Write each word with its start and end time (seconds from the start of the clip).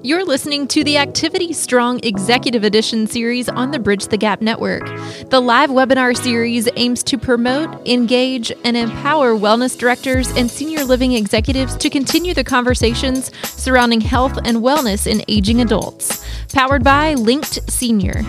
You're 0.00 0.24
listening 0.24 0.68
to 0.68 0.84
the 0.84 0.96
Activity 0.96 1.52
Strong 1.52 2.04
Executive 2.04 2.62
Edition 2.62 3.08
series 3.08 3.48
on 3.48 3.72
the 3.72 3.80
Bridge 3.80 4.06
the 4.06 4.16
Gap 4.16 4.40
Network. 4.40 4.86
The 5.28 5.40
live 5.40 5.70
webinar 5.70 6.16
series 6.16 6.68
aims 6.76 7.02
to 7.02 7.18
promote, 7.18 7.84
engage, 7.84 8.52
and 8.62 8.76
empower 8.76 9.32
wellness 9.32 9.76
directors 9.76 10.30
and 10.36 10.48
senior 10.48 10.84
living 10.84 11.12
executives 11.14 11.76
to 11.78 11.90
continue 11.90 12.32
the 12.32 12.44
conversations 12.44 13.32
surrounding 13.42 14.00
health 14.00 14.38
and 14.44 14.58
wellness 14.58 15.08
in 15.08 15.24
aging 15.26 15.62
adults. 15.62 16.24
Powered 16.52 16.84
by 16.84 17.14
Linked 17.14 17.68
Senior. 17.68 18.22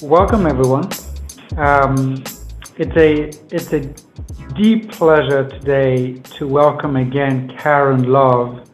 Welcome, 0.00 0.46
everyone. 0.46 0.88
Um, 1.58 2.24
it's 2.78 2.96
a 2.96 3.28
it's 3.54 3.70
a 3.74 3.80
deep 4.54 4.90
pleasure 4.92 5.46
today 5.46 6.14
to 6.38 6.48
welcome 6.48 6.96
again 6.96 7.54
Karen 7.58 8.04
Love 8.04 8.69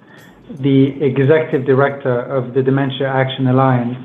the 0.61 1.03
Executive 1.03 1.67
Director 1.67 2.21
of 2.21 2.55
the 2.55 2.63
Dementia 2.63 3.09
Action 3.09 3.47
Alliance, 3.49 3.99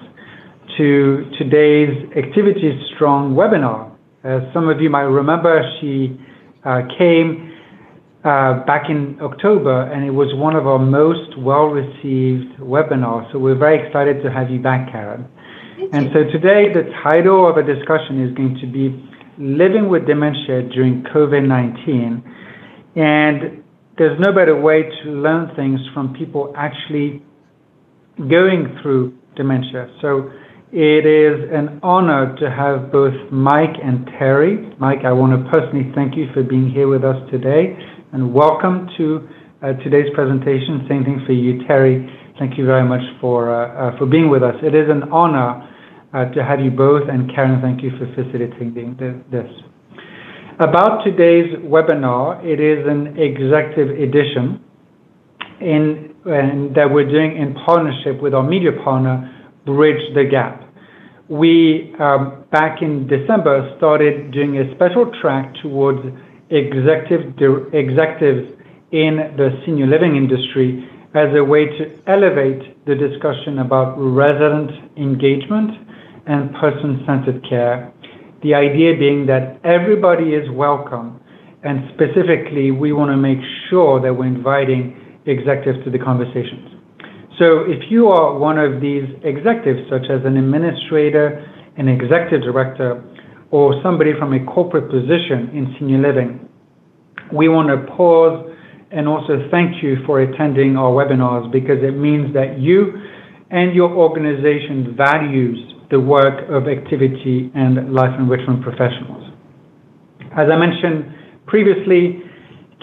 to 0.78 1.30
today's 1.38 2.10
Activity 2.16 2.80
Strong 2.96 3.36
webinar. 3.36 3.92
As 4.24 4.42
some 4.54 4.70
of 4.70 4.82
you 4.82 4.90
might 4.90 5.02
remember, 5.02 5.62
she 5.80 6.20
uh, 6.64 6.82
came 6.98 7.52
uh, 8.24 8.64
back 8.66 8.90
in 8.90 9.18
October, 9.22 9.84
and 9.92 10.06
it 10.06 10.12
was 10.12 10.34
one 10.36 10.56
of 10.56 10.68
our 10.68 10.80
most 10.80 11.38
well-received 11.38 12.60
webinars. 12.60 13.32
So 13.32 13.40
we're 13.40 13.58
very 13.58 13.86
excited 13.86 14.24
to 14.24 14.32
have 14.32 14.50
you 14.50 14.60
back, 14.60 14.92
Karen. 14.92 15.28
And 15.92 16.10
so 16.14 16.24
today, 16.32 16.72
the 16.72 16.90
title 17.04 17.50
of 17.50 17.58
a 17.58 17.64
discussion 17.64 18.24
is 18.24 18.34
going 18.36 18.58
to 18.62 18.68
be 18.68 18.94
Living 19.38 19.90
with 19.90 20.06
Dementia 20.06 20.70
During 20.70 21.04
COVID-19. 21.04 22.22
And 22.96 23.61
there's 23.98 24.20
no 24.20 24.32
better 24.34 24.60
way 24.60 24.84
to 25.04 25.10
learn 25.12 25.54
things 25.56 25.80
from 25.94 26.14
people 26.14 26.54
actually 26.58 27.22
going 28.30 28.78
through 28.82 29.18
dementia. 29.36 29.90
So 30.02 30.32
it 30.72 31.06
is 31.06 31.50
an 31.52 31.80
honor 31.84 32.36
to 32.38 32.50
have 32.50 32.92
both 32.92 33.14
Mike 33.32 33.76
and 33.84 34.06
Terry. 34.18 34.74
Mike, 34.80 35.00
I 35.06 35.12
want 35.12 35.34
to 35.34 35.52
personally 35.52 35.92
thank 35.94 36.16
you 36.16 36.28
for 36.34 36.44
being 36.44 36.70
here 36.70 36.88
with 36.88 37.04
us 37.04 37.18
today 37.30 37.76
and 38.14 38.34
welcome 38.34 38.88
to 38.98 39.28
uh, 39.62 39.74
today's 39.84 40.08
presentation. 40.14 40.86
Same 40.90 41.04
thing 41.04 41.24
for 41.26 41.34
you, 41.34 41.66
Terry. 41.68 42.08
Thank 42.40 42.58
you 42.58 42.66
very 42.66 42.88
much 42.88 43.02
for, 43.20 43.54
uh, 43.54 43.92
uh, 43.94 43.98
for 43.98 44.06
being 44.06 44.30
with 44.30 44.44
us. 44.44 44.56
It 44.64 44.74
is 44.74 44.90
an 44.90 45.04
honor 45.12 45.68
uh, 46.14 46.26
to 46.32 46.44
have 46.44 46.60
you 46.60 46.72
both, 46.72 47.08
and 47.10 47.30
Karen, 47.34 47.62
thank 47.62 47.84
you 47.84 47.92
for 48.00 48.08
facilitating 48.16 48.98
this. 49.32 49.71
About 50.62 51.04
today's 51.04 51.52
webinar, 51.58 52.46
it 52.46 52.60
is 52.60 52.86
an 52.86 53.18
executive 53.18 53.98
edition 53.98 54.64
in, 55.60 56.14
and 56.24 56.76
that 56.76 56.86
we're 56.86 57.10
doing 57.10 57.36
in 57.36 57.56
partnership 57.66 58.22
with 58.22 58.36
our 58.36 58.44
media 58.44 58.72
partner, 58.84 59.26
Bridge 59.66 60.14
the 60.14 60.24
Gap. 60.24 60.62
We, 61.30 61.96
um, 61.98 62.46
back 62.52 62.84
in 62.84 63.08
December, 63.08 63.74
started 63.78 64.30
doing 64.30 64.60
a 64.60 64.72
special 64.76 65.12
track 65.20 65.52
towards 65.64 66.06
executive, 66.52 67.74
executives 67.74 68.54
in 68.92 69.34
the 69.38 69.60
senior 69.66 69.88
living 69.88 70.16
industry 70.16 70.88
as 71.16 71.36
a 71.36 71.44
way 71.44 71.66
to 71.66 72.00
elevate 72.06 72.86
the 72.86 72.94
discussion 72.94 73.58
about 73.66 73.96
resident 73.98 74.70
engagement 74.96 75.72
and 76.28 76.54
person-centered 76.54 77.44
care 77.50 77.92
the 78.44 78.54
idea 78.54 78.98
being 78.98 79.26
that 79.28 79.60
everybody 79.64 80.34
is 80.34 80.50
welcome, 80.52 81.20
and 81.64 81.90
specifically, 81.94 82.72
we 82.72 82.92
want 82.92 83.12
to 83.12 83.18
make 83.18 83.38
sure 83.70 84.02
that 84.02 84.14
we're 84.14 84.26
inviting 84.26 84.98
executives 85.26 85.84
to 85.86 85.92
the 85.92 86.00
conversations. 86.00 86.74
So 87.38 87.62
if 87.70 87.90
you 87.90 88.08
are 88.10 88.38
one 88.38 88.58
of 88.58 88.82
these 88.82 89.06
executives, 89.24 89.90
such 89.90 90.10
as 90.10 90.26
an 90.26 90.38
administrator, 90.38 91.46
an 91.78 91.88
executive 91.88 92.42
director, 92.42 93.04
or 93.52 93.80
somebody 93.84 94.12
from 94.18 94.34
a 94.34 94.44
corporate 94.46 94.90
position 94.90 95.50
in 95.54 95.76
senior 95.80 96.00
living, 96.00 96.50
we 97.32 97.48
want 97.48 97.70
to 97.70 97.94
pause 97.96 98.52
and 98.92 99.08
also 99.08 99.48
thank 99.52 99.82
you 99.82 99.98
for 100.06 100.22
attending 100.22 100.76
our 100.76 100.92
webinars 100.92 101.50
because 101.52 101.80
it 101.82 101.96
means 101.96 102.34
that 102.34 102.60
you 102.60 102.92
and 103.50 103.74
your 103.74 103.90
organization 103.90 104.94
values 104.98 105.58
the 105.92 106.00
work 106.00 106.50
of 106.50 106.68
activity 106.68 107.52
and 107.54 107.94
life 107.94 108.18
enrichment 108.18 108.64
professionals. 108.64 109.28
As 110.38 110.48
I 110.50 110.56
mentioned 110.56 111.14
previously, 111.46 112.24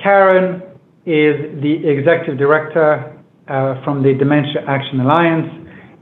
Karen 0.02 0.62
is 1.06 1.34
the 1.64 1.88
Executive 1.88 2.38
Director 2.38 3.18
uh, 3.48 3.82
from 3.82 4.02
the 4.02 4.12
Dementia 4.12 4.60
Action 4.68 5.00
Alliance. 5.00 5.48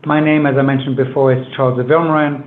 My 0.04 0.18
name, 0.18 0.46
as 0.46 0.54
I 0.58 0.62
mentioned 0.62 0.96
before, 0.96 1.32
is 1.32 1.46
Charles 1.56 1.78
de 1.78 1.84
Vilmorin, 1.84 2.42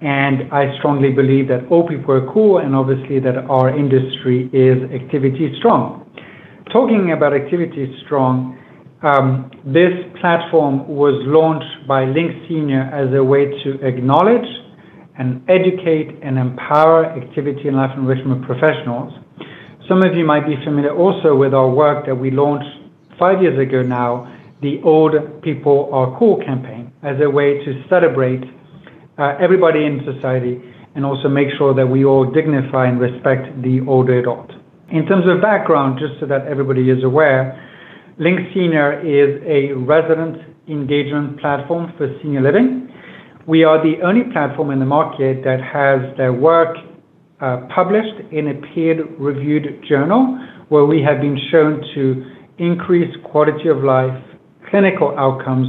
and 0.00 0.52
I 0.52 0.76
strongly 0.78 1.10
believe 1.10 1.48
that 1.48 1.66
all 1.70 1.86
people 1.86 2.14
are 2.14 2.32
cool 2.32 2.58
and 2.58 2.74
obviously 2.74 3.18
that 3.20 3.36
our 3.50 3.76
industry 3.76 4.48
is 4.52 4.78
activity 4.94 5.52
strong. 5.58 6.06
Talking 6.72 7.10
about 7.12 7.34
activity 7.34 7.92
strong, 8.06 8.58
this 9.04 9.92
platform 10.18 10.88
was 10.88 11.20
launched 11.28 11.86
by 11.86 12.04
Linked 12.06 12.48
Senior 12.48 12.88
as 12.88 13.12
a 13.12 13.22
way 13.22 13.44
to 13.62 13.76
acknowledge 13.86 14.48
and 15.18 15.44
educate 15.46 16.16
and 16.22 16.38
empower 16.38 17.04
activity 17.12 17.68
and 17.68 17.76
life 17.76 17.90
enrichment 17.98 18.46
professionals. 18.46 19.12
Some 19.88 20.02
of 20.02 20.16
you 20.16 20.24
might 20.24 20.46
be 20.46 20.56
familiar 20.64 20.96
also 20.96 21.36
with 21.36 21.52
our 21.52 21.68
work 21.68 22.06
that 22.06 22.14
we 22.14 22.30
launched 22.30 22.64
five 23.18 23.42
years 23.42 23.60
ago 23.60 23.82
now, 23.82 24.24
the 24.62 24.80
Old 24.82 25.42
People 25.42 25.90
Are 25.92 26.18
Cool 26.18 26.38
campaign, 26.38 26.90
as 27.02 27.20
a 27.20 27.28
way 27.28 27.62
to 27.62 27.84
celebrate 27.90 28.42
uh, 29.18 29.36
everybody 29.38 29.84
in 29.84 30.00
society 30.10 30.62
and 30.94 31.04
also 31.04 31.28
make 31.28 31.48
sure 31.58 31.74
that 31.74 31.86
we 31.86 32.06
all 32.06 32.24
dignify 32.24 32.86
and 32.86 32.98
respect 32.98 33.60
the 33.60 33.84
older 33.86 34.18
adult. 34.18 34.50
In 34.88 35.04
terms 35.04 35.28
of 35.28 35.42
background, 35.42 36.00
just 36.00 36.18
so 36.20 36.26
that 36.26 36.46
everybody 36.46 36.88
is 36.88 37.04
aware, 37.04 37.60
Linked 38.16 38.54
Senior 38.54 39.00
is 39.02 39.42
a 39.42 39.72
resident 39.74 40.38
engagement 40.68 41.40
platform 41.40 41.92
for 41.98 42.06
senior 42.22 42.42
living. 42.42 42.88
We 43.48 43.64
are 43.64 43.82
the 43.82 44.00
only 44.06 44.30
platform 44.32 44.70
in 44.70 44.78
the 44.78 44.86
market 44.86 45.42
that 45.42 45.58
has 45.60 46.16
their 46.16 46.32
work 46.32 46.76
uh, 47.40 47.66
published 47.74 48.14
in 48.30 48.48
a 48.48 48.54
peer-reviewed 48.72 49.84
journal 49.88 50.38
where 50.68 50.84
we 50.84 51.02
have 51.02 51.20
been 51.20 51.36
shown 51.50 51.82
to 51.96 52.24
increase 52.58 53.10
quality 53.24 53.68
of 53.68 53.82
life, 53.82 54.14
clinical 54.70 55.18
outcomes, 55.18 55.66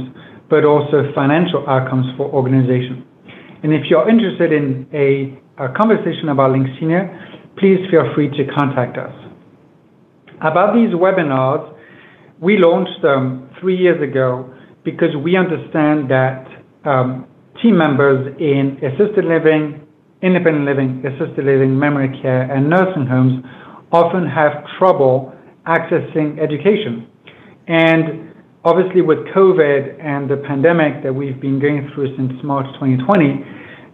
but 0.48 0.64
also 0.64 1.10
financial 1.16 1.68
outcomes 1.68 2.06
for 2.16 2.30
organizations. 2.30 3.02
And 3.64 3.74
if 3.74 3.90
you're 3.90 4.08
interested 4.08 4.52
in 4.52 4.86
a, 4.94 5.34
a 5.58 5.74
conversation 5.74 6.28
about 6.28 6.52
Linked 6.52 6.70
Senior, 6.78 7.10
please 7.58 7.82
feel 7.90 8.06
free 8.14 8.30
to 8.30 8.46
contact 8.54 8.96
us. 8.98 9.12
About 10.42 10.74
these 10.74 10.94
webinars, 10.94 11.75
we 12.40 12.58
launched 12.58 13.02
them 13.02 13.50
three 13.60 13.76
years 13.76 14.02
ago 14.02 14.52
because 14.84 15.16
we 15.22 15.36
understand 15.36 16.10
that 16.10 16.46
um, 16.84 17.26
team 17.62 17.76
members 17.76 18.34
in 18.38 18.78
assisted 18.84 19.24
living, 19.24 19.86
independent 20.22 20.64
living, 20.64 21.02
assisted 21.04 21.44
living, 21.44 21.78
memory 21.78 22.12
care, 22.22 22.42
and 22.42 22.68
nursing 22.68 23.06
homes 23.06 23.44
often 23.92 24.26
have 24.26 24.52
trouble 24.78 25.32
accessing 25.66 26.38
education. 26.38 27.08
And 27.66 28.34
obviously, 28.64 29.02
with 29.02 29.18
COVID 29.34 29.98
and 30.02 30.30
the 30.30 30.36
pandemic 30.46 31.02
that 31.02 31.12
we've 31.12 31.40
been 31.40 31.58
going 31.58 31.90
through 31.94 32.16
since 32.16 32.32
March 32.44 32.66
2020, 32.74 33.42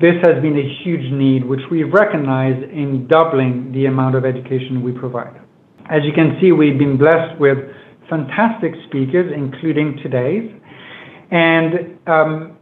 this 0.01 0.19
has 0.27 0.43
been 0.43 0.59
a 0.59 0.69
huge 0.83 1.13
need, 1.13 1.45
which 1.45 1.63
we've 1.71 1.93
recognized 1.93 2.63
in 2.71 3.07
doubling 3.07 3.71
the 3.73 3.87
amount 3.87 4.17
of 4.17 4.25
education 4.25 4.83
we 4.83 4.93
provide. 4.93 5.41
As 5.89 6.03
you 6.05 6.13
can 6.13 6.37
see, 6.41 6.53
we've 6.53 6.79
been 6.79 6.99
blessed 6.99 7.39
with 7.39 7.59
fantastic 8.13 8.75
speakers, 8.89 9.33
including 9.35 9.99
today's. 10.03 10.53
And 11.31 11.99
um, 12.07 12.59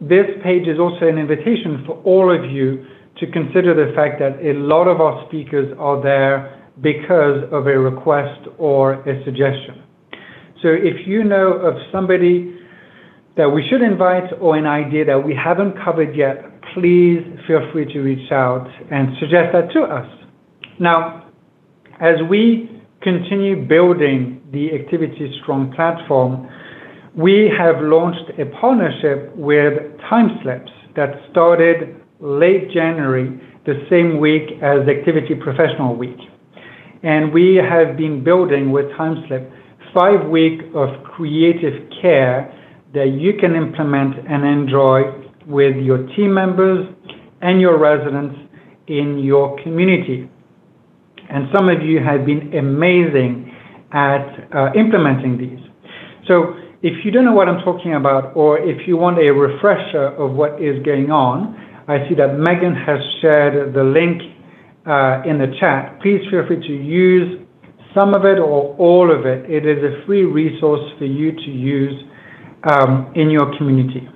this 0.00 0.26
page 0.44 0.68
is 0.68 0.78
also 0.78 1.08
an 1.08 1.18
invitation 1.18 1.82
for 1.84 2.00
all 2.04 2.30
of 2.30 2.48
you 2.48 2.86
to 3.18 3.26
consider 3.32 3.74
the 3.74 3.92
fact 3.96 4.20
that 4.20 4.38
a 4.40 4.54
lot 4.54 4.86
of 4.86 5.00
our 5.00 5.26
speakers 5.26 5.74
are 5.76 6.00
there 6.00 6.70
because 6.80 7.42
of 7.50 7.66
a 7.66 7.76
request 7.76 8.46
or 8.58 8.94
a 9.02 9.24
suggestion. 9.24 9.82
So 10.62 10.68
if 10.68 11.04
you 11.04 11.24
know 11.24 11.52
of 11.54 11.74
somebody 11.90 12.56
that 13.36 13.48
we 13.48 13.66
should 13.68 13.82
invite 13.82 14.30
or 14.40 14.56
an 14.56 14.66
idea 14.66 15.04
that 15.06 15.18
we 15.18 15.34
haven't 15.34 15.74
covered 15.84 16.14
yet, 16.14 16.44
please 16.74 17.26
feel 17.48 17.68
free 17.72 17.86
to 17.92 18.00
reach 18.00 18.30
out 18.30 18.68
and 18.92 19.08
suggest 19.18 19.52
that 19.52 19.72
to 19.72 19.82
us. 19.82 20.06
Now, 20.78 21.28
as 22.00 22.16
we 22.30 22.81
continue 23.02 23.66
building 23.66 24.40
the 24.52 24.72
Activity 24.72 25.32
Strong 25.42 25.74
platform, 25.74 26.48
we 27.14 27.50
have 27.58 27.82
launched 27.82 28.30
a 28.38 28.46
partnership 28.60 29.34
with 29.36 29.74
TimeSlips 30.10 30.70
that 30.96 31.10
started 31.30 32.00
late 32.20 32.70
January, 32.70 33.40
the 33.66 33.84
same 33.90 34.18
week 34.18 34.62
as 34.62 34.88
Activity 34.88 35.34
Professional 35.34 35.96
Week. 35.96 36.18
And 37.02 37.32
we 37.32 37.56
have 37.56 37.96
been 37.96 38.22
building 38.22 38.70
with 38.72 38.86
TimeSlip 38.98 39.50
five 39.92 40.28
weeks 40.28 40.64
of 40.74 40.88
creative 41.04 41.90
care 42.00 42.50
that 42.94 43.08
you 43.18 43.34
can 43.38 43.54
implement 43.54 44.14
and 44.28 44.44
enjoy 44.44 45.02
with 45.46 45.76
your 45.76 46.06
team 46.14 46.32
members 46.32 46.86
and 47.40 47.60
your 47.60 47.78
residents 47.78 48.38
in 48.86 49.18
your 49.18 49.60
community. 49.62 50.30
And 51.32 51.48
some 51.54 51.68
of 51.68 51.82
you 51.82 51.98
have 52.04 52.26
been 52.26 52.52
amazing 52.52 53.50
at 53.92 54.52
uh, 54.54 54.72
implementing 54.76 55.38
these. 55.38 55.60
So 56.28 56.54
if 56.82 57.04
you 57.04 57.10
don't 57.10 57.24
know 57.24 57.32
what 57.32 57.48
I'm 57.48 57.64
talking 57.64 57.94
about, 57.94 58.36
or 58.36 58.58
if 58.58 58.86
you 58.86 58.96
want 58.96 59.18
a 59.18 59.32
refresher 59.32 60.08
of 60.18 60.32
what 60.32 60.60
is 60.62 60.82
going 60.84 61.10
on, 61.10 61.56
I 61.88 62.06
see 62.08 62.14
that 62.16 62.38
Megan 62.38 62.74
has 62.74 63.00
shared 63.20 63.74
the 63.74 63.82
link 63.82 64.20
uh, 64.86 65.22
in 65.24 65.38
the 65.38 65.54
chat. 65.58 66.00
Please 66.02 66.20
feel 66.30 66.46
free 66.46 66.60
to 66.60 66.72
use 66.72 67.40
some 67.94 68.14
of 68.14 68.24
it 68.24 68.38
or 68.38 68.74
all 68.76 69.10
of 69.10 69.26
it. 69.26 69.48
It 69.50 69.66
is 69.66 69.78
a 69.82 70.04
free 70.06 70.24
resource 70.24 70.82
for 70.98 71.04
you 71.04 71.32
to 71.32 71.50
use 71.50 71.94
um, 72.70 73.12
in 73.14 73.30
your 73.30 73.56
community. 73.58 74.08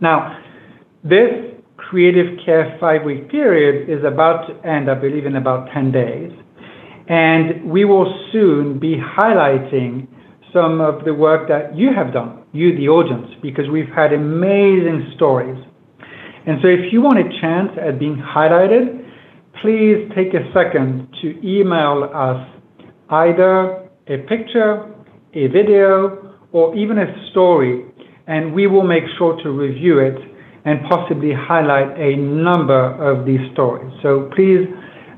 Now, 0.00 0.42
this 1.02 1.53
creative 1.88 2.38
care 2.44 2.76
five 2.80 3.02
week 3.04 3.30
period 3.30 3.88
is 3.88 4.04
about 4.04 4.46
to 4.48 4.68
end, 4.68 4.90
I 4.90 4.94
believe, 4.94 5.26
in 5.26 5.36
about 5.36 5.68
10 5.72 5.92
days. 5.92 6.32
And 7.08 7.70
we 7.70 7.84
will 7.84 8.12
soon 8.32 8.78
be 8.78 8.96
highlighting 8.96 10.08
some 10.52 10.80
of 10.80 11.04
the 11.04 11.12
work 11.12 11.48
that 11.48 11.76
you 11.76 11.90
have 11.94 12.12
done, 12.12 12.42
you, 12.52 12.76
the 12.76 12.88
audience, 12.88 13.26
because 13.42 13.68
we've 13.70 13.92
had 13.94 14.12
amazing 14.12 15.12
stories. 15.16 15.62
And 16.46 16.58
so 16.62 16.68
if 16.68 16.92
you 16.92 17.02
want 17.02 17.18
a 17.18 17.28
chance 17.40 17.70
at 17.80 17.98
being 17.98 18.16
highlighted, 18.16 19.04
please 19.60 20.10
take 20.14 20.32
a 20.34 20.50
second 20.54 21.08
to 21.22 21.38
email 21.46 22.08
us 22.14 22.40
either 23.10 23.88
a 24.06 24.18
picture, 24.28 24.94
a 25.34 25.48
video, 25.48 26.34
or 26.52 26.74
even 26.76 26.98
a 26.98 27.28
story, 27.30 27.84
and 28.26 28.54
we 28.54 28.66
will 28.66 28.86
make 28.86 29.04
sure 29.18 29.36
to 29.42 29.50
review 29.50 29.98
it 29.98 30.16
and 30.64 30.80
possibly 30.88 31.32
highlight 31.32 31.98
a 31.98 32.16
number 32.16 32.96
of 32.96 33.26
these 33.26 33.40
stories. 33.52 33.92
So 34.02 34.30
please, 34.34 34.64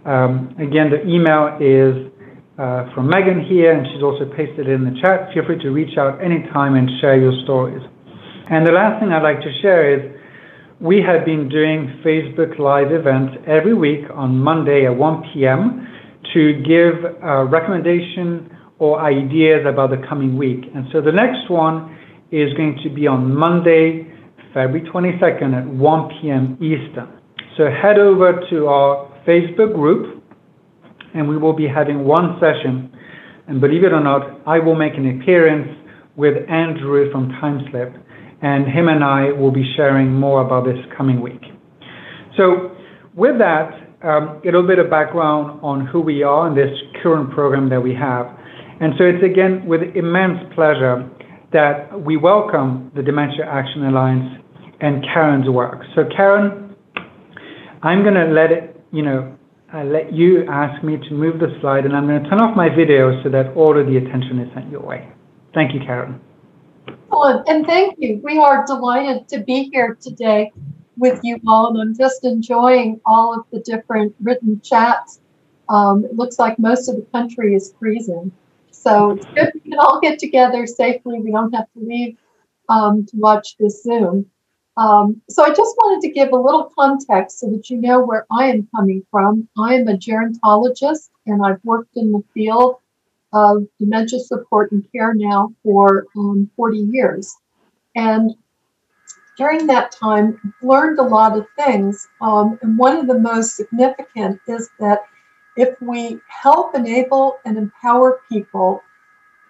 um, 0.04 0.54
again, 0.58 0.90
the 0.90 1.02
email 1.06 1.54
is 1.60 2.10
uh, 2.58 2.92
from 2.94 3.08
Megan 3.08 3.44
here, 3.44 3.72
and 3.72 3.86
she's 3.92 4.02
also 4.02 4.24
pasted 4.36 4.66
it 4.66 4.72
in 4.72 4.84
the 4.84 4.96
chat. 5.00 5.32
Feel 5.34 5.44
free 5.44 5.58
to 5.62 5.70
reach 5.70 5.98
out 5.98 6.22
anytime 6.24 6.74
and 6.74 6.88
share 7.00 7.18
your 7.18 7.32
stories. 7.44 7.82
And 8.50 8.66
the 8.66 8.72
last 8.72 9.00
thing 9.00 9.12
I'd 9.12 9.22
like 9.22 9.40
to 9.40 9.52
share 9.60 9.92
is 9.92 10.16
we 10.80 11.02
have 11.02 11.24
been 11.24 11.48
doing 11.48 12.00
Facebook 12.04 12.58
Live 12.58 12.92
events 12.92 13.36
every 13.46 13.74
week 13.74 14.04
on 14.14 14.38
Monday 14.38 14.86
at 14.86 14.94
1 14.94 15.22
p.m. 15.32 15.86
to 16.34 16.52
give 16.62 17.04
a 17.22 17.44
recommendation 17.44 18.50
or 18.78 19.00
ideas 19.00 19.64
about 19.66 19.90
the 19.90 20.00
coming 20.08 20.36
week. 20.36 20.64
And 20.74 20.86
so 20.92 21.00
the 21.00 21.12
next 21.12 21.50
one 21.50 21.96
is 22.30 22.52
going 22.54 22.78
to 22.84 22.90
be 22.90 23.06
on 23.06 23.34
Monday, 23.34 24.06
February 24.56 24.88
22nd 24.88 25.52
at 25.52 25.66
1 25.68 26.08
p.m. 26.08 26.56
Eastern. 26.64 27.12
So 27.58 27.64
head 27.68 27.98
over 27.98 28.40
to 28.48 28.66
our 28.68 29.12
Facebook 29.28 29.74
group 29.74 30.24
and 31.12 31.28
we 31.28 31.36
will 31.36 31.52
be 31.52 31.68
having 31.68 32.06
one 32.06 32.40
session. 32.40 32.90
And 33.48 33.60
believe 33.60 33.84
it 33.84 33.92
or 33.92 34.02
not, 34.02 34.40
I 34.46 34.58
will 34.58 34.74
make 34.74 34.94
an 34.94 35.20
appearance 35.20 35.68
with 36.16 36.48
Andrew 36.48 37.12
from 37.12 37.28
TimeSlip, 37.32 38.02
and 38.40 38.66
him 38.66 38.88
and 38.88 39.04
I 39.04 39.30
will 39.32 39.52
be 39.52 39.64
sharing 39.76 40.10
more 40.12 40.40
about 40.40 40.64
this 40.64 40.78
coming 40.96 41.20
week. 41.20 41.42
So, 42.38 42.72
with 43.14 43.38
that, 43.38 43.72
um, 44.02 44.40
a 44.42 44.46
little 44.46 44.66
bit 44.66 44.78
of 44.78 44.88
background 44.88 45.60
on 45.62 45.86
who 45.86 46.00
we 46.00 46.22
are 46.22 46.48
and 46.48 46.56
this 46.56 46.72
current 47.02 47.30
program 47.30 47.68
that 47.68 47.82
we 47.82 47.94
have. 47.94 48.26
And 48.80 48.94
so, 48.98 49.04
it's 49.04 49.22
again 49.22 49.66
with 49.66 49.82
immense 49.94 50.38
pleasure 50.54 51.08
that 51.52 52.00
we 52.00 52.16
welcome 52.16 52.90
the 52.94 53.02
Dementia 53.02 53.46
Action 53.46 53.84
Alliance 53.84 54.42
and 54.80 55.02
Karen's 55.02 55.48
work. 55.48 55.82
So, 55.94 56.04
Karen, 56.16 56.74
I'm 57.82 58.02
going 58.02 58.14
to 58.14 58.26
let 58.26 58.52
it, 58.52 58.80
you 58.92 59.02
know, 59.02 59.36
I 59.72 59.82
let 59.82 60.12
you 60.12 60.46
ask 60.48 60.82
me 60.84 60.96
to 60.96 61.14
move 61.14 61.40
the 61.40 61.56
slide, 61.60 61.84
and 61.84 61.96
I'm 61.96 62.06
going 62.06 62.22
to 62.22 62.28
turn 62.28 62.40
off 62.40 62.56
my 62.56 62.68
video 62.68 63.22
so 63.22 63.30
that 63.30 63.54
all 63.56 63.78
of 63.78 63.86
the 63.86 63.96
attention 63.96 64.38
is 64.38 64.52
sent 64.54 64.70
your 64.70 64.80
way. 64.80 65.08
Thank 65.54 65.74
you, 65.74 65.80
Karen. 65.80 66.20
Oh, 67.10 67.42
and 67.46 67.66
thank 67.66 67.96
you. 67.98 68.20
We 68.22 68.38
are 68.38 68.64
delighted 68.66 69.28
to 69.28 69.40
be 69.40 69.70
here 69.72 69.96
today 70.00 70.52
with 70.96 71.20
you 71.22 71.40
all, 71.46 71.68
and 71.68 71.80
I'm 71.80 71.96
just 71.96 72.24
enjoying 72.24 73.00
all 73.04 73.34
of 73.34 73.44
the 73.52 73.60
different 73.60 74.14
written 74.22 74.60
chats. 74.62 75.20
Um, 75.68 76.04
it 76.04 76.14
looks 76.14 76.38
like 76.38 76.58
most 76.58 76.88
of 76.88 76.96
the 76.96 77.06
country 77.12 77.54
is 77.54 77.74
freezing. 77.78 78.32
So 78.70 79.12
it's 79.12 79.26
good 79.34 79.50
we 79.54 79.60
can 79.72 79.78
all 79.78 80.00
get 80.00 80.18
together 80.18 80.66
safely. 80.66 81.18
We 81.18 81.32
don't 81.32 81.52
have 81.52 81.66
to 81.72 81.80
leave 81.80 82.16
um, 82.68 83.04
to 83.06 83.16
watch 83.16 83.56
this 83.58 83.82
Zoom. 83.82 84.26
Um, 84.76 85.22
so 85.30 85.42
I 85.42 85.48
just 85.48 85.74
wanted 85.78 86.06
to 86.06 86.12
give 86.12 86.32
a 86.32 86.36
little 86.36 86.70
context 86.78 87.40
so 87.40 87.50
that 87.50 87.70
you 87.70 87.80
know 87.80 88.04
where 88.04 88.26
I 88.30 88.46
am 88.46 88.68
coming 88.74 89.04
from. 89.10 89.48
I 89.58 89.74
am 89.74 89.88
a 89.88 89.96
gerontologist 89.96 91.08
and 91.26 91.44
I've 91.44 91.64
worked 91.64 91.96
in 91.96 92.12
the 92.12 92.22
field 92.34 92.76
of 93.32 93.66
dementia 93.78 94.20
support 94.20 94.72
and 94.72 94.86
care 94.92 95.14
now 95.14 95.52
for 95.62 96.06
um, 96.16 96.50
40 96.56 96.78
years. 96.78 97.34
And 97.94 98.32
during 99.38 99.66
that 99.66 99.92
time, 99.92 100.54
learned 100.62 100.98
a 100.98 101.02
lot 101.02 101.36
of 101.36 101.46
things. 101.56 102.08
Um, 102.20 102.58
and 102.62 102.78
one 102.78 102.96
of 102.96 103.06
the 103.06 103.18
most 103.18 103.56
significant 103.56 104.40
is 104.46 104.70
that 104.78 105.00
if 105.56 105.80
we 105.80 106.20
help 106.28 106.74
enable 106.74 107.38
and 107.44 107.56
empower 107.56 108.20
people 108.30 108.82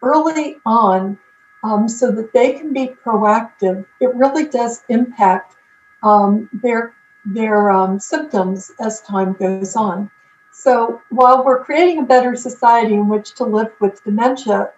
early 0.03 0.57
on 0.65 1.19
um, 1.67 1.89
so 1.89 2.13
that 2.13 2.33
they 2.33 2.53
can 2.53 2.73
be 2.73 2.95
proactive, 3.05 3.85
it 4.01 4.15
really 4.15 4.47
does 4.47 4.85
impact 4.89 5.57
um, 6.03 6.49
their 6.53 6.95
their 7.25 7.73
um, 7.73 7.99
symptoms 7.99 8.71
as 8.79 9.01
time 9.03 9.33
goes 9.33 9.75
on. 9.75 10.09
So 10.53 11.03
while 11.11 11.45
we're 11.45 11.65
creating 11.65 11.99
a 11.99 12.07
better 12.07 12.37
society 12.37 12.95
in 12.95 13.09
which 13.09 13.35
to 13.35 13.45
live 13.45 13.73
with 13.81 14.05
dementia, 14.05 14.71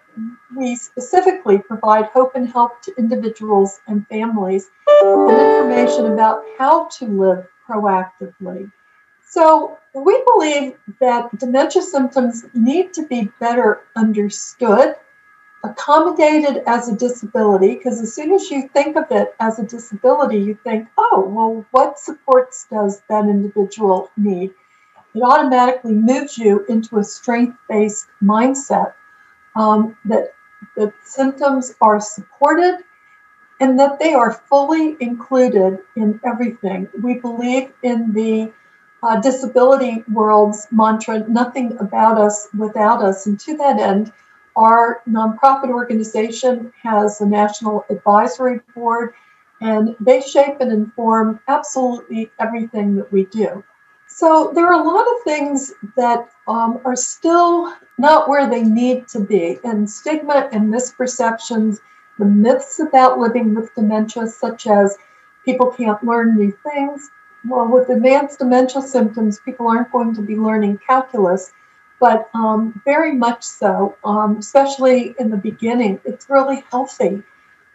we 0.57 0.75
specifically 0.75 1.59
provide 1.59 2.05
hope 2.05 2.31
and 2.35 2.47
help 2.49 2.81
to 2.81 2.95
individuals 2.97 3.81
and 3.87 4.07
families 4.07 4.71
and 5.01 5.31
information 5.31 6.11
about 6.11 6.43
how 6.57 6.87
to 6.97 7.05
live 7.05 7.47
proactively. 7.67 8.71
So 9.23 9.77
we 9.93 10.23
believe 10.33 10.73
that 10.99 11.37
dementia 11.37 11.83
symptoms 11.83 12.45
need 12.55 12.93
to 12.93 13.05
be 13.05 13.31
better 13.39 13.83
understood 13.95 14.95
accommodated 15.63 16.63
as 16.67 16.87
a 16.89 16.95
disability 16.95 17.75
because 17.75 18.01
as 18.01 18.13
soon 18.13 18.31
as 18.31 18.49
you 18.49 18.67
think 18.69 18.95
of 18.95 19.05
it 19.11 19.35
as 19.39 19.59
a 19.59 19.63
disability, 19.63 20.37
you 20.37 20.57
think, 20.63 20.87
oh, 20.97 21.25
well, 21.27 21.65
what 21.71 21.99
supports 21.99 22.67
does 22.71 23.01
that 23.09 23.25
individual 23.25 24.09
need? 24.15 24.53
It 25.13 25.21
automatically 25.21 25.93
moves 25.93 26.37
you 26.37 26.65
into 26.69 26.97
a 26.97 27.03
strength 27.03 27.57
based 27.67 28.07
mindset 28.23 28.93
um, 29.55 29.97
that 30.05 30.33
the 30.75 30.93
symptoms 31.03 31.75
are 31.81 31.99
supported 31.99 32.83
and 33.59 33.77
that 33.79 33.99
they 33.99 34.13
are 34.13 34.31
fully 34.31 34.95
included 34.99 35.79
in 35.95 36.19
everything. 36.25 36.87
We 37.01 37.15
believe 37.15 37.73
in 37.83 38.13
the 38.13 38.53
uh, 39.03 39.19
disability 39.19 40.03
world's 40.11 40.67
mantra, 40.71 41.27
nothing 41.27 41.77
about 41.79 42.17
us 42.17 42.47
without 42.57 43.01
us. 43.01 43.25
And 43.25 43.39
to 43.41 43.57
that 43.57 43.79
end, 43.79 44.13
our 44.59 45.01
nonprofit 45.07 45.69
organization 45.69 46.73
has 46.83 47.21
a 47.21 47.25
national 47.25 47.85
advisory 47.89 48.59
board, 48.75 49.13
and 49.61 49.95
they 50.01 50.19
shape 50.19 50.59
and 50.59 50.71
inform 50.71 51.39
absolutely 51.47 52.29
everything 52.39 52.97
that 52.97 53.09
we 53.11 53.23
do. 53.25 53.63
So 54.07 54.51
there 54.53 54.67
are 54.67 54.81
a 54.81 54.83
lot 54.83 55.07
of 55.07 55.23
things 55.23 55.71
that 55.95 56.29
um, 56.47 56.81
are 56.83 56.95
still 56.95 57.73
not 57.97 58.27
where 58.27 58.49
they 58.49 58.63
need 58.63 59.07
to 59.09 59.21
be, 59.21 59.59
and 59.63 59.89
stigma 59.89 60.49
and 60.51 60.73
misperceptions, 60.73 61.77
the 62.17 62.25
myths 62.25 62.79
about 62.79 63.17
living 63.17 63.55
with 63.55 63.73
dementia, 63.75 64.27
such 64.27 64.67
as 64.67 64.97
people 65.45 65.71
can't 65.71 66.03
learn 66.03 66.35
new 66.35 66.51
things. 66.69 67.09
Well, 67.47 67.69
with 67.69 67.87
advanced 67.87 68.39
dementia 68.39 68.81
symptoms, 68.81 69.39
people 69.39 69.69
aren't 69.69 69.91
going 69.93 70.13
to 70.15 70.21
be 70.21 70.35
learning 70.35 70.79
calculus 70.85 71.53
but 71.99 72.29
um, 72.33 72.81
very 72.85 73.13
much 73.13 73.43
so, 73.43 73.95
um, 74.03 74.37
especially 74.37 75.15
in 75.19 75.29
the 75.29 75.37
beginning. 75.37 75.99
It's 76.05 76.29
really 76.29 76.63
healthy, 76.71 77.23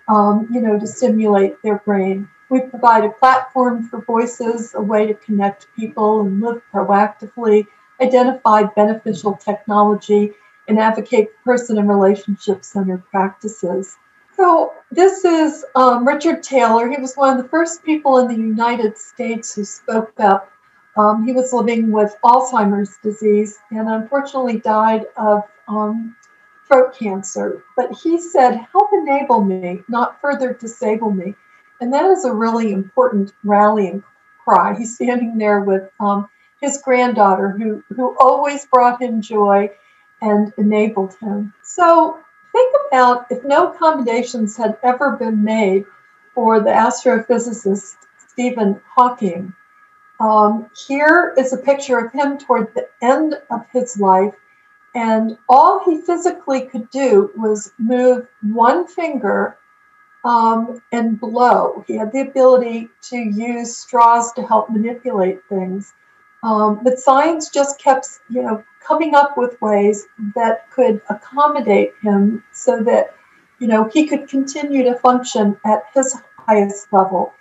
um, 0.09 0.49
you 0.51 0.61
know, 0.61 0.79
to 0.79 0.87
stimulate 0.87 1.63
their 1.63 1.79
brain. 1.79 2.29
We 2.49 2.61
provide 2.61 3.05
a 3.05 3.11
platform 3.11 3.89
for 3.89 4.03
voices, 4.05 4.75
a 4.75 4.81
way 4.81 5.07
to 5.07 5.15
connect 5.15 5.67
people 5.77 6.23
and 6.23 6.41
live 6.41 6.63
proactively, 6.73 7.67
identify 8.01 8.65
beneficial 8.65 9.35
technology, 9.37 10.33
and 10.69 10.79
advocate 10.79 11.31
person 11.45 11.79
and 11.79 11.89
relationship 11.89 12.65
centered 12.65 13.05
practices. 13.11 13.97
So, 14.37 14.73
this 14.91 15.25
is 15.25 15.65
um, 15.77 16.07
Richard 16.07 16.43
Taylor. 16.43 16.89
He 16.89 17.01
was 17.01 17.15
one 17.15 17.37
of 17.37 17.43
the 17.43 17.49
first 17.49 17.85
people 17.85 18.19
in 18.19 18.29
the 18.29 18.35
United 18.35 18.99
States 18.99 19.55
who 19.55 19.65
spoke 19.65 20.19
up 20.19 20.51
um, 20.97 21.25
he 21.27 21.33
was 21.33 21.53
living 21.53 21.91
with 21.91 22.17
Alzheimer's 22.25 22.99
disease 23.03 23.59
and 23.71 23.89
unfortunately 23.89 24.59
died 24.61 25.07
of 25.17 25.43
um, 25.67 26.17
throat 26.67 26.97
cancer, 26.97 27.65
but 27.77 27.93
he 27.93 28.21
said, 28.21 28.67
help 28.73 28.91
enable 28.93 29.45
me, 29.45 29.83
not 29.89 30.21
further 30.21 30.53
disable 30.55 31.11
me. 31.11 31.35
And 31.81 31.93
that 31.93 32.07
is 32.07 32.25
a 32.25 32.33
really 32.33 32.73
important 32.73 33.33
rallying 33.43 34.03
cry. 34.43 34.75
He's 34.77 34.95
standing 34.95 35.37
there 35.37 35.61
with 35.61 35.91
um, 36.01 36.29
his 36.61 36.81
granddaughter, 36.83 37.51
who, 37.51 37.83
who 37.95 38.17
always 38.19 38.67
brought 38.67 39.03
him 39.03 39.21
joy 39.21 39.71
and 40.23 40.53
enabled 40.57 41.15
him. 41.21 41.53
So 41.63 42.19
think 42.53 42.75
about 42.89 43.27
if 43.31 43.45
no 43.45 43.73
accommodations 43.73 44.57
had 44.57 44.79
ever 44.83 45.17
been 45.17 45.43
made 45.43 45.85
for 46.35 46.61
the 46.61 46.71
astrophysicist 46.71 47.97
Stephen 48.29 48.81
Hawking. 48.95 49.53
Um, 50.21 50.71
here 50.87 51.35
is 51.37 51.53
a 51.53 51.59
picture 51.59 51.99
of 51.99 52.13
him 52.13 52.39
toward 52.39 52.73
the 52.75 52.89
end 53.03 53.35
of 53.51 53.67
his 53.73 53.99
life, 53.99 54.35
and 54.95 55.37
all 55.49 55.85
he 55.85 56.01
physically 56.01 56.63
could 56.63 56.89
do 56.91 57.33
was 57.37 57.73
move 57.79 58.29
one 58.43 58.87
finger 58.87 59.59
um, 60.25 60.81
and 60.93 61.19
blow. 61.21 61.85
He 61.87 61.95
had 61.95 62.13
the 62.13 62.21
ability 62.21 62.89
to 63.11 63.17
use 63.17 63.77
straws 63.77 64.33
to 64.35 64.47
help 64.47 64.71
manipulate 64.71 65.41
things. 65.49 65.93
Um, 66.43 66.81
but 66.85 66.99
science 66.99 67.51
just 67.51 67.81
kept, 67.81 68.07
you 68.29 68.43
know, 68.43 68.65
coming 68.81 69.15
up 69.15 69.37
with 69.37 69.61
ways 69.61 70.07
that 70.35 70.71
could 70.71 71.01
accommodate 71.09 71.95
him 72.03 72.45
so 72.53 72.83
that, 72.83 73.15
you 73.59 73.67
know, 73.67 73.89
he 73.93 74.07
could 74.07 74.29
continue 74.29 74.85
to 74.85 74.95
function 74.99 75.57
at 75.65 75.85
his 75.95 76.17
highest 76.39 76.93
level. 76.93 77.33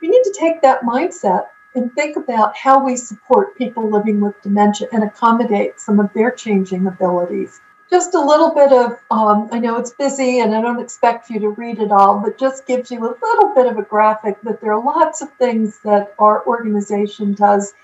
We 0.00 0.08
need 0.08 0.22
to 0.24 0.36
take 0.38 0.62
that 0.62 0.82
mindset 0.82 1.46
and 1.74 1.92
think 1.94 2.16
about 2.16 2.56
how 2.56 2.84
we 2.84 2.96
support 2.96 3.56
people 3.56 3.88
living 3.90 4.20
with 4.20 4.40
dementia 4.42 4.88
and 4.92 5.04
accommodate 5.04 5.80
some 5.80 6.00
of 6.00 6.12
their 6.12 6.30
changing 6.30 6.86
abilities 6.86 7.60
just 7.90 8.14
a 8.14 8.20
little 8.20 8.54
bit 8.54 8.72
of, 8.72 8.98
um, 9.10 9.48
I 9.50 9.58
know 9.58 9.76
it's 9.76 9.90
busy 9.90 10.38
and 10.38 10.54
I 10.54 10.60
don't 10.60 10.80
expect 10.80 11.28
you 11.28 11.40
to 11.40 11.50
read 11.50 11.80
it 11.80 11.90
all, 11.90 12.20
but 12.20 12.38
just 12.38 12.66
gives 12.66 12.90
you 12.90 13.00
a 13.00 13.16
little 13.20 13.52
bit 13.54 13.66
of 13.66 13.78
a 13.78 13.82
graphic 13.82 14.40
that 14.42 14.60
there 14.60 14.72
are 14.72 14.82
lots 14.82 15.20
of 15.20 15.32
things 15.34 15.80
that 15.80 16.14
our 16.18 16.46
organization 16.46 17.34
does 17.34 17.74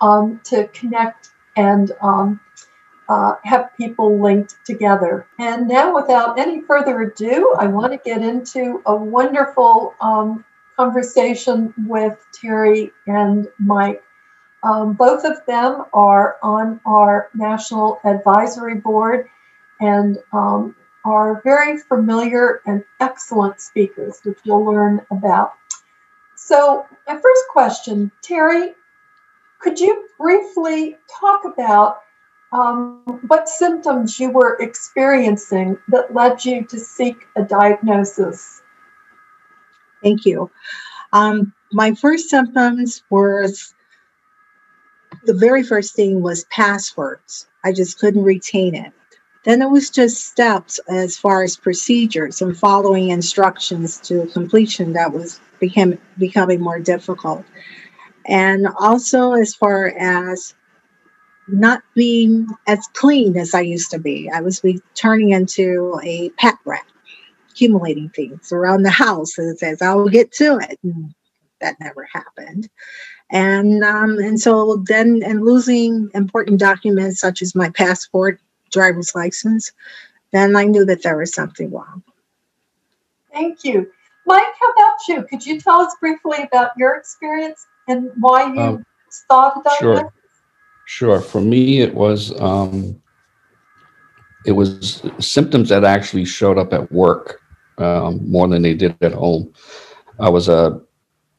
um, 0.00 0.40
to 0.44 0.68
connect 0.68 1.30
and 1.56 1.90
um, 2.00 2.38
uh, 3.08 3.34
have 3.44 3.76
people 3.76 4.20
linked 4.20 4.56
together. 4.64 5.26
And 5.38 5.66
now, 5.66 5.94
without 5.94 6.38
any 6.38 6.60
further 6.62 7.02
ado, 7.02 7.54
I 7.58 7.66
want 7.66 7.92
to 7.92 7.98
get 7.98 8.22
into 8.22 8.82
a 8.86 8.94
wonderful 8.94 9.94
um, 10.00 10.44
conversation 10.76 11.72
with 11.86 12.24
Terry 12.32 12.92
and 13.06 13.48
Mike. 13.58 14.02
Um, 14.62 14.94
both 14.94 15.24
of 15.24 15.44
them 15.46 15.84
are 15.92 16.36
on 16.42 16.80
our 16.84 17.30
National 17.34 18.00
Advisory 18.04 18.76
Board 18.76 19.28
and 19.80 20.18
um, 20.32 20.74
are 21.04 21.40
very 21.42 21.78
familiar 21.78 22.62
and 22.66 22.84
excellent 23.00 23.60
speakers, 23.60 24.20
which 24.24 24.38
you'll 24.44 24.64
learn 24.64 25.04
about. 25.10 25.54
So, 26.34 26.86
my 27.06 27.14
first 27.14 27.44
question, 27.50 28.10
Terry, 28.22 28.74
could 29.60 29.78
you 29.78 30.08
briefly 30.18 30.96
talk 31.08 31.44
about 31.44 32.02
um, 32.52 33.02
what 33.26 33.48
symptoms 33.48 34.18
you 34.18 34.30
were 34.30 34.56
experiencing 34.60 35.78
that 35.88 36.14
led 36.14 36.44
you 36.44 36.64
to 36.64 36.78
seek 36.78 37.26
a 37.36 37.42
diagnosis? 37.42 38.62
Thank 40.06 40.24
you. 40.24 40.48
Um, 41.12 41.52
my 41.72 41.92
first 41.94 42.30
symptoms 42.30 43.02
were 43.10 43.48
the 45.24 45.34
very 45.34 45.64
first 45.64 45.96
thing 45.96 46.22
was 46.22 46.44
passwords. 46.44 47.48
I 47.64 47.72
just 47.72 47.98
couldn't 47.98 48.22
retain 48.22 48.76
it. 48.76 48.92
Then 49.44 49.62
it 49.62 49.68
was 49.68 49.90
just 49.90 50.24
steps 50.24 50.78
as 50.88 51.16
far 51.16 51.42
as 51.42 51.56
procedures 51.56 52.40
and 52.40 52.56
following 52.56 53.08
instructions 53.08 53.98
to 54.02 54.26
completion 54.26 54.92
that 54.92 55.12
was 55.12 55.40
became 55.58 55.98
becoming 56.18 56.60
more 56.60 56.78
difficult. 56.78 57.44
And 58.26 58.68
also 58.78 59.32
as 59.32 59.56
far 59.56 59.92
as 59.98 60.54
not 61.48 61.82
being 61.96 62.46
as 62.68 62.86
clean 62.92 63.36
as 63.36 63.54
I 63.54 63.62
used 63.62 63.90
to 63.90 63.98
be. 63.98 64.30
I 64.30 64.40
was 64.40 64.60
be 64.60 64.80
turning 64.94 65.30
into 65.30 65.98
a 66.04 66.30
pet 66.30 66.54
rat, 66.64 66.86
accumulating 67.56 68.10
things 68.10 68.52
around 68.52 68.82
the 68.82 68.90
house 68.90 69.38
and 69.38 69.58
says, 69.58 69.80
I'll 69.80 70.08
get 70.08 70.30
to 70.32 70.58
it. 70.58 70.78
And 70.82 71.14
that 71.60 71.80
never 71.80 72.06
happened. 72.12 72.68
And 73.30 73.82
um, 73.82 74.18
and 74.18 74.38
so 74.38 74.84
then 74.86 75.22
and 75.24 75.44
losing 75.44 76.10
important 76.14 76.60
documents 76.60 77.18
such 77.18 77.42
as 77.42 77.54
my 77.54 77.70
passport 77.70 78.40
driver's 78.70 79.14
license, 79.14 79.72
then 80.32 80.54
I 80.54 80.64
knew 80.64 80.84
that 80.84 81.02
there 81.02 81.16
was 81.16 81.34
something 81.34 81.72
wrong. 81.72 82.04
Thank 83.32 83.64
you. 83.64 83.90
Mike, 84.26 84.44
how 84.60 84.70
about 84.72 84.96
you? 85.08 85.22
Could 85.24 85.44
you 85.44 85.58
tell 85.58 85.80
us 85.80 85.94
briefly 86.00 86.38
about 86.42 86.70
your 86.76 86.94
experience 86.94 87.66
and 87.88 88.10
why 88.20 88.52
you 88.52 88.60
um, 88.60 88.86
thought 89.28 89.56
about 89.56 89.78
sure. 89.78 89.96
This? 89.96 90.04
Sure. 90.86 91.20
For 91.20 91.40
me, 91.40 91.80
it 91.80 91.94
was 91.94 92.38
um, 92.40 93.00
it 94.44 94.52
was 94.52 95.02
symptoms 95.18 95.70
that 95.70 95.84
actually 95.84 96.26
showed 96.26 96.58
up 96.58 96.72
at 96.72 96.92
work 96.92 97.40
um, 97.78 98.28
more 98.30 98.48
than 98.48 98.62
they 98.62 98.74
did 98.74 98.96
at 99.02 99.12
home. 99.12 99.52
I 100.18 100.28
was 100.28 100.48
a 100.48 100.80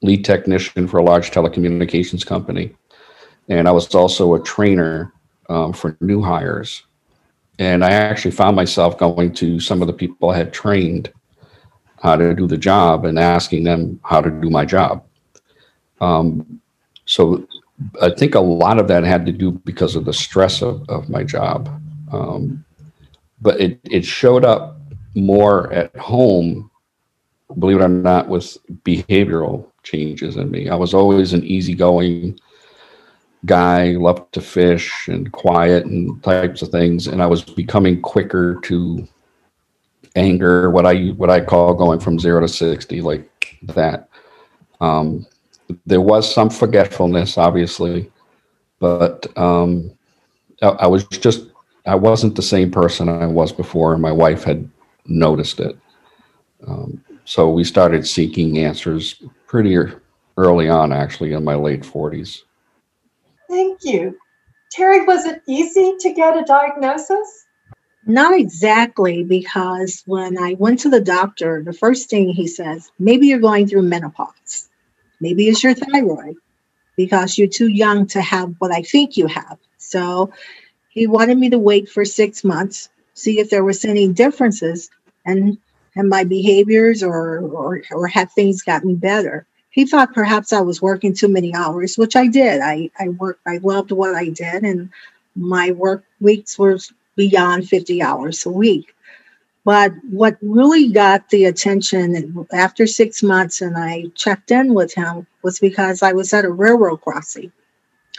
lead 0.01 0.23
technician 0.23 0.87
for 0.87 0.97
a 0.97 1.03
large 1.03 1.31
telecommunications 1.31 2.25
company, 2.25 2.75
and 3.49 3.67
I 3.67 3.71
was 3.71 3.93
also 3.95 4.35
a 4.35 4.43
trainer 4.43 5.13
um, 5.49 5.73
for 5.73 5.97
new 6.01 6.21
hires. 6.21 6.83
And 7.59 7.83
I 7.83 7.91
actually 7.91 8.31
found 8.31 8.55
myself 8.55 8.97
going 8.99 9.33
to 9.33 9.59
some 9.59 9.81
of 9.81 9.87
the 9.87 9.93
people 9.93 10.29
I 10.29 10.37
had 10.37 10.53
trained 10.53 11.11
how 12.01 12.15
to 12.15 12.35
do 12.35 12.45
the 12.47 12.57
job 12.57 13.05
and 13.05 13.17
asking 13.17 13.63
them 13.63 13.99
how 14.03 14.21
to 14.21 14.29
do 14.29 14.49
my 14.49 14.65
job. 14.65 15.03
Um, 15.99 16.61
so 17.05 17.47
I 18.01 18.11
think 18.11 18.35
a 18.35 18.39
lot 18.39 18.79
of 18.79 18.87
that 18.89 19.03
had 19.03 19.25
to 19.25 19.31
do 19.31 19.51
because 19.51 19.95
of 19.95 20.05
the 20.05 20.13
stress 20.13 20.61
of, 20.61 20.87
of 20.89 21.09
my 21.09 21.23
job. 21.23 21.69
Um, 22.11 22.63
but 23.41 23.59
it, 23.59 23.79
it 23.85 24.05
showed 24.05 24.45
up 24.45 24.76
more 25.17 25.71
at 25.73 25.95
home, 25.97 26.69
believe 27.59 27.77
it 27.77 27.83
or 27.83 27.87
not, 27.87 28.27
with 28.27 28.57
behavioral 28.83 29.65
changes 29.83 30.35
in 30.35 30.51
me. 30.51 30.69
I 30.69 30.75
was 30.75 30.93
always 30.93 31.33
an 31.33 31.43
easygoing, 31.43 32.39
guy, 33.45 33.91
loved 33.91 34.33
to 34.33 34.41
fish 34.41 35.07
and 35.07 35.31
quiet 35.31 35.85
and 35.85 36.21
types 36.23 36.61
of 36.61 36.69
things. 36.69 37.07
And 37.07 37.21
I 37.21 37.27
was 37.27 37.43
becoming 37.43 38.01
quicker 38.01 38.59
to 38.61 39.07
anger, 40.15 40.69
what 40.69 40.85
I 40.85 41.09
what 41.09 41.29
I 41.29 41.41
call 41.41 41.73
going 41.73 41.99
from 41.99 42.19
zero 42.19 42.41
to 42.41 42.47
sixty, 42.47 43.01
like 43.01 43.57
that. 43.63 44.09
Um, 44.81 45.25
there 45.85 46.01
was 46.01 46.31
some 46.33 46.49
forgetfulness, 46.49 47.37
obviously, 47.37 48.11
but 48.79 49.27
um, 49.37 49.91
I, 50.61 50.67
I 50.67 50.87
was 50.87 51.05
just 51.07 51.47
I 51.85 51.95
wasn't 51.95 52.35
the 52.35 52.41
same 52.41 52.71
person 52.71 53.09
I 53.09 53.25
was 53.25 53.51
before, 53.51 53.97
my 53.97 54.11
wife 54.11 54.43
had 54.43 54.69
noticed 55.07 55.59
it. 55.59 55.77
Um, 56.67 57.03
so 57.25 57.49
we 57.49 57.63
started 57.63 58.07
seeking 58.07 58.59
answers 58.59 59.23
pretty 59.47 59.77
early 60.37 60.69
on, 60.69 60.91
actually, 60.91 61.33
in 61.33 61.43
my 61.43 61.55
late 61.55 61.85
forties. 61.85 62.43
Thank 63.49 63.79
you. 63.83 64.17
Terry, 64.71 65.05
was 65.05 65.25
it 65.25 65.41
easy 65.47 65.95
to 65.99 66.13
get 66.13 66.37
a 66.37 66.43
diagnosis? 66.43 67.45
Not 68.05 68.37
exactly, 68.37 69.23
because 69.23 70.03
when 70.05 70.37
I 70.37 70.53
went 70.53 70.79
to 70.79 70.89
the 70.89 71.01
doctor, 71.01 71.63
the 71.63 71.73
first 71.73 72.09
thing 72.09 72.29
he 72.29 72.47
says, 72.47 72.91
maybe 72.99 73.27
you're 73.27 73.39
going 73.39 73.67
through 73.67 73.83
menopause. 73.83 74.69
Maybe 75.19 75.47
it's 75.47 75.63
your 75.63 75.73
thyroid 75.73 76.35
because 76.95 77.37
you're 77.37 77.47
too 77.47 77.67
young 77.67 78.07
to 78.07 78.21
have 78.21 78.55
what 78.59 78.71
I 78.71 78.81
think 78.81 79.17
you 79.17 79.27
have. 79.27 79.57
So 79.77 80.31
he 80.89 81.07
wanted 81.07 81.37
me 81.37 81.49
to 81.49 81.59
wait 81.59 81.89
for 81.89 82.05
six 82.05 82.43
months, 82.43 82.89
see 83.13 83.39
if 83.39 83.49
there 83.49 83.63
was 83.63 83.83
any 83.83 84.07
differences 84.07 84.89
and 85.27 85.57
and 85.95 86.09
my 86.09 86.23
behaviors 86.23 87.03
or 87.03 87.41
or, 87.41 87.83
or 87.91 88.07
had 88.07 88.31
things 88.31 88.63
gotten 88.63 88.95
better 88.95 89.45
he 89.77 89.85
thought 89.85 90.15
perhaps 90.15 90.53
I 90.53 90.61
was 90.61 90.81
working 90.81 91.13
too 91.13 91.27
many 91.27 91.53
hours, 91.53 91.99
which 91.99 92.15
I 92.15 92.25
did. 92.25 92.61
I, 92.61 92.89
I 92.99 93.09
worked, 93.09 93.41
I 93.45 93.57
loved 93.57 93.91
what 93.91 94.15
I 94.15 94.29
did, 94.29 94.63
and 94.63 94.89
my 95.35 95.69
work 95.69 96.03
weeks 96.19 96.57
were 96.57 96.79
beyond 97.15 97.69
50 97.69 98.01
hours 98.01 98.43
a 98.47 98.49
week. 98.49 98.95
But 99.63 99.93
what 100.09 100.37
really 100.41 100.89
got 100.89 101.29
the 101.29 101.45
attention 101.45 102.47
after 102.51 102.87
six 102.87 103.21
months 103.21 103.61
and 103.61 103.77
I 103.77 104.05
checked 104.15 104.49
in 104.49 104.73
with 104.73 104.95
him 104.95 105.27
was 105.43 105.59
because 105.59 106.01
I 106.01 106.11
was 106.11 106.33
at 106.33 106.45
a 106.45 106.49
railroad 106.49 107.01
crossing 107.01 107.51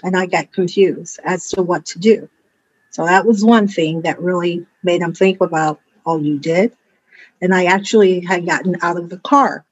and 0.05 0.17
I 0.17 0.27
got 0.27 0.53
confused 0.53 1.19
as 1.25 1.49
to 1.49 1.63
what 1.63 1.87
to 1.87 1.99
do. 1.99 2.29
So 2.91 3.05
that 3.05 3.27
was 3.27 3.45
one 3.45 3.67
thing 3.67 4.03
that 4.03 4.23
really 4.23 4.65
made 4.85 5.03
him 5.03 5.13
think 5.13 5.41
about 5.41 5.81
all 6.07 6.23
you 6.23 6.39
did. 6.39 6.77
And 7.41 7.55
I 7.55 7.67
actually 7.67 8.21
had 8.21 8.47
gotten 8.47 8.77
out 8.83 8.97
of 8.97 9.09
the 9.09 9.19
car 9.19 9.65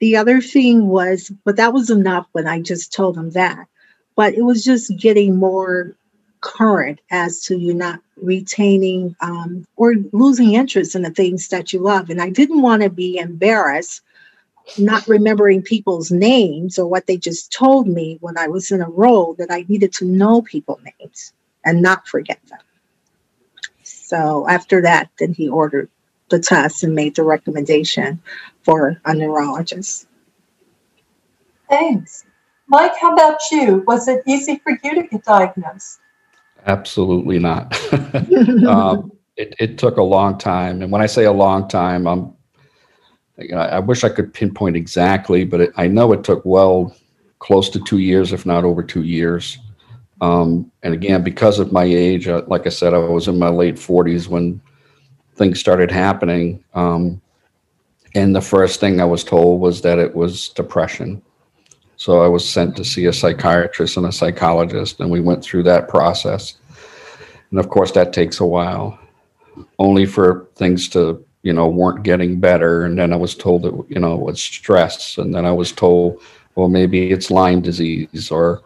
the 0.00 0.16
other 0.16 0.40
thing 0.40 0.88
was, 0.88 1.30
but 1.44 1.56
that 1.56 1.72
was 1.72 1.90
enough 1.90 2.26
when 2.32 2.48
I 2.48 2.60
just 2.60 2.92
told 2.92 3.16
him 3.16 3.30
that. 3.30 3.66
But 4.16 4.34
it 4.34 4.42
was 4.42 4.64
just 4.64 4.96
getting 4.98 5.36
more 5.36 5.94
current 6.40 7.00
as 7.10 7.42
to 7.44 7.56
you 7.56 7.74
not 7.74 8.00
retaining 8.16 9.14
um, 9.20 9.66
or 9.76 9.94
losing 10.12 10.54
interest 10.54 10.94
in 10.94 11.02
the 11.02 11.10
things 11.10 11.48
that 11.48 11.72
you 11.72 11.80
love. 11.80 12.08
And 12.08 12.20
I 12.20 12.30
didn't 12.30 12.62
want 12.62 12.82
to 12.82 12.90
be 12.90 13.18
embarrassed 13.18 14.02
not 14.78 15.06
remembering 15.08 15.62
people's 15.62 16.12
names 16.12 16.78
or 16.78 16.86
what 16.86 17.06
they 17.06 17.16
just 17.16 17.52
told 17.52 17.88
me 17.88 18.18
when 18.20 18.38
I 18.38 18.46
was 18.46 18.70
in 18.70 18.80
a 18.80 18.88
role 18.88 19.34
that 19.34 19.50
I 19.50 19.64
needed 19.68 19.92
to 19.94 20.04
know 20.04 20.42
people 20.42 20.80
names 21.00 21.32
and 21.64 21.82
not 21.82 22.06
forget 22.06 22.38
them. 22.48 22.60
So 23.82 24.46
after 24.48 24.82
that, 24.82 25.10
then 25.18 25.32
he 25.32 25.48
ordered 25.48 25.90
the 26.30 26.38
test 26.38 26.82
and 26.82 26.94
made 26.94 27.16
the 27.16 27.22
recommendation 27.22 28.20
for 28.62 29.00
a 29.04 29.14
neurologist. 29.14 30.06
Thanks. 31.68 32.24
Mike, 32.66 32.92
how 33.00 33.12
about 33.12 33.38
you? 33.50 33.84
Was 33.86 34.08
it 34.08 34.22
easy 34.26 34.60
for 34.62 34.78
you 34.82 34.94
to 34.94 35.02
get 35.08 35.24
diagnosed? 35.24 36.00
Absolutely 36.66 37.38
not. 37.38 37.78
um, 38.66 39.12
it, 39.36 39.54
it 39.58 39.78
took 39.78 39.96
a 39.96 40.02
long 40.02 40.38
time. 40.38 40.82
And 40.82 40.92
when 40.92 41.02
I 41.02 41.06
say 41.06 41.24
a 41.24 41.32
long 41.32 41.68
time, 41.68 42.06
I'm 42.06 42.34
you 43.40 43.54
know, 43.54 43.60
I 43.60 43.78
wish 43.78 44.04
I 44.04 44.10
could 44.10 44.32
pinpoint 44.32 44.76
exactly, 44.76 45.44
but 45.44 45.60
it, 45.60 45.72
I 45.76 45.88
know 45.88 46.12
it 46.12 46.24
took 46.24 46.44
well 46.44 46.94
close 47.38 47.70
to 47.70 47.80
two 47.80 47.98
years, 47.98 48.32
if 48.32 48.44
not 48.44 48.64
over 48.64 48.82
two 48.82 49.02
years. 49.02 49.58
Um, 50.20 50.70
and 50.82 50.92
again, 50.92 51.22
because 51.24 51.58
of 51.58 51.72
my 51.72 51.84
age, 51.84 52.28
uh, 52.28 52.42
like 52.46 52.66
I 52.66 52.68
said, 52.68 52.92
I 52.92 52.98
was 52.98 53.28
in 53.28 53.38
my 53.38 53.48
late 53.48 53.76
40s 53.76 54.28
when 54.28 54.60
things 55.40 55.58
started 55.58 55.90
happening. 55.90 56.62
Um, 56.74 57.20
and 58.14 58.36
the 58.36 58.40
first 58.40 58.78
thing 58.78 59.00
I 59.00 59.04
was 59.04 59.24
told 59.24 59.60
was 59.60 59.82
that 59.82 59.98
it 59.98 60.14
was 60.14 60.50
depression. 60.50 61.20
So 61.96 62.22
I 62.22 62.28
was 62.28 62.48
sent 62.48 62.76
to 62.76 62.84
see 62.84 63.06
a 63.06 63.12
psychiatrist 63.12 63.96
and 63.96 64.06
a 64.06 64.12
psychologist, 64.12 65.00
and 65.00 65.10
we 65.10 65.20
went 65.20 65.42
through 65.42 65.64
that 65.64 65.88
process. 65.88 66.54
And 67.50 67.58
of 67.58 67.68
course, 67.68 67.90
that 67.92 68.12
takes 68.12 68.38
a 68.38 68.46
while, 68.46 68.98
only 69.78 70.06
for 70.06 70.48
things 70.54 70.88
to 70.90 71.24
you 71.42 71.52
know, 71.52 71.68
weren't 71.68 72.02
getting 72.02 72.38
better. 72.38 72.84
And 72.84 72.98
then 72.98 73.12
I 73.12 73.16
was 73.16 73.34
told 73.34 73.62
that, 73.62 73.72
you 73.88 73.98
know, 73.98 74.14
it 74.14 74.20
was 74.20 74.40
stress. 74.40 75.16
And 75.16 75.34
then 75.34 75.46
I 75.46 75.52
was 75.52 75.72
told, 75.72 76.20
well, 76.54 76.68
maybe 76.68 77.10
it's 77.10 77.30
Lyme 77.30 77.62
disease 77.62 78.30
or, 78.30 78.62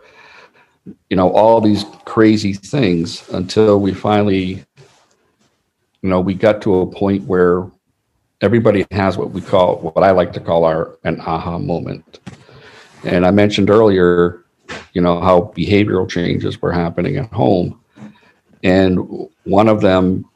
you 1.09 1.17
know, 1.17 1.31
all 1.31 1.61
these 1.61 1.85
crazy 2.05 2.53
things 2.53 3.29
until 3.31 3.79
we 3.79 3.95
finally, 3.95 4.65
you 6.05 6.11
know, 6.11 6.21
we 6.21 6.35
got 6.35 6.61
to 6.61 6.83
a 6.83 6.87
point 6.87 7.25
where 7.25 7.67
everybody 8.43 8.85
has 8.91 9.17
what 9.17 9.31
we 9.31 9.41
call, 9.41 9.79
what 9.79 10.05
I 10.05 10.11
like 10.11 10.35
to 10.35 10.41
call 10.41 10.65
our, 10.65 10.99
an 11.05 11.19
aha 11.23 11.59
moment. 11.59 12.21
And 13.05 13.25
I 13.25 13.31
mentioned 13.31 13.71
earlier, 13.71 14.45
you 14.93 15.01
know, 15.01 15.19
how 15.23 15.53
behavioral 15.57 16.07
changes 16.07 16.61
were 16.61 16.73
happening 16.73 17.17
at 17.17 17.33
home. 17.33 17.81
And 18.63 19.31
one 19.45 19.67
of 19.67 19.81
them 19.81 20.27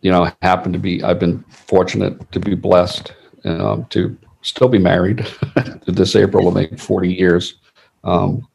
you 0.00 0.10
know, 0.10 0.32
happened 0.40 0.72
to 0.72 0.78
be, 0.78 1.02
I've 1.02 1.18
been 1.18 1.42
fortunate 1.50 2.32
to 2.32 2.40
be 2.40 2.54
blessed 2.54 3.12
um, 3.44 3.84
to 3.90 4.16
still 4.40 4.68
be 4.68 4.78
married. 4.78 5.26
this 5.86 6.16
April 6.16 6.42
will 6.42 6.52
make 6.52 6.78
40 6.78 7.12
years. 7.12 7.56
Um, 8.02 8.48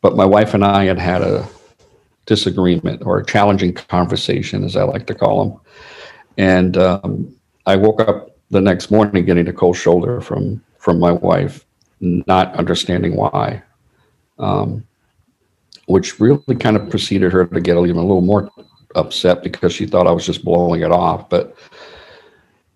but 0.00 0.16
my 0.16 0.24
wife 0.24 0.54
and 0.54 0.64
I 0.64 0.84
had 0.84 0.98
had 0.98 1.20
a 1.20 1.46
disagreement 2.26 3.02
or 3.04 3.18
a 3.18 3.24
challenging 3.24 3.74
conversation, 3.74 4.64
as 4.64 4.76
I 4.76 4.84
like 4.84 5.06
to 5.06 5.14
call 5.14 5.44
them. 5.44 5.60
And 6.36 6.76
um, 6.76 7.36
I 7.66 7.76
woke 7.76 8.00
up 8.00 8.36
the 8.50 8.60
next 8.60 8.90
morning 8.90 9.24
getting 9.24 9.48
a 9.48 9.52
cold 9.52 9.76
shoulder 9.76 10.20
from 10.20 10.62
from 10.78 10.98
my 10.98 11.12
wife, 11.12 11.64
not 12.00 12.54
understanding 12.56 13.16
why, 13.16 13.62
um, 14.38 14.86
which 15.86 16.20
really 16.20 16.56
kind 16.56 16.76
of 16.76 16.90
preceded 16.90 17.32
her 17.32 17.46
to 17.46 17.60
get 17.60 17.76
even 17.76 17.96
a 17.96 18.02
little 18.02 18.20
more 18.20 18.50
upset 18.94 19.42
because 19.42 19.72
she 19.72 19.86
thought 19.86 20.06
I 20.06 20.12
was 20.12 20.26
just 20.26 20.44
blowing 20.44 20.82
it 20.82 20.92
off. 20.92 21.30
But 21.30 21.56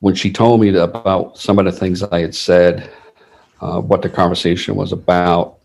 when 0.00 0.14
she 0.14 0.32
told 0.32 0.60
me 0.60 0.74
about 0.74 1.36
some 1.36 1.58
of 1.58 1.66
the 1.66 1.72
things 1.72 2.02
I 2.02 2.20
had 2.20 2.34
said, 2.34 2.90
uh, 3.60 3.80
what 3.80 4.02
the 4.02 4.08
conversation 4.08 4.74
was 4.74 4.92
about, 4.92 5.58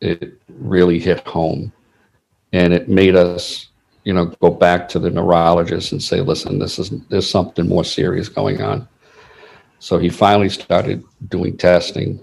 it 0.00 0.40
really 0.48 0.98
hit 0.98 1.26
home. 1.26 1.72
And 2.52 2.72
it 2.72 2.88
made 2.88 3.16
us, 3.16 3.68
you 4.04 4.12
know, 4.12 4.26
go 4.26 4.50
back 4.50 4.88
to 4.90 4.98
the 4.98 5.10
neurologist 5.10 5.92
and 5.92 6.02
say, 6.02 6.20
listen, 6.20 6.58
this 6.58 6.78
is 6.78 6.90
there's 7.08 7.30
something 7.30 7.68
more 7.68 7.84
serious 7.84 8.28
going 8.28 8.60
on. 8.60 8.88
So 9.78 9.98
he 9.98 10.10
finally 10.10 10.48
started 10.48 11.02
doing 11.28 11.56
testing, 11.56 12.20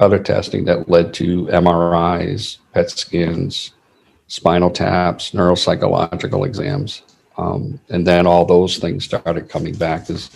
other 0.00 0.18
testing 0.18 0.64
that 0.64 0.88
led 0.88 1.14
to 1.14 1.46
MRIs, 1.46 2.58
PET 2.72 2.90
scans, 2.90 3.72
spinal 4.26 4.70
taps, 4.70 5.30
neuropsychological 5.30 6.46
exams. 6.46 7.02
Um, 7.36 7.78
and 7.88 8.06
then 8.06 8.26
all 8.26 8.44
those 8.44 8.78
things 8.78 9.04
started 9.04 9.48
coming 9.48 9.74
back 9.74 10.10
as 10.10 10.30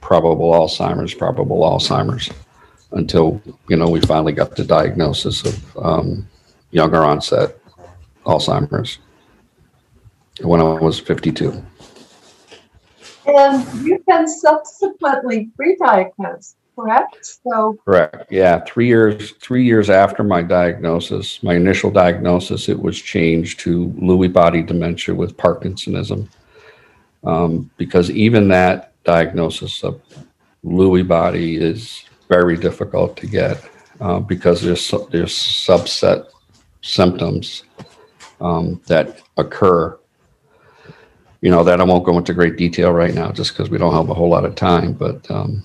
probable 0.00 0.52
Alzheimer's, 0.52 1.14
probable 1.14 1.60
Alzheimer's, 1.60 2.30
until 2.92 3.40
you 3.68 3.76
know 3.76 3.88
we 3.88 4.00
finally 4.00 4.32
got 4.32 4.56
the 4.56 4.64
diagnosis 4.64 5.44
of 5.44 5.76
um, 5.76 6.26
younger 6.70 7.04
onset 7.04 7.57
Alzheimer's 8.28 8.98
when 10.42 10.60
I 10.60 10.64
was 10.64 11.00
52. 11.00 11.64
And 13.26 13.86
you've 13.86 14.06
been 14.06 14.28
subsequently 14.28 15.50
re-diagnosed 15.56 16.56
correct? 16.78 17.40
So 17.42 17.78
correct. 17.84 18.30
Yeah, 18.30 18.60
three 18.60 18.86
years 18.86 19.32
three 19.40 19.64
years 19.64 19.90
after 19.90 20.22
my 20.22 20.42
diagnosis, 20.42 21.42
my 21.42 21.54
initial 21.54 21.90
diagnosis, 21.90 22.68
it 22.68 22.80
was 22.80 23.00
changed 23.00 23.60
to 23.60 23.88
Lewy 24.00 24.32
body 24.32 24.62
dementia 24.62 25.14
with 25.14 25.36
Parkinsonism, 25.36 26.28
um, 27.24 27.70
because 27.76 28.10
even 28.10 28.48
that 28.48 28.92
diagnosis 29.04 29.82
of 29.82 30.00
Lewy 30.64 31.06
body 31.06 31.56
is 31.56 32.04
very 32.28 32.56
difficult 32.56 33.16
to 33.16 33.26
get 33.26 33.68
uh, 34.00 34.20
because 34.20 34.62
there's 34.62 34.90
there's 35.10 35.34
subset 35.34 36.26
symptoms 36.82 37.64
um, 38.40 38.80
that 38.86 39.22
occur 39.36 39.98
you 41.40 41.50
know 41.50 41.62
that 41.64 41.80
I 41.80 41.84
won't 41.84 42.04
go 42.04 42.18
into 42.18 42.34
great 42.34 42.56
detail 42.56 42.92
right 42.92 43.14
now, 43.14 43.30
just 43.30 43.52
because 43.52 43.70
we 43.70 43.78
don't 43.78 43.94
have 43.94 44.10
a 44.10 44.14
whole 44.14 44.28
lot 44.28 44.44
of 44.44 44.54
time. 44.54 44.92
But 44.92 45.30
um, 45.30 45.62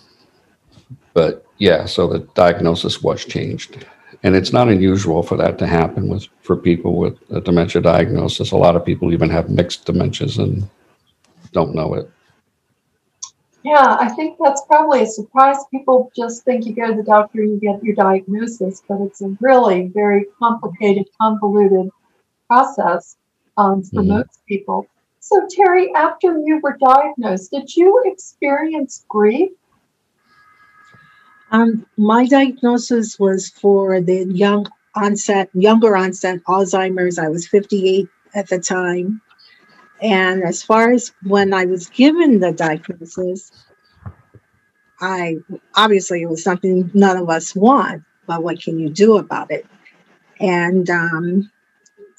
but 1.14 1.46
yeah, 1.58 1.86
so 1.86 2.08
the 2.08 2.20
diagnosis 2.36 3.02
was 3.02 3.26
changed. 3.26 3.86
And 4.26 4.38
it's 4.38 4.54
not 4.54 4.70
unusual 4.70 5.22
for 5.22 5.36
that 5.38 5.58
to 5.60 5.68
happen 5.68 6.08
with 6.08 6.28
for 6.42 6.56
people 6.56 6.96
with 6.96 7.18
a 7.32 7.42
dementia 7.42 7.82
diagnosis. 7.82 8.52
A 8.52 8.58
lot 8.58 8.76
of 8.76 8.86
people 8.86 9.12
even 9.12 9.30
have 9.30 9.50
mixed 9.50 9.86
dementias 9.86 10.40
and 10.40 10.70
don't 11.52 11.76
know 11.76 11.94
it. 11.96 12.10
Yeah, 13.64 13.98
I 14.00 14.10
think 14.10 14.38
that's 14.44 14.62
probably 14.66 15.04
a 15.04 15.08
surprise. 15.08 15.58
People 15.72 16.12
just 16.16 16.44
think 16.44 16.66
you 16.66 16.76
go 16.76 16.88
to 16.88 16.96
the 16.96 17.04
doctor 17.04 17.42
and 17.42 17.52
you 17.52 17.60
get 17.60 17.84
your 17.84 17.96
diagnosis, 17.96 18.84
but 18.88 19.02
it's 19.02 19.22
a 19.22 19.36
really 19.40 19.88
very 19.88 20.26
complicated, 20.38 21.06
convoluted 21.20 21.90
process 22.48 23.18
um, 23.58 23.84
for 23.84 24.02
mm-hmm. 24.02 24.10
most 24.10 24.40
people. 24.48 24.88
So, 25.20 25.48
Terry, 25.50 25.94
after 25.96 26.38
you 26.38 26.60
were 26.62 26.78
diagnosed, 26.78 27.52
did 27.52 27.76
you 27.76 28.02
experience 28.06 29.06
grief 29.08 29.52
um, 31.54 31.86
my 31.98 32.26
diagnosis 32.26 33.20
was 33.20 33.50
for 33.50 34.02
the 34.02 34.26
young 34.26 34.66
onset, 34.96 35.50
younger 35.54 35.96
onset 35.96 36.44
Alzheimer's. 36.46 37.20
I 37.20 37.30
was 37.30 37.48
58 37.48 38.10
at 38.34 38.50
the 38.50 38.58
time. 38.58 39.22
And 40.02 40.44
as 40.44 40.64
far 40.64 40.92
as 40.92 41.14
when 41.22 41.54
I 41.54 41.66
was 41.66 41.88
given 41.90 42.40
the 42.40 42.52
diagnosis, 42.52 43.52
I 45.00 45.38
obviously 45.76 46.24
it 46.24 46.30
was 46.30 46.44
something 46.44 46.90
none 46.96 47.18
of 47.18 47.30
us 47.30 47.56
want, 47.56 48.02
but 48.26 48.42
what 48.42 48.60
can 48.60 48.80
you 48.80 48.90
do 48.90 49.18
about 49.18 49.52
it? 49.52 49.68
And 50.40 50.90
um, 50.90 51.52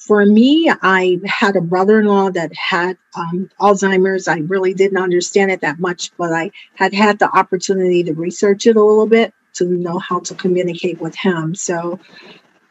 for 0.07 0.27
me, 0.27 0.71
I 0.83 1.19
had 1.25 1.57
a 1.57 1.63
brother 1.63 2.01
in 2.01 2.07
law 2.07 2.31
that 2.31 2.55
had 2.55 2.99
um, 3.17 3.49
Alzheimer's. 3.59 4.29
I 4.29 4.39
really 4.41 4.75
didn't 4.75 4.99
understand 4.99 5.51
it 5.51 5.63
that 5.63 5.79
much, 5.79 6.15
but 6.19 6.31
I 6.31 6.51
had 6.75 6.93
had 6.93 7.19
the 7.19 7.31
opportunity 7.35 8.05
to 8.05 8.13
research 8.13 8.67
it 8.67 8.77
a 8.77 8.83
little 8.83 9.07
bit 9.07 9.33
to 9.55 9.65
know 9.65 9.99
how 9.99 10.21
to 10.21 10.35
communicate 10.35 11.01
with 11.01 11.15
him. 11.15 11.55
So 11.55 11.99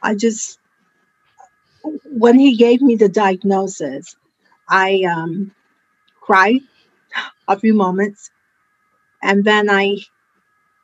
I 0.03 0.13
just, 0.13 0.59
when 2.03 2.37
he 2.37 2.55
gave 2.55 2.83
me 2.83 2.95
the 2.95 3.09
diagnosis, 3.09 4.15
I 4.69 5.01
um, 5.03 5.51
cried 6.21 6.61
a 7.47 7.59
few 7.59 7.73
moments. 7.73 8.29
And 9.23 9.43
then 9.43 9.71
I 9.71 9.97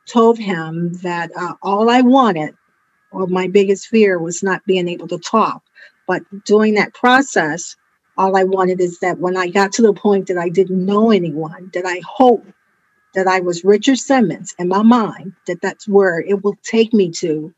told 0.08 0.36
him 0.36 0.94
that 0.94 1.30
uh, 1.36 1.54
all 1.62 1.90
I 1.90 2.00
wanted, 2.00 2.56
or 3.12 3.28
my 3.28 3.46
biggest 3.46 3.86
fear, 3.86 4.18
was 4.18 4.42
not 4.42 4.64
being 4.66 4.88
able 4.88 5.06
to 5.06 5.18
talk 5.18 5.62
but 6.10 6.24
during 6.44 6.74
that 6.74 6.92
process, 6.92 7.76
all 8.18 8.36
I 8.36 8.42
wanted 8.42 8.80
is 8.80 8.98
that 8.98 9.20
when 9.20 9.36
I 9.36 9.46
got 9.46 9.70
to 9.74 9.82
the 9.82 9.92
point 9.92 10.26
that 10.26 10.38
I 10.38 10.48
didn't 10.48 10.84
know 10.84 11.12
anyone, 11.12 11.70
that 11.72 11.86
I 11.86 12.00
hope 12.04 12.44
that 13.14 13.28
I 13.28 13.38
was 13.38 13.62
Richard 13.62 13.96
Simmons 13.96 14.52
in 14.58 14.66
my 14.66 14.82
mind, 14.82 15.34
that 15.46 15.62
that's 15.62 15.86
where 15.86 16.18
it 16.18 16.42
will 16.42 16.56
take 16.64 16.92
me 16.92 17.10
to, 17.22 17.54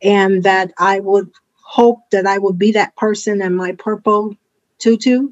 and 0.00 0.42
that 0.44 0.72
I 0.78 1.00
would 1.00 1.30
hope 1.62 1.98
that 2.10 2.26
I 2.26 2.38
would 2.38 2.58
be 2.58 2.72
that 2.72 2.96
person 2.96 3.42
in 3.42 3.54
my 3.54 3.72
purple 3.72 4.34
tutu 4.78 5.28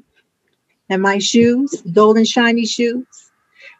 and 0.89 1.01
my 1.01 1.17
shoes, 1.17 1.81
golden 1.91 2.23
shiny 2.23 2.67
shoes, 2.67 3.31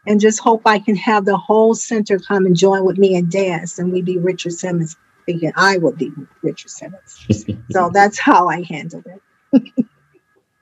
and 0.07 0.19
just 0.19 0.39
hope 0.39 0.63
I 0.65 0.79
can 0.79 0.95
have 0.95 1.25
the 1.25 1.37
whole 1.37 1.75
center 1.75 2.17
come 2.17 2.47
and 2.47 2.55
join 2.55 2.85
with 2.85 2.97
me 2.97 3.17
and 3.17 3.29
dance, 3.29 3.77
and 3.77 3.93
we 3.93 4.01
be 4.01 4.17
Richard 4.17 4.53
Simmons. 4.53 4.97
Thinking 5.27 5.51
I 5.55 5.77
would 5.77 5.97
be 5.97 6.11
Richard 6.41 6.71
Simmons. 6.71 7.45
so 7.69 7.89
that's 7.93 8.17
how 8.17 8.47
I 8.47 8.63
handled 8.63 9.05
it. 9.05 9.85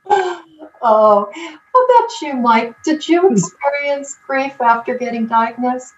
oh, 0.81 1.29
how 1.33 1.85
about 1.85 2.21
you, 2.21 2.33
Mike? 2.33 2.75
Did 2.83 3.07
you 3.07 3.31
experience 3.31 4.17
grief 4.27 4.59
after 4.59 4.97
getting 4.97 5.27
diagnosed? 5.27 5.93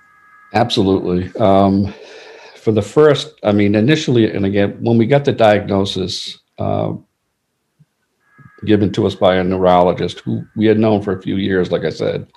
Absolutely. 0.53 1.33
Um, 1.39 1.93
for 2.55 2.71
the 2.71 2.81
first, 2.81 3.33
I 3.43 3.53
mean, 3.53 3.73
initially, 3.73 4.29
and 4.29 4.45
again, 4.45 4.77
when 4.81 4.97
we 4.97 5.07
got 5.07 5.25
the 5.25 5.31
diagnosis 5.31 6.37
uh, 6.59 6.93
given 8.65 8.91
to 8.91 9.07
us 9.07 9.15
by 9.15 9.37
a 9.37 9.43
neurologist 9.43 10.19
who 10.19 10.45
we 10.55 10.65
had 10.65 10.77
known 10.77 11.01
for 11.01 11.17
a 11.17 11.21
few 11.21 11.37
years, 11.37 11.71
like 11.71 11.85
I 11.85 11.89
said, 11.89 12.27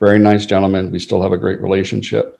very 0.00 0.18
nice 0.18 0.46
gentleman. 0.46 0.90
We 0.90 0.98
still 0.98 1.22
have 1.22 1.32
a 1.32 1.38
great 1.38 1.60
relationship. 1.60 2.38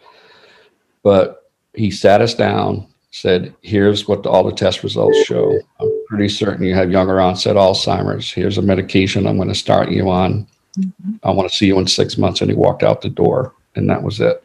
But 1.03 1.51
he 1.75 1.91
sat 1.91 2.21
us 2.21 2.35
down, 2.35 2.87
said, 3.11 3.55
Here's 3.63 4.07
what 4.07 4.23
the, 4.23 4.31
all 4.31 4.45
the 4.45 4.53
test 4.53 4.83
results 4.83 5.19
show. 5.25 5.59
I'm 5.81 6.05
pretty 6.09 6.29
certain 6.29 6.65
you 6.65 6.75
have 6.75 6.91
younger 6.91 7.21
onset 7.21 7.57
Alzheimer's. 7.57 8.31
Here's 8.31 8.59
a 8.59 8.63
medication 8.63 9.27
I'm 9.27 9.37
going 9.37 9.49
to 9.49 9.55
start 9.55 9.91
you 9.91 10.11
on. 10.11 10.47
Mm-hmm. 10.79 11.17
I 11.25 11.31
want 11.31 11.51
to 11.51 11.57
see 11.57 11.67
you 11.67 11.79
in 11.79 11.87
six 11.87 12.17
months. 12.17 12.41
And 12.41 12.51
he 12.51 12.57
walked 12.57 12.83
out 12.83 13.03
the 13.03 13.09
door, 13.09 13.55
and 13.75 13.89
that 13.91 14.03
was 14.03 14.21
it. 14.21 14.43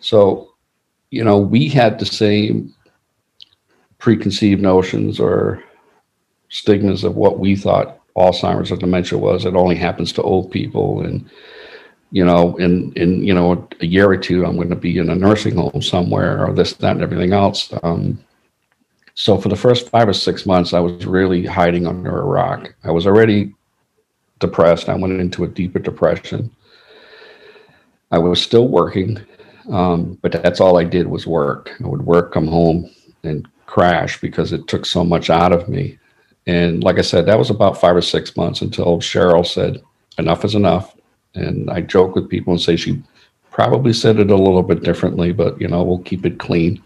So, 0.00 0.54
you 1.10 1.24
know, 1.24 1.38
we 1.38 1.68
had 1.68 1.98
the 1.98 2.06
same 2.06 2.72
preconceived 3.98 4.62
notions 4.62 5.20
or 5.20 5.62
stigmas 6.48 7.04
of 7.04 7.16
what 7.16 7.38
we 7.38 7.54
thought 7.56 7.98
Alzheimer's 8.16 8.72
or 8.72 8.76
dementia 8.76 9.18
was. 9.18 9.44
It 9.44 9.54
only 9.54 9.76
happens 9.76 10.12
to 10.14 10.22
old 10.22 10.50
people. 10.50 11.02
And, 11.02 11.28
you 12.10 12.24
know, 12.24 12.56
in, 12.56 12.92
in, 12.94 13.22
you 13.22 13.34
know, 13.34 13.68
a 13.80 13.86
year 13.86 14.08
or 14.08 14.16
two, 14.16 14.44
I'm 14.44 14.56
going 14.56 14.70
to 14.70 14.76
be 14.76 14.98
in 14.98 15.10
a 15.10 15.14
nursing 15.14 15.54
home 15.54 15.80
somewhere 15.82 16.46
or 16.46 16.52
this, 16.52 16.72
that, 16.74 16.92
and 16.92 17.02
everything 17.02 17.32
else. 17.32 17.72
Um, 17.82 18.18
so 19.14 19.38
for 19.38 19.48
the 19.48 19.56
first 19.56 19.88
five 19.88 20.08
or 20.08 20.12
six 20.12 20.46
months, 20.46 20.72
I 20.72 20.80
was 20.80 21.06
really 21.06 21.44
hiding 21.44 21.86
under 21.86 22.20
a 22.20 22.24
rock. 22.24 22.74
I 22.84 22.90
was 22.90 23.06
already 23.06 23.54
depressed. 24.38 24.88
I 24.88 24.96
went 24.96 25.20
into 25.20 25.44
a 25.44 25.48
deeper 25.48 25.78
depression. 25.78 26.50
I 28.10 28.18
was 28.18 28.42
still 28.42 28.68
working. 28.68 29.20
Um, 29.70 30.18
but 30.22 30.32
that's 30.32 30.60
all 30.60 30.78
I 30.78 30.84
did 30.84 31.06
was 31.06 31.26
work. 31.26 31.70
I 31.84 31.86
would 31.86 32.04
work, 32.04 32.32
come 32.32 32.48
home, 32.48 32.90
and 33.22 33.46
crash 33.66 34.20
because 34.20 34.52
it 34.52 34.66
took 34.66 34.84
so 34.84 35.04
much 35.04 35.30
out 35.30 35.52
of 35.52 35.68
me. 35.68 35.98
And 36.46 36.82
like 36.82 36.98
I 36.98 37.02
said, 37.02 37.26
that 37.26 37.38
was 37.38 37.50
about 37.50 37.80
five 37.80 37.94
or 37.94 38.02
six 38.02 38.36
months 38.36 38.62
until 38.62 38.98
Cheryl 38.98 39.46
said, 39.46 39.80
enough 40.18 40.44
is 40.44 40.54
enough. 40.54 40.96
And 41.34 41.70
I 41.70 41.80
joke 41.80 42.14
with 42.14 42.28
people 42.28 42.52
and 42.52 42.60
say 42.60 42.76
she 42.76 43.02
probably 43.50 43.92
said 43.92 44.18
it 44.18 44.30
a 44.30 44.36
little 44.36 44.62
bit 44.62 44.82
differently, 44.82 45.32
but 45.32 45.60
you 45.60 45.68
know, 45.68 45.82
we'll 45.82 45.98
keep 45.98 46.24
it 46.24 46.38
clean. 46.38 46.82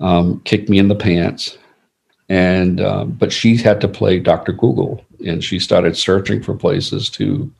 Um, 0.00 0.40
kicked 0.44 0.68
me 0.68 0.78
in 0.78 0.88
the 0.88 0.94
pants. 0.94 1.58
And, 2.28 2.80
um, 2.80 3.10
but 3.10 3.32
she 3.32 3.56
had 3.56 3.80
to 3.80 3.88
play 3.88 4.18
Dr. 4.20 4.52
Google 4.52 5.04
and 5.26 5.42
she 5.42 5.58
started 5.58 5.96
searching 5.96 6.42
for 6.42 6.54
places 6.54 7.10
to 7.10 7.50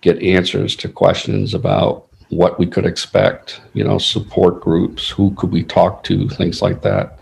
get 0.00 0.22
answers 0.22 0.76
to 0.76 0.88
questions 0.88 1.52
about 1.54 2.06
what 2.30 2.58
we 2.58 2.66
could 2.66 2.86
expect, 2.86 3.60
you 3.72 3.82
know, 3.82 3.98
support 3.98 4.60
groups, 4.60 5.08
who 5.08 5.34
could 5.34 5.50
we 5.50 5.64
talk 5.64 6.04
to, 6.04 6.28
things 6.28 6.62
like 6.62 6.82
that. 6.82 7.18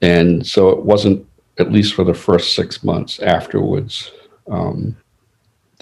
And 0.00 0.46
so 0.46 0.70
it 0.70 0.82
wasn't, 0.82 1.26
at 1.58 1.70
least 1.70 1.94
for 1.94 2.04
the 2.04 2.14
first 2.14 2.54
six 2.54 2.82
months 2.82 3.20
afterwards, 3.20 4.10
um, 4.50 4.96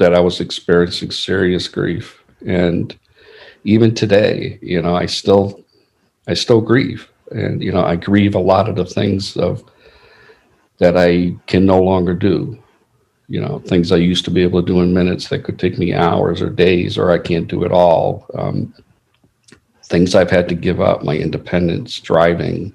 that 0.00 0.14
I 0.14 0.20
was 0.20 0.40
experiencing 0.40 1.12
serious 1.12 1.68
grief. 1.68 2.20
And 2.46 2.98
even 3.64 3.94
today, 3.94 4.58
you 4.60 4.82
know, 4.82 4.96
I 4.96 5.06
still, 5.06 5.64
I 6.26 6.34
still 6.34 6.60
grieve. 6.60 7.08
And, 7.30 7.62
you 7.62 7.70
know, 7.70 7.84
I 7.84 7.96
grieve 7.96 8.34
a 8.34 8.40
lot 8.40 8.68
of 8.68 8.76
the 8.76 8.84
things 8.84 9.36
of 9.36 9.62
that 10.78 10.96
I 10.96 11.36
can 11.46 11.64
no 11.66 11.80
longer 11.80 12.14
do 12.14 12.58
you 13.30 13.40
know 13.40 13.60
things 13.60 13.92
i 13.92 13.96
used 13.96 14.24
to 14.24 14.30
be 14.30 14.42
able 14.42 14.60
to 14.60 14.66
do 14.66 14.80
in 14.80 14.92
minutes 14.92 15.28
that 15.28 15.44
could 15.44 15.58
take 15.58 15.78
me 15.78 15.94
hours 15.94 16.42
or 16.42 16.50
days 16.50 16.98
or 16.98 17.12
i 17.12 17.18
can't 17.18 17.46
do 17.46 17.64
it 17.64 17.70
all 17.70 18.26
um, 18.34 18.74
things 19.84 20.14
i've 20.16 20.30
had 20.30 20.48
to 20.48 20.54
give 20.54 20.80
up 20.80 21.04
my 21.04 21.16
independence 21.16 22.00
driving 22.00 22.74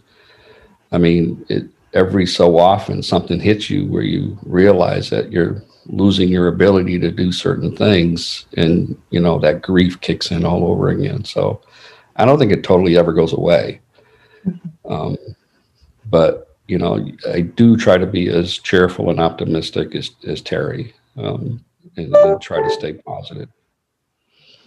i 0.93 0.97
mean 0.97 1.45
it, 1.49 1.65
every 1.93 2.25
so 2.25 2.57
often 2.57 3.03
something 3.03 3.39
hits 3.39 3.69
you 3.69 3.85
where 3.87 4.03
you 4.03 4.37
realize 4.43 5.09
that 5.09 5.29
you're 5.31 5.61
losing 5.87 6.29
your 6.29 6.47
ability 6.47 6.99
to 6.99 7.11
do 7.11 7.31
certain 7.31 7.75
things 7.75 8.45
and 8.57 8.99
you 9.11 9.19
know 9.19 9.37
that 9.39 9.61
grief 9.61 9.99
kicks 10.01 10.31
in 10.31 10.43
all 10.45 10.65
over 10.65 10.89
again 10.89 11.23
so 11.23 11.61
i 12.15 12.25
don't 12.25 12.39
think 12.39 12.51
it 12.51 12.63
totally 12.63 12.97
ever 12.97 13.13
goes 13.13 13.33
away 13.33 13.79
mm-hmm. 14.45 14.91
um, 14.91 15.17
but 16.09 16.45
you 16.67 16.77
know, 16.77 17.07
I 17.31 17.41
do 17.41 17.77
try 17.77 17.97
to 17.97 18.05
be 18.05 18.27
as 18.29 18.57
cheerful 18.57 19.09
and 19.09 19.19
optimistic 19.19 19.95
as, 19.95 20.11
as 20.27 20.41
Terry 20.41 20.93
um, 21.17 21.63
and, 21.97 22.15
and, 22.15 22.41
try 22.41 22.61
to 22.61 22.69
stay 22.69 22.93
positive. 22.93 23.49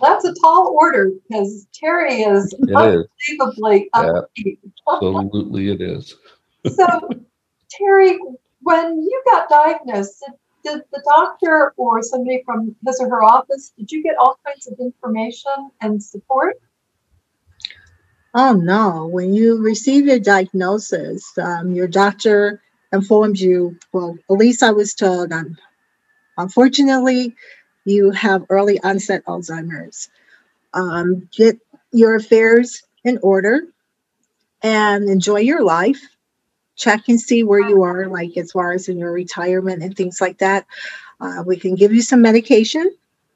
That's 0.01 0.25
a 0.25 0.33
tall 0.35 0.77
order 0.81 1.11
because 1.29 1.67
Terry 1.75 2.23
is 2.23 2.55
it 2.57 2.75
unbelievably 2.75 3.91
is. 3.93 4.57
absolutely, 4.89 5.71
it 5.71 5.81
is. 5.81 6.15
so, 6.73 7.11
Terry, 7.69 8.19
when 8.61 9.03
you 9.03 9.23
got 9.29 9.49
diagnosed, 9.49 10.21
did, 10.25 10.35
did 10.69 10.83
the 10.93 11.03
doctor 11.05 11.73
or 11.77 12.03
somebody 12.03 12.43
from 12.45 12.75
his 12.87 13.01
or 13.01 13.09
her 13.09 13.23
office, 13.23 13.73
did 13.77 13.91
you 13.91 14.03
get 14.03 14.17
all 14.19 14.39
kinds 14.47 14.67
of 14.67 14.79
information 14.79 15.71
and 15.81 16.03
support? 16.03 16.61
Oh 18.35 18.53
no! 18.53 19.07
When 19.07 19.35
you 19.35 19.59
receive 19.59 20.07
your 20.07 20.19
diagnosis, 20.19 21.37
um, 21.39 21.73
your 21.73 21.89
doctor 21.89 22.61
informs 22.93 23.41
you. 23.41 23.79
Well, 23.93 24.19
at 24.31 24.37
least 24.37 24.63
I 24.63 24.71
was 24.73 24.95
told. 24.95 25.33
Um, 25.33 25.57
unfortunately, 26.37 27.35
you 27.85 28.11
have 28.11 28.45
early 28.51 28.79
onset 28.81 29.25
Alzheimer's. 29.25 30.11
Um, 30.75 31.29
get 31.35 31.59
your 31.91 32.17
affairs 32.17 32.83
in 33.03 33.19
order 33.23 33.63
and 34.63 35.09
enjoy 35.09 35.41
your 35.41 35.65
life. 35.65 36.03
Check 36.79 37.09
and 37.09 37.21
see 37.21 37.43
where 37.43 37.69
you 37.69 37.83
are, 37.83 38.07
like 38.07 38.37
as 38.37 38.53
far 38.53 38.73
as 38.73 38.89
in 38.89 38.99
your 38.99 39.13
retirement 39.13 39.83
and 39.83 39.95
things 39.95 40.21
like 40.21 40.39
that. 40.39 40.67
Uh, 41.21 41.43
we 41.45 41.57
can 41.57 41.75
give 41.75 41.93
you 41.93 42.01
some 42.01 42.23
medication. 42.23 42.91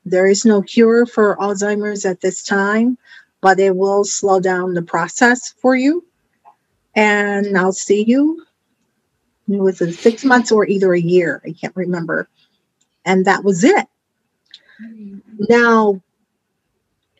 There 0.04 0.26
is 0.26 0.44
no 0.44 0.62
cure 0.62 1.04
for 1.04 1.36
Alzheimer's 1.36 2.06
at 2.06 2.20
this 2.20 2.42
time 2.42 2.96
but 3.42 3.58
it 3.58 3.76
will 3.76 4.04
slow 4.04 4.40
down 4.40 4.72
the 4.72 4.82
process 4.82 5.52
for 5.58 5.76
you. 5.76 6.06
And 6.94 7.58
I'll 7.58 7.72
see 7.72 8.04
you. 8.04 8.46
It 9.48 9.60
was 9.60 9.78
six 9.98 10.24
months 10.24 10.50
or 10.50 10.66
either 10.66 10.94
a 10.94 11.00
year. 11.00 11.42
I 11.44 11.52
can't 11.52 11.76
remember. 11.76 12.28
And 13.04 13.26
that 13.26 13.44
was 13.44 13.64
it. 13.64 13.86
Now, 15.48 16.00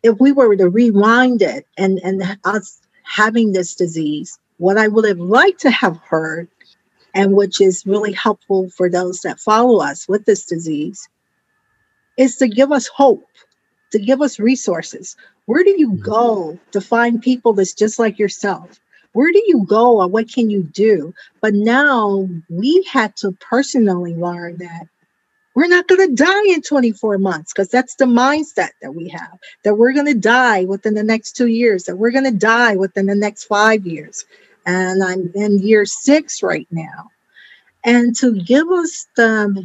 if 0.03 0.19
we 0.21 0.33
were 0.33 0.57
to 0.57 0.69
rewind 0.69 1.43
it 1.43 1.67
and, 1.77 1.99
and 2.05 2.39
us 2.45 2.81
having 3.03 3.53
this 3.53 3.75
disease, 3.75 4.39
what 4.63 4.79
I 4.79 4.87
would 4.87 5.05
have 5.07 5.19
liked 5.19 5.63
to 5.63 5.73
have 5.73 5.97
heard, 5.97 6.47
and 7.15 7.33
which 7.33 7.61
is 7.61 7.85
really 7.85 8.13
helpful 8.13 8.71
for 8.71 8.89
those 8.89 9.23
that 9.23 9.41
follow 9.41 9.81
us 9.81 10.09
with 10.09 10.25
this 10.25 10.47
disease, 10.47 11.09
is 12.17 12.37
to 12.37 12.47
give 12.47 12.71
us 12.71 12.87
hope, 12.87 13.27
to 13.91 13.99
give 13.99 14.23
us 14.23 14.39
resources. 14.39 15.17
Where 15.47 15.65
do 15.65 15.75
you 15.77 15.91
mm-hmm. 15.91 16.05
go 16.05 16.61
to 16.71 16.81
find 16.81 17.21
people 17.21 17.55
that's 17.55 17.75
just 17.75 17.99
like 17.99 18.21
yourself? 18.21 18.79
Where 19.15 19.33
do 19.33 19.43
you 19.45 19.67
go 19.67 20.01
or 20.01 20.07
what 20.07 20.33
can 20.33 20.49
you 20.49 20.63
do? 20.63 21.13
But 21.41 21.55
now 21.55 22.29
we 22.49 22.87
had 22.89 23.17
to 23.17 23.33
personally 23.33 24.15
learn 24.15 24.59
that 24.59 24.87
we're 25.55 25.67
not 25.67 25.89
going 25.89 26.09
to 26.09 26.15
die 26.15 26.55
in 26.55 26.63
24 26.63 27.19
months 27.19 27.53
because 27.53 27.69
that's 27.69 27.97
the 27.97 28.05
mindset 28.05 28.71
that 28.81 28.95
we 28.95 29.09
have 29.09 29.39
that 29.65 29.75
we're 29.75 29.93
going 29.93 30.07
to 30.07 30.15
die 30.15 30.65
within 30.65 30.95
the 30.95 31.03
next 31.03 31.33
two 31.33 31.49
years, 31.49 31.85
that 31.85 31.97
we're 31.97 32.13
going 32.13 32.25
to 32.25 32.31
die 32.31 32.77
within 32.77 33.07
the 33.07 33.15
next 33.17 33.45
five 33.45 33.87
years. 33.87 34.25
And 34.67 35.03
I'm 35.03 35.31
in 35.35 35.59
year 35.59 35.85
six 35.85 36.43
right 36.43 36.69
now. 36.71 37.11
And 37.85 38.15
to 38.17 38.41
give 38.41 38.69
us 38.71 39.07
the, 39.17 39.65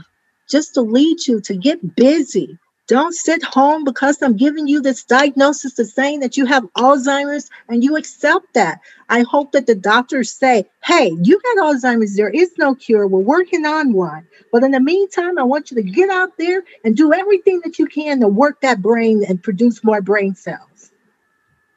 just 0.50 0.74
to 0.74 0.82
lead 0.82 1.28
you 1.28 1.40
to 1.42 1.56
get 1.56 1.96
busy, 1.96 2.58
don't 2.88 3.14
sit 3.14 3.44
home 3.44 3.84
because 3.84 4.22
I'm 4.22 4.38
giving 4.38 4.66
you 4.66 4.82
this 4.82 5.04
diagnosis 5.04 5.74
to 5.74 5.84
saying 5.84 6.22
that 6.22 6.38
you 6.38 6.46
have 6.46 6.64
Alzheimer's 6.78 7.50
and 7.68 7.84
you 7.84 7.98
accept 7.98 8.54
that. 8.54 8.80
I 9.10 9.22
hope 9.24 9.52
that 9.52 9.68
the 9.68 9.76
doctors 9.76 10.32
say, 10.32 10.66
hey, 10.86 11.12
you 11.22 11.40
got 11.42 11.66
Alzheimer's. 11.66 12.16
There 12.16 12.30
is 12.30 12.54
no 12.58 12.74
cure. 12.76 13.06
We're 13.06 13.20
working 13.20 13.66
on 13.66 13.92
one. 13.92 14.26
But 14.54 14.64
in 14.64 14.72
the 14.72 14.80
meantime, 14.80 15.38
I 15.38 15.44
want 15.44 15.70
you 15.70 15.76
to 15.76 15.84
get 15.84 16.10
out 16.10 16.38
there 16.38 16.64
and 16.86 16.96
do 16.96 17.14
everything 17.14 17.60
that 17.66 17.78
you 17.78 17.88
can 17.88 18.22
to 18.22 18.30
work 18.30 18.62
that 18.62 18.82
brain 18.82 19.26
and 19.28 19.44
produce 19.44 19.84
more 19.84 20.02
brain 20.02 20.34
cells. 20.34 20.92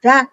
That 0.05 0.31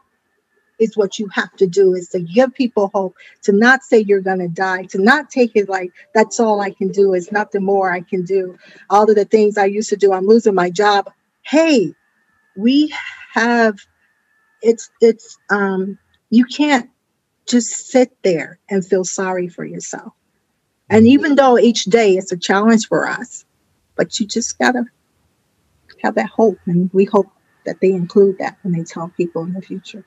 is 0.80 0.96
what 0.96 1.18
you 1.18 1.28
have 1.30 1.56
to 1.56 1.68
do 1.68 1.94
is 1.94 2.10
to 2.10 2.20
give 2.20 2.54
people 2.54 2.92
hope 2.94 3.16
to 3.44 3.52
not 3.52 3.84
say 3.84 4.00
you're 4.00 4.22
going 4.22 4.40
to 4.40 4.48
die 4.48 4.84
to 4.84 5.02
not 5.02 5.30
take 5.30 5.56
it 5.56 5.70
like 5.70 5.92
that's 6.14 6.40
all 6.40 6.62
i 6.62 6.70
can 6.70 6.90
do 6.90 7.14
is 7.14 7.32
nothing 7.32 7.64
more 7.64 7.92
i 7.92 8.02
can 8.02 8.24
do. 8.24 8.58
All 8.90 9.10
of 9.10 9.16
the 9.16 9.26
things 9.26 9.58
i 9.58 9.66
used 9.66 9.90
to 9.90 9.98
do 9.98 10.14
i'm 10.14 10.28
losing 10.28 10.56
my 10.56 10.70
job. 10.70 11.12
Hey 11.42 11.94
we 12.56 12.94
have 13.34 13.80
it's 14.62 14.90
it's 15.02 15.38
um 15.50 15.98
you 16.30 16.46
can't 16.46 16.90
just 17.48 17.88
sit 17.88 18.12
there 18.24 18.60
and 18.70 18.86
feel 18.86 19.06
sorry 19.06 19.48
for 19.48 19.64
yourself. 19.64 20.14
And 20.90 21.06
mm-hmm. 21.06 21.14
even 21.14 21.36
though 21.36 21.58
each 21.58 21.86
day 21.86 22.18
is 22.18 22.32
a 22.32 22.38
challenge 22.38 22.88
for 22.88 23.08
us 23.08 23.46
but 23.96 24.20
you 24.20 24.28
just 24.28 24.58
gotta 24.60 24.86
have 26.04 26.16
that 26.16 26.30
hope 26.30 26.60
and 26.66 26.90
we 26.94 27.06
hope 27.06 27.28
that 27.66 27.82
they 27.82 27.92
include 27.92 28.38
that 28.38 28.58
when 28.62 28.74
they 28.74 28.84
tell 28.84 29.10
people 29.10 29.44
in 29.44 29.54
the 29.54 29.62
future 29.62 30.06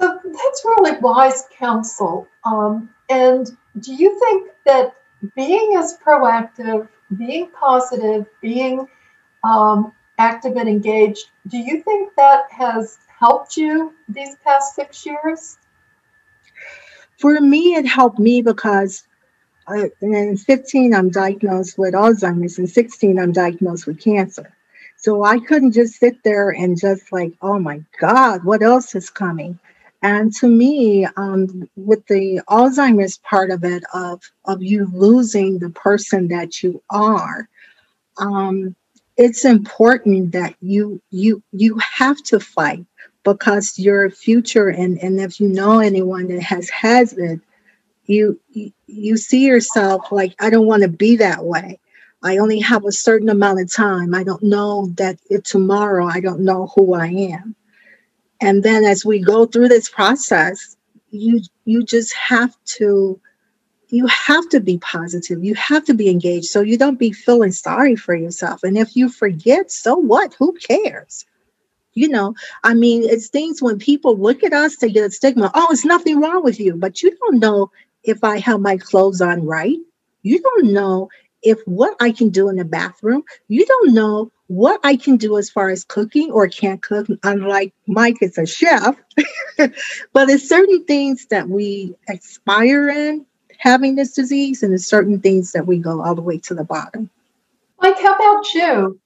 so 0.00 0.20
that's 0.24 0.64
really 0.64 0.98
wise 1.00 1.44
counsel. 1.56 2.28
Um, 2.44 2.90
and 3.10 3.50
do 3.80 3.94
you 3.94 4.18
think 4.18 4.50
that 4.66 4.94
being 5.34 5.76
as 5.76 5.98
proactive, 6.04 6.88
being 7.16 7.50
positive, 7.50 8.26
being 8.40 8.86
um, 9.44 9.92
active 10.18 10.56
and 10.56 10.68
engaged, 10.68 11.30
do 11.48 11.58
you 11.58 11.82
think 11.82 12.12
that 12.16 12.50
has 12.50 12.98
helped 13.18 13.56
you 13.56 13.94
these 14.08 14.36
past 14.44 14.74
six 14.74 15.04
years? 15.04 15.58
For 17.18 17.40
me, 17.40 17.74
it 17.74 17.86
helped 17.86 18.18
me 18.18 18.42
because 18.42 19.06
I, 19.66 19.90
in 20.00 20.36
15, 20.36 20.94
I'm 20.94 21.10
diagnosed 21.10 21.76
with 21.78 21.94
Alzheimer's, 21.94 22.58
and 22.58 22.70
16, 22.70 23.18
I'm 23.18 23.32
diagnosed 23.32 23.86
with 23.86 24.00
cancer. 24.00 24.54
So 24.96 25.24
I 25.24 25.38
couldn't 25.38 25.72
just 25.72 25.94
sit 25.94 26.22
there 26.24 26.50
and 26.50 26.78
just 26.78 27.12
like, 27.12 27.32
oh 27.42 27.58
my 27.58 27.82
God, 28.00 28.44
what 28.44 28.62
else 28.62 28.94
is 28.94 29.10
coming? 29.10 29.58
And 30.02 30.32
to 30.36 30.46
me, 30.48 31.06
um, 31.16 31.68
with 31.76 32.06
the 32.06 32.40
Alzheimer's 32.48 33.18
part 33.18 33.50
of 33.50 33.64
it, 33.64 33.82
of 33.92 34.22
of 34.44 34.62
you 34.62 34.88
losing 34.92 35.58
the 35.58 35.70
person 35.70 36.28
that 36.28 36.62
you 36.62 36.82
are, 36.90 37.48
um, 38.18 38.76
it's 39.16 39.44
important 39.44 40.32
that 40.32 40.54
you 40.60 41.02
you 41.10 41.42
you 41.52 41.78
have 41.78 42.22
to 42.24 42.38
fight 42.38 42.86
because 43.24 43.76
your 43.76 44.08
future 44.10 44.68
and 44.68 44.98
and 44.98 45.20
if 45.20 45.40
you 45.40 45.48
know 45.48 45.80
anyone 45.80 46.28
that 46.28 46.42
has 46.42 46.70
has 46.70 47.12
it, 47.14 47.40
you 48.06 48.38
you 48.86 49.16
see 49.16 49.46
yourself 49.46 50.12
like 50.12 50.34
I 50.40 50.48
don't 50.50 50.66
want 50.66 50.82
to 50.82 50.88
be 50.88 51.16
that 51.16 51.44
way. 51.44 51.80
I 52.22 52.38
only 52.38 52.60
have 52.60 52.84
a 52.84 52.92
certain 52.92 53.28
amount 53.28 53.60
of 53.60 53.72
time. 53.72 54.14
I 54.14 54.22
don't 54.22 54.42
know 54.44 54.92
that 54.96 55.18
tomorrow. 55.44 56.06
I 56.06 56.20
don't 56.20 56.40
know 56.40 56.68
who 56.74 56.94
I 56.94 57.06
am 57.06 57.56
and 58.40 58.62
then 58.62 58.84
as 58.84 59.04
we 59.04 59.20
go 59.20 59.46
through 59.46 59.68
this 59.68 59.88
process 59.88 60.76
you 61.10 61.40
you 61.64 61.82
just 61.84 62.14
have 62.14 62.54
to 62.64 63.20
you 63.90 64.06
have 64.06 64.48
to 64.50 64.60
be 64.60 64.78
positive. 64.78 65.42
You 65.42 65.54
have 65.54 65.84
to 65.86 65.94
be 65.94 66.10
engaged. 66.10 66.46
So 66.46 66.60
you 66.60 66.76
don't 66.76 66.98
be 66.98 67.12
feeling 67.12 67.52
sorry 67.52 67.96
for 67.96 68.14
yourself. 68.14 68.62
And 68.62 68.76
if 68.76 68.94
you 68.94 69.08
forget 69.08 69.70
so 69.70 69.96
what? 69.96 70.34
Who 70.34 70.52
cares? 70.54 71.24
You 71.94 72.08
know 72.08 72.34
i 72.62 72.74
mean 72.74 73.02
it's 73.02 73.28
things 73.28 73.60
when 73.60 73.78
people 73.78 74.16
look 74.16 74.44
at 74.44 74.52
us 74.52 74.76
they 74.76 74.88
get 74.88 75.06
a 75.06 75.10
stigma 75.10 75.50
oh 75.54 75.68
it's 75.72 75.84
nothing 75.84 76.20
wrong 76.20 76.44
with 76.44 76.60
you. 76.60 76.76
But 76.76 77.02
you 77.02 77.10
don't 77.16 77.40
know 77.40 77.72
if 78.04 78.22
i 78.22 78.38
have 78.38 78.60
my 78.60 78.76
clothes 78.76 79.20
on 79.20 79.44
right. 79.44 79.78
You 80.22 80.40
don't 80.40 80.72
know 80.72 81.08
if 81.42 81.58
what 81.64 81.96
i 82.00 82.12
can 82.12 82.28
do 82.28 82.48
in 82.50 82.56
the 82.56 82.64
bathroom. 82.64 83.24
You 83.48 83.66
don't 83.66 83.94
know 83.94 84.30
what 84.48 84.80
I 84.82 84.96
can 84.96 85.16
do 85.16 85.38
as 85.38 85.48
far 85.48 85.68
as 85.70 85.84
cooking 85.84 86.30
or 86.32 86.48
can't 86.48 86.82
cook, 86.82 87.06
unlike 87.22 87.72
Mike 87.86 88.16
is 88.22 88.36
a 88.38 88.46
chef, 88.46 88.96
but 89.56 90.28
it's 90.30 90.48
certain 90.48 90.84
things 90.84 91.26
that 91.26 91.48
we 91.48 91.94
aspire 92.08 92.88
in 92.88 93.24
having 93.58 93.94
this 93.94 94.14
disease, 94.14 94.62
and 94.62 94.72
it's 94.72 94.86
certain 94.86 95.20
things 95.20 95.52
that 95.52 95.66
we 95.66 95.78
go 95.78 96.02
all 96.02 96.14
the 96.14 96.22
way 96.22 96.38
to 96.38 96.54
the 96.54 96.64
bottom. 96.64 97.10
Mike, 97.80 98.00
how 98.00 98.14
about 98.14 98.54
you? 98.54 99.00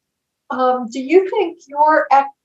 Um, 0.51 0.89
do 0.91 1.01
you 1.01 1.29
think 1.29 1.59
your 1.67 2.07
act- 2.13 2.37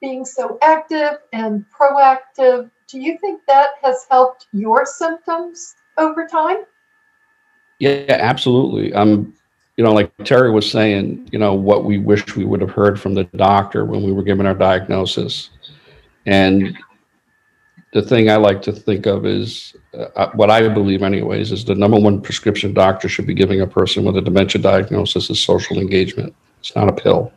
being 0.00 0.24
so 0.24 0.58
active 0.62 1.18
and 1.32 1.64
proactive, 1.78 2.70
do 2.88 2.98
you 2.98 3.18
think 3.18 3.42
that 3.46 3.70
has 3.82 4.06
helped 4.10 4.46
your 4.52 4.86
symptoms 4.86 5.74
over 5.98 6.26
time? 6.26 6.64
Yeah, 7.78 8.04
absolutely. 8.08 8.94
I'm 8.94 9.34
you 9.80 9.86
know, 9.86 9.94
like 9.94 10.14
Terry 10.24 10.50
was 10.50 10.70
saying, 10.70 11.30
you 11.32 11.38
know, 11.38 11.54
what 11.54 11.86
we 11.86 11.96
wish 11.96 12.36
we 12.36 12.44
would 12.44 12.60
have 12.60 12.70
heard 12.70 13.00
from 13.00 13.14
the 13.14 13.24
doctor 13.24 13.86
when 13.86 14.02
we 14.02 14.12
were 14.12 14.22
given 14.22 14.44
our 14.44 14.52
diagnosis. 14.52 15.48
And 16.26 16.76
the 17.94 18.02
thing 18.02 18.28
I 18.28 18.36
like 18.36 18.60
to 18.60 18.72
think 18.72 19.06
of 19.06 19.24
is 19.24 19.74
uh, 19.94 20.08
uh, 20.16 20.30
what 20.32 20.50
I 20.50 20.68
believe, 20.68 21.02
anyways, 21.02 21.50
is 21.50 21.64
the 21.64 21.74
number 21.74 21.98
one 21.98 22.20
prescription 22.20 22.74
doctor 22.74 23.08
should 23.08 23.26
be 23.26 23.32
giving 23.32 23.62
a 23.62 23.66
person 23.66 24.04
with 24.04 24.18
a 24.18 24.20
dementia 24.20 24.60
diagnosis 24.60 25.30
is 25.30 25.42
social 25.42 25.78
engagement. 25.78 26.34
It's 26.58 26.76
not 26.76 26.90
a 26.90 26.92
pill. 26.92 27.32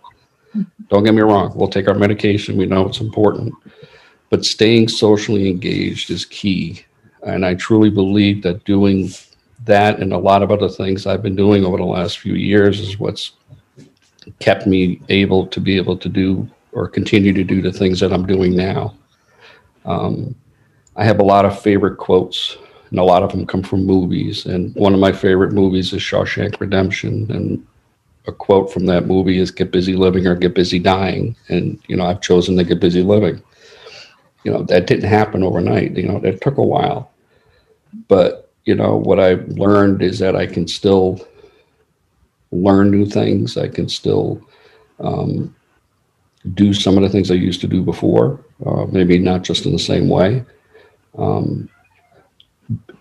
Don't 0.89 1.05
get 1.05 1.13
me 1.13 1.21
wrong, 1.21 1.53
we'll 1.55 1.69
take 1.69 1.87
our 1.87 1.97
medication, 1.97 2.57
we 2.57 2.65
know 2.65 2.85
it's 2.85 2.99
important, 2.99 3.53
but 4.29 4.43
staying 4.43 4.89
socially 4.89 5.49
engaged 5.49 6.11
is 6.11 6.25
key. 6.25 6.83
And 7.25 7.45
I 7.45 7.55
truly 7.55 7.89
believe 7.89 8.43
that 8.43 8.65
doing 8.65 9.11
that 9.65 9.99
and 9.99 10.13
a 10.13 10.17
lot 10.17 10.43
of 10.43 10.51
other 10.51 10.69
things 10.69 11.05
I've 11.05 11.23
been 11.23 11.35
doing 11.35 11.65
over 11.65 11.77
the 11.77 11.83
last 11.83 12.19
few 12.19 12.35
years 12.35 12.79
is 12.79 12.99
what's 12.99 13.31
kept 14.39 14.67
me 14.67 15.01
able 15.09 15.47
to 15.47 15.59
be 15.59 15.77
able 15.77 15.97
to 15.97 16.09
do 16.09 16.49
or 16.71 16.87
continue 16.87 17.33
to 17.33 17.43
do 17.43 17.61
the 17.61 17.71
things 17.71 17.99
that 17.99 18.11
I'm 18.11 18.25
doing 18.25 18.55
now. 18.55 18.95
Um, 19.85 20.35
I 20.95 21.03
have 21.05 21.19
a 21.19 21.23
lot 21.23 21.45
of 21.45 21.61
favorite 21.61 21.97
quotes, 21.97 22.57
and 22.89 22.99
a 22.99 23.03
lot 23.03 23.23
of 23.23 23.31
them 23.31 23.45
come 23.45 23.63
from 23.63 23.85
movies. 23.85 24.45
And 24.45 24.73
one 24.75 24.93
of 24.93 24.99
my 24.99 25.11
favorite 25.11 25.53
movies 25.53 25.93
is 25.93 26.01
Shawshank 26.01 26.59
Redemption. 26.59 27.31
And 27.31 27.65
a 28.27 28.31
quote 28.31 28.71
from 28.71 28.85
that 28.87 29.07
movie 29.07 29.39
is 29.39 29.51
"Get 29.51 29.71
busy 29.71 29.95
living 29.95 30.27
or 30.27 30.35
get 30.35 30.55
busy 30.55 30.79
dying." 30.79 31.35
And 31.49 31.79
you 31.87 31.95
know, 31.95 32.05
I've 32.05 32.21
chosen 32.21 32.55
to 32.57 32.63
get 32.63 32.79
busy 32.79 33.01
living. 33.01 33.41
You 34.43 34.51
know, 34.51 34.63
that 34.63 34.87
didn't 34.87 35.09
happen 35.09 35.43
overnight. 35.43 35.95
You 35.95 36.07
know, 36.07 36.17
it 36.17 36.41
took 36.41 36.57
a 36.57 36.63
while, 36.63 37.11
but 38.07 38.42
you 38.65 38.75
know, 38.75 38.97
what 38.97 39.19
I've 39.19 39.47
learned 39.49 40.01
is 40.01 40.19
that 40.19 40.35
I 40.35 40.45
can 40.45 40.67
still 40.67 41.19
learn 42.51 42.91
new 42.91 43.05
things. 43.05 43.57
I 43.57 43.67
can 43.67 43.89
still 43.89 44.41
um, 44.99 45.53
do 46.53 46.73
some 46.73 46.97
of 46.97 47.03
the 47.03 47.09
things 47.09 47.29
I 47.29 47.35
used 47.35 47.61
to 47.61 47.67
do 47.67 47.81
before, 47.81 48.43
uh, 48.65 48.85
maybe 48.85 49.17
not 49.17 49.43
just 49.43 49.65
in 49.65 49.71
the 49.73 49.79
same 49.79 50.07
way. 50.07 50.45
Um, 51.17 51.69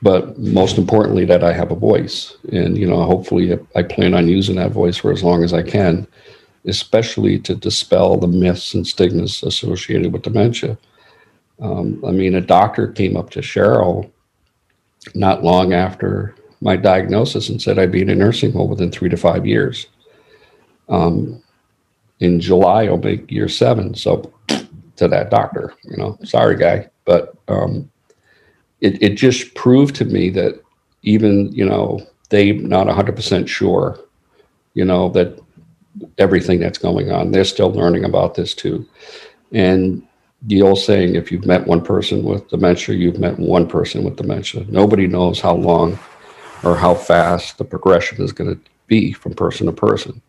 but 0.01 0.37
most 0.39 0.79
importantly, 0.79 1.25
that 1.27 1.45
I 1.45 1.53
have 1.53 1.71
a 1.71 1.77
voice. 1.77 2.37
And, 2.51 2.77
you 2.77 2.89
know, 2.89 3.05
hopefully 3.05 3.57
I 3.77 3.83
plan 3.85 4.15
on 4.15 4.27
using 4.27 4.57
that 4.57 4.73
voice 4.73 4.97
for 4.97 5.13
as 5.13 5.23
long 5.23 5.45
as 5.45 5.55
I 5.55 5.63
can, 5.63 6.09
especially 6.67 7.39
to 7.41 7.55
dispel 7.55 8.17
the 8.17 8.27
myths 8.27 8.75
and 8.75 8.85
stigmas 8.85 9.45
associated 9.45 10.13
with 10.13 10.23
dementia. 10.23 10.77
Um, 11.61 12.03
I 12.05 12.11
mean, 12.11 12.35
a 12.35 12.41
doctor 12.41 12.89
came 12.89 13.17
up 13.17 13.31
to 13.31 13.41
Cheryl 13.41 14.11
not 15.15 15.43
long 15.43 15.73
after 15.73 16.35
my 16.61 16.77
diagnosis 16.77 17.49
and 17.49 17.61
said 17.61 17.79
I'd 17.79 17.93
be 17.93 18.03
in 18.03 18.11
a 18.11 18.15
nursing 18.15 18.53
home 18.53 18.71
within 18.71 18.91
three 18.91 19.09
to 19.09 19.17
five 19.17 19.47
years. 19.47 19.87
Um, 20.89 21.43
in 22.21 22.39
July, 22.41 22.85
I'll 22.85 22.99
make 22.99 23.31
year 23.31 23.49
seven. 23.49 23.95
So 23.95 24.33
to 24.97 25.09
that 25.09 25.31
doctor, 25.31 25.75
you 25.85 25.97
know, 25.97 26.17
sorry, 26.23 26.57
guy. 26.57 26.89
But 27.05 27.35
um, 27.49 27.91
it, 28.81 29.03
it 29.03 29.15
just 29.15 29.55
proved 29.55 29.97
to 29.97 30.05
me 30.05 30.31
that 30.31 30.63
even, 31.03 31.51
you 31.53 31.65
know, 31.65 32.01
they 32.29 32.53
not 32.53 32.87
100% 32.87 33.49
sure, 33.49 33.99
you 34.75 34.85
know, 34.85 35.09
that 35.11 35.39
everything 36.19 36.61
that's 36.61 36.79
going 36.79 37.11
on, 37.11 37.31
they're 37.31 37.45
still 37.45 37.71
learning 37.71 38.05
about 38.05 38.35
this 38.35 38.55
too. 38.55 38.89
And 39.53 40.07
the 40.47 40.63
old 40.63 40.79
saying 40.79 41.15
if 41.15 41.31
you've 41.31 41.47
met 41.47 41.67
one 41.67 41.83
person 41.83 42.25
with 42.25 42.49
dementia, 42.49 42.97
you've 42.97 43.19
met 43.19 43.39
one 43.39 43.67
person 43.67 44.03
with 44.03 44.17
dementia. 44.17 44.65
Nobody 44.69 45.07
knows 45.07 45.41
how 45.41 45.55
long 45.55 45.99
or 46.65 46.77
how 46.77 46.95
fast 46.95 47.59
the 47.59 47.65
progression 47.65 48.23
is 48.23 48.33
going 48.33 48.55
to 48.55 48.61
be 48.87 49.13
from 49.13 49.35
person 49.35 49.67
to 49.67 49.73
person. 49.73 50.21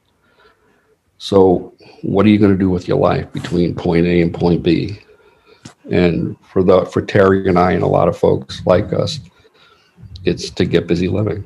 So, 1.17 1.73
what 2.01 2.25
are 2.25 2.29
you 2.29 2.37
going 2.37 2.51
to 2.51 2.57
do 2.57 2.69
with 2.69 2.87
your 2.87 2.97
life 2.97 3.31
between 3.31 3.75
point 3.75 4.05
A 4.05 4.21
and 4.21 4.33
point 4.33 4.61
B? 4.61 4.99
And 5.89 6.37
for 6.41 6.63
the 6.63 6.85
for 6.85 7.01
Terry 7.01 7.47
and 7.47 7.57
I 7.57 7.71
and 7.71 7.83
a 7.83 7.87
lot 7.87 8.07
of 8.07 8.17
folks 8.17 8.61
like 8.65 8.93
us, 8.93 9.19
it's 10.25 10.49
to 10.51 10.65
get 10.65 10.87
busy 10.87 11.07
living. 11.07 11.43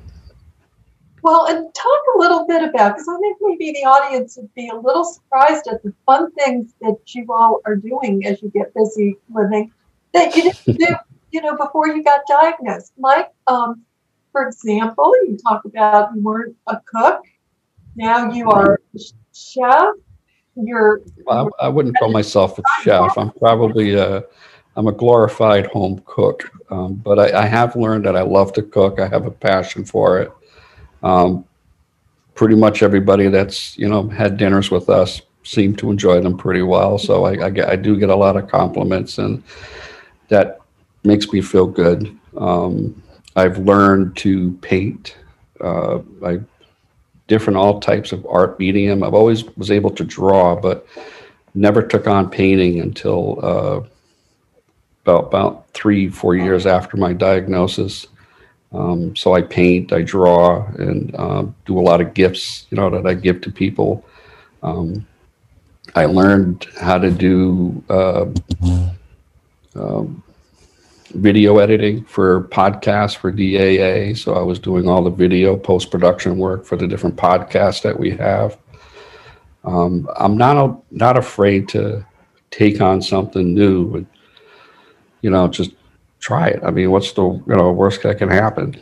Well, 1.28 1.46
and 1.48 1.74
talk 1.76 2.02
a 2.16 2.20
little 2.20 2.48
bit 2.48 2.64
about, 2.64 2.96
because 2.96 3.10
I 3.10 3.18
think 3.20 3.38
maybe 3.42 3.74
the 3.74 3.86
audience 3.86 4.38
would 4.38 4.54
be 4.54 4.70
a 4.70 4.76
little 4.76 5.04
surprised 5.04 5.68
at 5.68 5.84
the 5.84 5.94
fun 6.06 6.32
things 6.32 6.74
that 6.80 6.96
you 7.08 7.26
all 7.30 7.60
are 7.66 7.76
doing 7.76 8.26
as 8.26 8.42
you 8.42 8.50
get 8.50 8.74
busy 8.74 9.18
living 9.36 9.74
that 10.14 10.34
you 10.38 10.44
didn't 10.44 10.78
do, 10.80 10.96
you 11.32 11.42
know, 11.42 11.58
before 11.58 11.90
you 11.90 12.02
got 12.02 12.22
diagnosed. 12.30 12.94
Mike, 12.98 13.34
um, 13.48 13.84
for 14.32 14.48
example, 14.48 15.14
you 15.24 15.38
talk 15.38 15.66
about 15.66 16.16
you 16.16 16.22
weren't 16.24 16.56
a 16.68 16.80
cook. 16.86 17.26
Now 17.98 18.32
you 18.32 18.50
are 18.50 18.80
a 18.96 19.00
chef. 19.34 19.96
You're. 20.56 21.02
Well, 21.26 21.50
I, 21.60 21.66
I 21.66 21.68
wouldn't 21.68 21.98
call 21.98 22.10
myself 22.10 22.58
a 22.58 22.64
chef. 22.84 23.18
I'm 23.18 23.32
probably 23.32 23.96
a, 23.96 24.24
I'm 24.78 24.88
a 24.88 24.94
glorified 24.94 25.66
home 25.66 26.02
cook, 26.06 26.50
um, 26.70 26.94
but 26.94 27.20
I, 27.20 27.42
I, 27.42 27.46
have 27.48 27.76
learned 27.76 28.06
that 28.06 28.16
I 28.16 28.22
love 28.22 28.54
to 28.54 28.64
cook. 28.64 29.02
I 29.02 29.10
have 29.10 29.26
a 29.26 29.32
passion 29.32 29.84
for 29.84 30.20
it. 30.20 30.32
Um, 31.08 31.46
pretty 32.36 32.56
much 32.56 32.84
everybody 32.84 33.30
that's 33.30 33.78
you 33.78 33.88
know 33.88 34.10
had 34.10 34.38
dinners 34.38 34.70
with 34.70 34.90
us 34.90 35.22
seem 35.44 35.76
to 35.78 35.90
enjoy 35.90 36.20
them 36.20 36.38
pretty 36.38 36.62
well. 36.62 36.98
So 36.98 37.26
I, 37.26 37.48
I, 37.48 37.72
I 37.72 37.76
do 37.78 37.98
get 37.98 38.10
a 38.10 38.16
lot 38.16 38.36
of 38.36 38.50
compliments, 38.50 39.18
and 39.18 39.42
that 40.28 40.60
makes 41.04 41.32
me 41.32 41.42
feel 41.42 41.66
good. 41.66 42.16
Um, 42.36 43.02
I've 43.38 43.58
learned 43.60 44.18
to 44.18 44.54
paint. 44.62 45.16
Uh, 45.62 46.00
I 46.26 46.40
different 47.28 47.58
all 47.58 47.80
types 47.80 48.12
of 48.12 48.26
art 48.26 48.60
medium. 48.60 49.04
I've 49.04 49.14
always 49.14 49.46
was 49.56 49.72
able 49.72 49.92
to 49.92 50.04
draw, 50.04 50.56
but 50.56 50.86
never 51.54 51.82
took 51.82 52.08
on 52.08 52.30
painting 52.30 52.82
until 52.82 53.40
uh, 53.44 53.82
about 55.04 55.28
about 55.28 55.70
three 55.72 56.10
four 56.10 56.36
years 56.36 56.66
after 56.66 56.98
my 56.98 57.14
diagnosis. 57.14 58.08
Um, 58.74 59.16
so 59.16 59.34
I 59.34 59.42
paint, 59.42 59.94
I 59.94 60.02
draw, 60.02 60.66
and 60.78 61.16
uh, 61.16 61.46
do 61.66 61.80
a 61.80 61.82
lot 61.82 62.02
of 62.02 62.14
gifts, 62.14 62.68
you 62.70 62.76
know, 62.76 62.90
that 62.90 63.06
I 63.06 63.14
give 63.14 63.42
to 63.42 63.52
people. 63.52 64.06
Um, 64.62 65.08
I 65.96 66.06
learned 66.06 66.68
how 66.80 66.98
to 66.98 67.10
do 67.10 67.84
uh, 67.90 68.26
um, 69.76 70.24
video 71.12 71.60
editing 71.60 72.04
for 72.04 72.44
podcasts 72.44 73.16
for 73.16 73.32
DAA. 73.32 74.18
So 74.18 74.34
I 74.34 74.42
was 74.42 74.60
doing 74.60 74.88
all 74.88 75.04
the 75.04 75.10
video 75.10 75.56
post 75.56 75.90
production 75.92 76.38
work 76.38 76.66
for 76.66 76.76
the 76.76 76.88
different 76.88 77.16
podcasts 77.16 77.82
that 77.84 77.98
we 77.98 78.12
have. 78.12 78.58
Um, 79.64 80.10
I'm 80.18 80.38
not 80.38 80.82
not 80.92 81.18
afraid 81.18 81.68
to 81.70 82.06
take 82.52 82.82
on 82.82 83.02
something 83.02 83.54
new, 83.54 83.96
and 83.96 84.08
you 85.22 85.30
know, 85.30 85.48
just 85.48 85.72
try 86.28 86.50
it. 86.50 86.60
I 86.62 86.72
mean, 86.72 86.92
what's 86.92 87.14
the 87.14 87.24
you 87.24 87.56
know 87.56 87.72
worst 87.72 88.04
that 88.04 88.18
can 88.18 88.30
happen? 88.30 88.76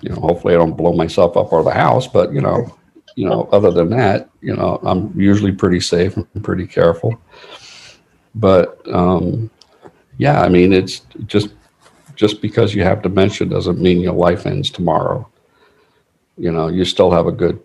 You 0.00 0.10
know, 0.10 0.20
hopefully 0.20 0.54
I 0.54 0.58
don't 0.58 0.76
blow 0.76 0.92
myself 0.92 1.36
up 1.36 1.52
or 1.52 1.62
the 1.62 1.70
house, 1.86 2.08
but 2.08 2.32
you 2.32 2.40
know, 2.40 2.76
you 3.14 3.28
know, 3.28 3.48
other 3.52 3.70
than 3.70 3.90
that, 3.90 4.28
you 4.40 4.56
know, 4.56 4.80
I'm 4.82 5.18
usually 5.18 5.52
pretty 5.52 5.78
safe 5.78 6.16
and 6.16 6.26
pretty 6.42 6.66
careful. 6.66 7.16
But 8.34 8.66
um, 8.92 9.50
yeah, 10.18 10.40
I 10.40 10.48
mean, 10.48 10.72
it's 10.72 11.02
just 11.26 11.50
just 12.16 12.42
because 12.42 12.74
you 12.74 12.82
have 12.82 13.02
dementia 13.02 13.46
doesn't 13.46 13.80
mean 13.80 14.00
your 14.00 14.18
life 14.28 14.44
ends 14.44 14.68
tomorrow. 14.68 15.28
You 16.36 16.50
know, 16.50 16.66
you 16.66 16.84
still 16.84 17.12
have 17.12 17.28
a 17.28 17.40
good 17.44 17.62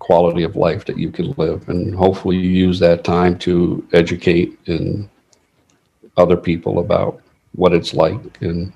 quality 0.00 0.42
of 0.42 0.56
life 0.56 0.84
that 0.86 0.98
you 0.98 1.12
can 1.12 1.30
live, 1.36 1.68
and 1.68 1.94
hopefully, 1.94 2.38
you 2.38 2.50
use 2.66 2.80
that 2.80 3.04
time 3.04 3.38
to 3.46 3.86
educate 3.92 4.58
and 4.66 5.08
other 6.16 6.36
people 6.36 6.80
about 6.80 7.21
what 7.54 7.72
it's 7.72 7.94
like, 7.94 8.40
and 8.40 8.72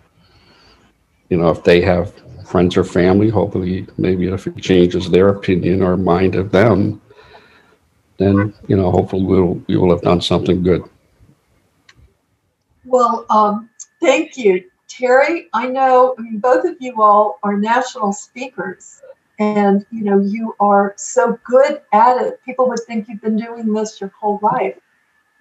you 1.29 1.37
know, 1.37 1.51
if 1.51 1.65
they 1.65 1.81
have 1.81 2.13
friends 2.47 2.77
or 2.77 2.85
family, 2.85 3.29
hopefully, 3.29 3.87
maybe 3.99 4.29
if 4.29 4.47
it 4.47 4.57
changes 4.61 5.11
their 5.11 5.29
opinion 5.29 5.83
or 5.83 5.97
mind 5.97 6.35
of 6.35 6.53
them, 6.53 7.01
then 8.19 8.55
you 8.69 8.77
know, 8.77 8.91
hopefully, 8.91 9.25
we'll 9.25 9.61
we 9.67 9.77
will 9.77 9.91
have 9.91 10.03
done 10.03 10.21
something 10.21 10.63
good. 10.63 10.83
Well, 12.85 13.27
um, 13.31 13.69
thank 14.01 14.37
you. 14.37 14.65
Terry, 14.89 15.49
I 15.53 15.67
know 15.67 16.15
I 16.19 16.23
mean, 16.23 16.39
both 16.39 16.65
of 16.65 16.77
you 16.81 17.03
all 17.03 17.39
are 17.43 17.57
national 17.57 18.13
speakers 18.13 19.03
and 19.39 19.85
you 19.91 20.03
know 20.03 20.19
you 20.19 20.55
are 20.61 20.95
so 20.97 21.39
good 21.45 21.81
at 21.93 22.23
it 22.23 22.41
people 22.45 22.69
would 22.69 22.81
think 22.87 23.09
you've 23.09 23.21
been 23.21 23.37
doing 23.37 23.73
this 23.73 24.01
your 24.01 24.13
whole 24.19 24.39
life 24.43 24.77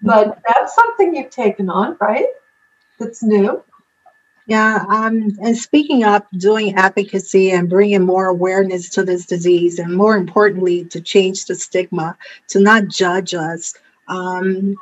but 0.02 0.40
that's 0.46 0.74
something 0.74 1.14
you've 1.14 1.30
taken 1.30 1.70
on 1.70 1.96
right 2.00 2.26
that's 2.98 3.22
new 3.22 3.62
yeah 4.46 4.84
um, 4.88 5.36
and 5.42 5.56
speaking 5.56 6.04
up 6.04 6.26
doing 6.38 6.74
advocacy 6.74 7.50
and 7.50 7.68
bringing 7.68 8.02
more 8.02 8.26
awareness 8.26 8.88
to 8.88 9.04
this 9.04 9.26
disease 9.26 9.78
and 9.78 9.96
more 9.96 10.16
importantly 10.16 10.84
to 10.84 11.00
change 11.00 11.46
the 11.46 11.54
stigma 11.54 12.16
to 12.48 12.60
not 12.60 12.88
judge 12.88 13.34
us 13.34 13.74
um, 14.08 14.76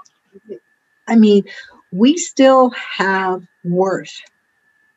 i 1.08 1.16
mean 1.16 1.44
we 1.92 2.16
still 2.16 2.70
have 2.70 3.42
worth 3.64 4.20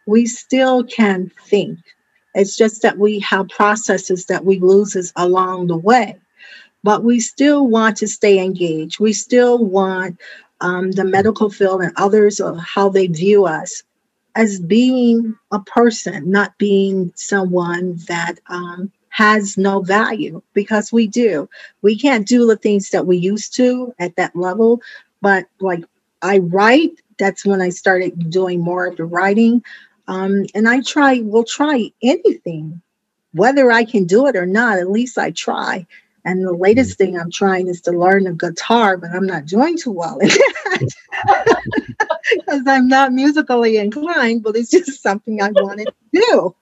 we 0.07 0.25
still 0.25 0.83
can 0.83 1.31
think. 1.45 1.79
It's 2.33 2.55
just 2.55 2.81
that 2.81 2.97
we 2.97 3.19
have 3.19 3.49
processes 3.49 4.25
that 4.25 4.45
we 4.45 4.59
lose 4.59 5.11
along 5.15 5.67
the 5.67 5.77
way. 5.77 6.17
But 6.83 7.03
we 7.03 7.19
still 7.19 7.67
want 7.67 7.97
to 7.97 8.07
stay 8.07 8.39
engaged. 8.39 8.99
We 8.99 9.13
still 9.13 9.63
want 9.63 10.19
um, 10.61 10.91
the 10.91 11.05
medical 11.05 11.49
field 11.49 11.81
and 11.81 11.93
others 11.97 12.39
of 12.39 12.57
how 12.57 12.89
they 12.89 13.07
view 13.07 13.45
us 13.45 13.83
as 14.35 14.59
being 14.59 15.35
a 15.51 15.59
person, 15.59 16.29
not 16.29 16.57
being 16.57 17.11
someone 17.15 17.97
that 18.07 18.35
um, 18.47 18.91
has 19.09 19.57
no 19.57 19.81
value 19.81 20.41
because 20.53 20.93
we 20.93 21.07
do. 21.07 21.49
We 21.81 21.97
can't 21.97 22.27
do 22.27 22.45
the 22.45 22.55
things 22.55 22.91
that 22.91 23.07
we 23.07 23.17
used 23.17 23.55
to 23.55 23.93
at 23.99 24.15
that 24.17 24.35
level. 24.35 24.81
But 25.21 25.47
like 25.59 25.83
I 26.21 26.37
write, 26.37 27.01
that's 27.17 27.45
when 27.45 27.61
I 27.61 27.69
started 27.69 28.29
doing 28.29 28.61
more 28.61 28.85
of 28.85 28.97
the 28.97 29.05
writing. 29.05 29.63
Um, 30.07 30.45
and 30.53 30.69
I 30.69 30.81
try, 30.81 31.19
will 31.21 31.43
try 31.43 31.91
anything, 32.03 32.81
whether 33.33 33.71
I 33.71 33.85
can 33.85 34.05
do 34.05 34.27
it 34.27 34.35
or 34.35 34.45
not, 34.45 34.77
at 34.77 34.91
least 34.91 35.17
I 35.17 35.31
try. 35.31 35.87
And 36.27 36.45
the 36.45 36.51
latest 36.51 36.97
thing 36.97 37.17
I'm 37.17 37.31
trying 37.31 37.69
is 37.69 37.79
to 37.83 37.91
learn 37.91 38.25
the 38.25 38.33
guitar, 38.33 38.97
but 38.97 39.11
I'm 39.11 39.25
not 39.25 39.45
doing 39.45 39.77
too 39.77 39.93
well 39.93 40.17
in 40.17 40.27
that 40.27 41.61
because 42.35 42.63
I'm 42.67 42.89
not 42.89 43.13
musically 43.13 43.77
inclined, 43.77 44.43
but 44.43 44.57
it's 44.57 44.69
just 44.69 45.01
something 45.01 45.41
I 45.41 45.51
wanted 45.51 45.85
to 45.85 45.93
do. 46.11 46.55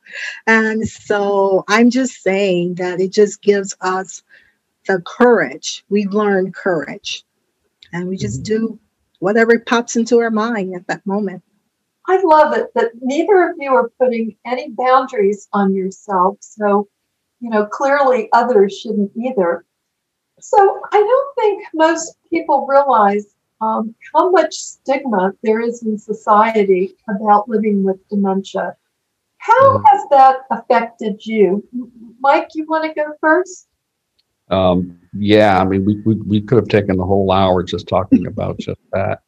And 0.46 0.88
so 0.88 1.66
I'm 1.68 1.90
just 1.90 2.22
saying 2.22 2.76
that 2.76 3.02
it 3.02 3.12
just 3.12 3.42
gives 3.42 3.76
us 3.82 4.22
the 4.86 5.02
courage. 5.02 5.84
We 5.90 6.06
learn 6.06 6.52
courage 6.52 7.24
and 7.92 8.08
we 8.08 8.18
just 8.18 8.44
mm-hmm. 8.44 8.66
do 8.66 8.80
whatever 9.18 9.58
pops 9.58 9.96
into 9.96 10.20
our 10.20 10.30
mind 10.30 10.76
at 10.76 10.86
that 10.90 11.04
moment. 11.08 11.42
I 12.08 12.22
love 12.22 12.56
it 12.56 12.72
that 12.76 12.92
neither 13.02 13.50
of 13.50 13.56
you 13.58 13.74
are 13.74 13.90
putting 14.00 14.36
any 14.46 14.70
boundaries 14.70 15.48
on 15.54 15.74
yourself. 15.74 16.38
So, 16.42 16.88
you 17.40 17.50
know, 17.50 17.66
clearly 17.66 18.30
others 18.34 18.78
shouldn't 18.78 19.12
either. 19.16 19.66
So, 20.40 20.82
I 20.92 21.00
don't 21.00 21.36
think 21.36 21.68
most 21.74 22.18
people 22.30 22.68
realize 22.68 23.36
um, 23.62 23.96
how 24.14 24.32
much 24.32 24.54
stigma 24.54 25.34
there 25.44 25.62
is 25.62 25.84
in 25.84 25.98
society 25.98 26.96
about 27.10 27.48
living 27.48 27.84
with 27.84 28.08
dementia. 28.10 28.76
How 29.38 29.78
mm-hmm. 29.78 29.86
has 29.86 30.06
that 30.10 30.40
affected 30.52 31.26
you? 31.26 31.64
Mike, 32.20 32.50
you 32.56 32.66
want 32.68 32.84
to 32.84 32.94
go 32.94 33.14
first? 33.22 33.68
Um, 34.50 35.00
yeah, 35.14 35.60
I 35.60 35.66
mean, 35.66 35.86
we, 35.86 36.02
we, 36.02 36.16
we 36.16 36.42
could 36.42 36.58
have 36.58 36.68
taken 36.68 36.98
the 36.98 37.06
whole 37.06 37.32
hour 37.32 37.64
just 37.64 37.88
talking 37.88 38.28
about 38.28 38.58
just 38.60 38.82
that. 38.92 39.22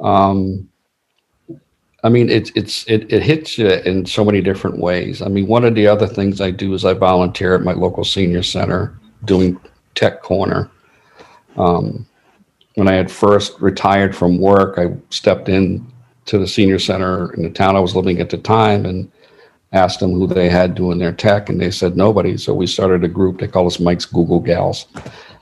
Um, 0.00 0.69
I 2.02 2.08
mean, 2.08 2.30
it's 2.30 2.50
it's 2.54 2.84
it, 2.88 3.12
it 3.12 3.22
hits 3.22 3.58
you 3.58 3.68
in 3.68 4.06
so 4.06 4.24
many 4.24 4.40
different 4.40 4.78
ways. 4.78 5.20
I 5.20 5.28
mean, 5.28 5.46
one 5.46 5.64
of 5.64 5.74
the 5.74 5.86
other 5.86 6.06
things 6.06 6.40
I 6.40 6.50
do 6.50 6.72
is 6.72 6.84
I 6.84 6.94
volunteer 6.94 7.54
at 7.54 7.62
my 7.62 7.72
local 7.72 8.04
senior 8.04 8.42
center 8.42 8.98
doing 9.24 9.60
tech 9.94 10.22
corner. 10.22 10.70
Um, 11.56 12.06
when 12.76 12.88
I 12.88 12.94
had 12.94 13.10
first 13.10 13.60
retired 13.60 14.16
from 14.16 14.38
work, 14.38 14.78
I 14.78 14.96
stepped 15.10 15.48
in 15.48 15.86
to 16.26 16.38
the 16.38 16.46
senior 16.46 16.78
center 16.78 17.34
in 17.34 17.42
the 17.42 17.50
town 17.50 17.76
I 17.76 17.80
was 17.80 17.96
living 17.96 18.20
at 18.20 18.30
the 18.30 18.38
time 18.38 18.86
and 18.86 19.10
asked 19.72 20.00
them 20.00 20.12
who 20.12 20.26
they 20.26 20.48
had 20.48 20.74
doing 20.74 20.98
their 20.98 21.12
tech, 21.12 21.48
and 21.48 21.60
they 21.60 21.70
said 21.70 21.96
nobody. 21.96 22.36
So 22.36 22.54
we 22.54 22.66
started 22.66 23.04
a 23.04 23.08
group. 23.08 23.38
They 23.40 23.48
call 23.48 23.66
us 23.66 23.80
Mike's 23.80 24.06
Google 24.06 24.40
Gals, 24.40 24.86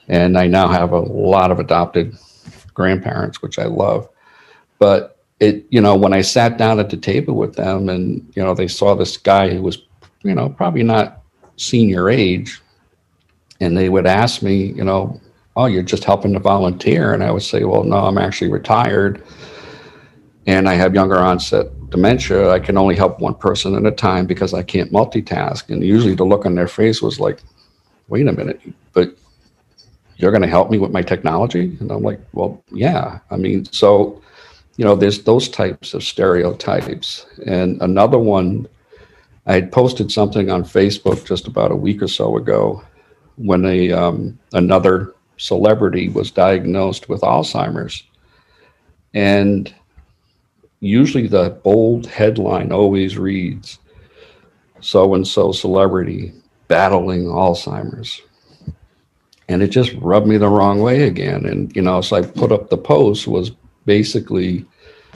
and 0.08 0.36
I 0.36 0.46
now 0.48 0.66
have 0.68 0.92
a 0.92 1.00
lot 1.00 1.50
of 1.50 1.60
adopted 1.60 2.16
grandparents, 2.74 3.42
which 3.42 3.58
I 3.58 3.64
love. 3.64 4.08
But 4.78 5.17
it 5.40 5.64
you 5.70 5.80
know 5.80 5.96
when 5.96 6.12
i 6.12 6.20
sat 6.20 6.58
down 6.58 6.80
at 6.80 6.90
the 6.90 6.96
table 6.96 7.34
with 7.34 7.54
them 7.54 7.88
and 7.88 8.30
you 8.34 8.42
know 8.42 8.54
they 8.54 8.68
saw 8.68 8.94
this 8.94 9.16
guy 9.16 9.48
who 9.48 9.62
was 9.62 9.82
you 10.22 10.34
know 10.34 10.48
probably 10.48 10.82
not 10.82 11.22
senior 11.56 12.08
age 12.08 12.60
and 13.60 13.76
they 13.76 13.88
would 13.88 14.06
ask 14.06 14.42
me 14.42 14.72
you 14.72 14.84
know 14.84 15.20
oh 15.56 15.66
you're 15.66 15.82
just 15.82 16.04
helping 16.04 16.32
to 16.32 16.38
volunteer? 16.38 17.12
And 17.12 17.22
i 17.22 17.30
would 17.30 17.42
say 17.42 17.64
well 17.64 17.84
no 17.84 17.98
i'm 17.98 18.18
actually 18.18 18.50
retired 18.50 19.22
and 20.46 20.68
i 20.68 20.74
have 20.74 20.94
younger 20.94 21.18
onset 21.18 21.66
dementia. 21.90 22.50
I 22.50 22.58
can 22.58 22.76
only 22.76 22.94
help 22.94 23.18
one 23.18 23.34
person 23.34 23.74
at 23.74 23.86
a 23.86 23.94
time 23.94 24.26
because 24.26 24.52
i 24.52 24.62
can't 24.62 24.92
multitask. 24.92 25.70
And 25.70 25.82
usually 25.82 26.14
the 26.14 26.24
look 26.24 26.44
on 26.44 26.54
their 26.54 26.68
face 26.68 27.00
was 27.00 27.18
like 27.20 27.40
wait 28.08 28.26
a 28.26 28.32
minute 28.32 28.60
but 28.92 29.16
you're 30.16 30.32
going 30.32 30.42
to 30.42 30.48
help 30.48 30.68
me 30.68 30.78
with 30.78 30.90
my 30.90 31.02
technology? 31.02 31.76
And 31.80 31.90
i'm 31.92 32.02
like 32.02 32.20
well 32.32 32.62
yeah 32.72 33.20
i 33.30 33.36
mean 33.36 33.64
so 33.66 34.20
you 34.78 34.84
know, 34.84 34.94
there's 34.94 35.24
those 35.24 35.48
types 35.48 35.92
of 35.92 36.04
stereotypes. 36.04 37.26
And 37.44 37.82
another 37.82 38.18
one, 38.18 38.68
I 39.44 39.54
had 39.54 39.72
posted 39.72 40.12
something 40.12 40.50
on 40.50 40.62
Facebook 40.62 41.26
just 41.26 41.48
about 41.48 41.72
a 41.72 41.76
week 41.76 42.00
or 42.00 42.06
so 42.06 42.36
ago 42.36 42.82
when 43.36 43.64
a 43.64 43.90
um, 43.92 44.38
another 44.52 45.14
celebrity 45.36 46.08
was 46.08 46.30
diagnosed 46.30 47.08
with 47.08 47.22
Alzheimer's, 47.22 48.04
and 49.14 49.74
usually 50.80 51.26
the 51.26 51.50
bold 51.64 52.06
headline 52.06 52.70
always 52.70 53.18
reads 53.18 53.78
so 54.80 55.14
and 55.14 55.26
so 55.26 55.50
celebrity 55.50 56.32
battling 56.68 57.24
Alzheimer's. 57.24 58.20
And 59.48 59.62
it 59.62 59.68
just 59.68 59.92
rubbed 59.94 60.26
me 60.26 60.36
the 60.36 60.48
wrong 60.48 60.82
way 60.82 61.04
again. 61.04 61.46
And, 61.46 61.74
you 61.74 61.82
know, 61.82 62.00
so 62.00 62.16
I 62.16 62.22
put 62.22 62.52
up 62.52 62.68
the 62.68 62.76
post 62.76 63.26
was 63.26 63.52
basically, 63.88 64.66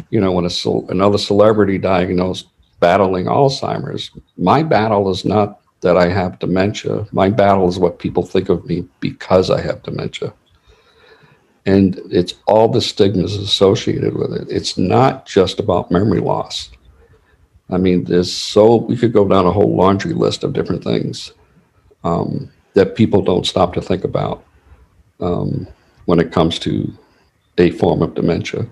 you 0.09 0.19
know, 0.19 0.33
when 0.33 0.47
a, 0.47 0.71
another 0.89 1.19
celebrity 1.19 1.77
diagnosed 1.77 2.49
battling 2.81 3.27
Alzheimer's, 3.27 4.11
my 4.39 4.63
battle 4.63 5.11
is 5.11 5.27
not 5.27 5.61
that 5.83 5.99
I 5.99 6.09
have 6.09 6.39
dementia. 6.39 7.07
My 7.13 7.29
battle 7.29 7.69
is 7.69 7.79
what 7.79 7.99
people 7.99 8.25
think 8.25 8.49
of 8.49 8.65
me 8.65 8.89
because 9.01 9.51
I 9.51 9.61
have 9.61 9.83
dementia. 9.83 10.33
And 11.67 12.01
it's 12.11 12.35
all 12.47 12.69
the 12.69 12.81
stigmas 12.81 13.37
associated 13.37 14.17
with 14.17 14.33
it. 14.33 14.49
It's 14.49 14.79
not 14.79 15.27
just 15.27 15.61
about 15.61 15.91
memory 15.91 16.21
loss. 16.21 16.71
I 17.69 17.77
mean, 17.77 18.05
there's 18.05 18.33
so, 18.33 18.77
we 18.77 18.97
could 18.97 19.13
go 19.13 19.29
down 19.29 19.45
a 19.45 19.53
whole 19.53 19.77
laundry 19.77 20.15
list 20.15 20.45
of 20.45 20.55
different 20.55 20.83
things 20.83 21.33
um, 22.05 22.51
that 22.73 22.97
people 22.97 23.21
don't 23.21 23.47
stop 23.47 23.75
to 23.75 23.83
think 23.83 24.03
about 24.03 24.45
um, 25.21 25.69
when 26.07 26.19
it 26.19 26.33
comes 26.33 26.59
to 26.61 26.93
a 27.59 27.71
form 27.71 28.03
of 28.03 28.15
dementia. 28.15 28.67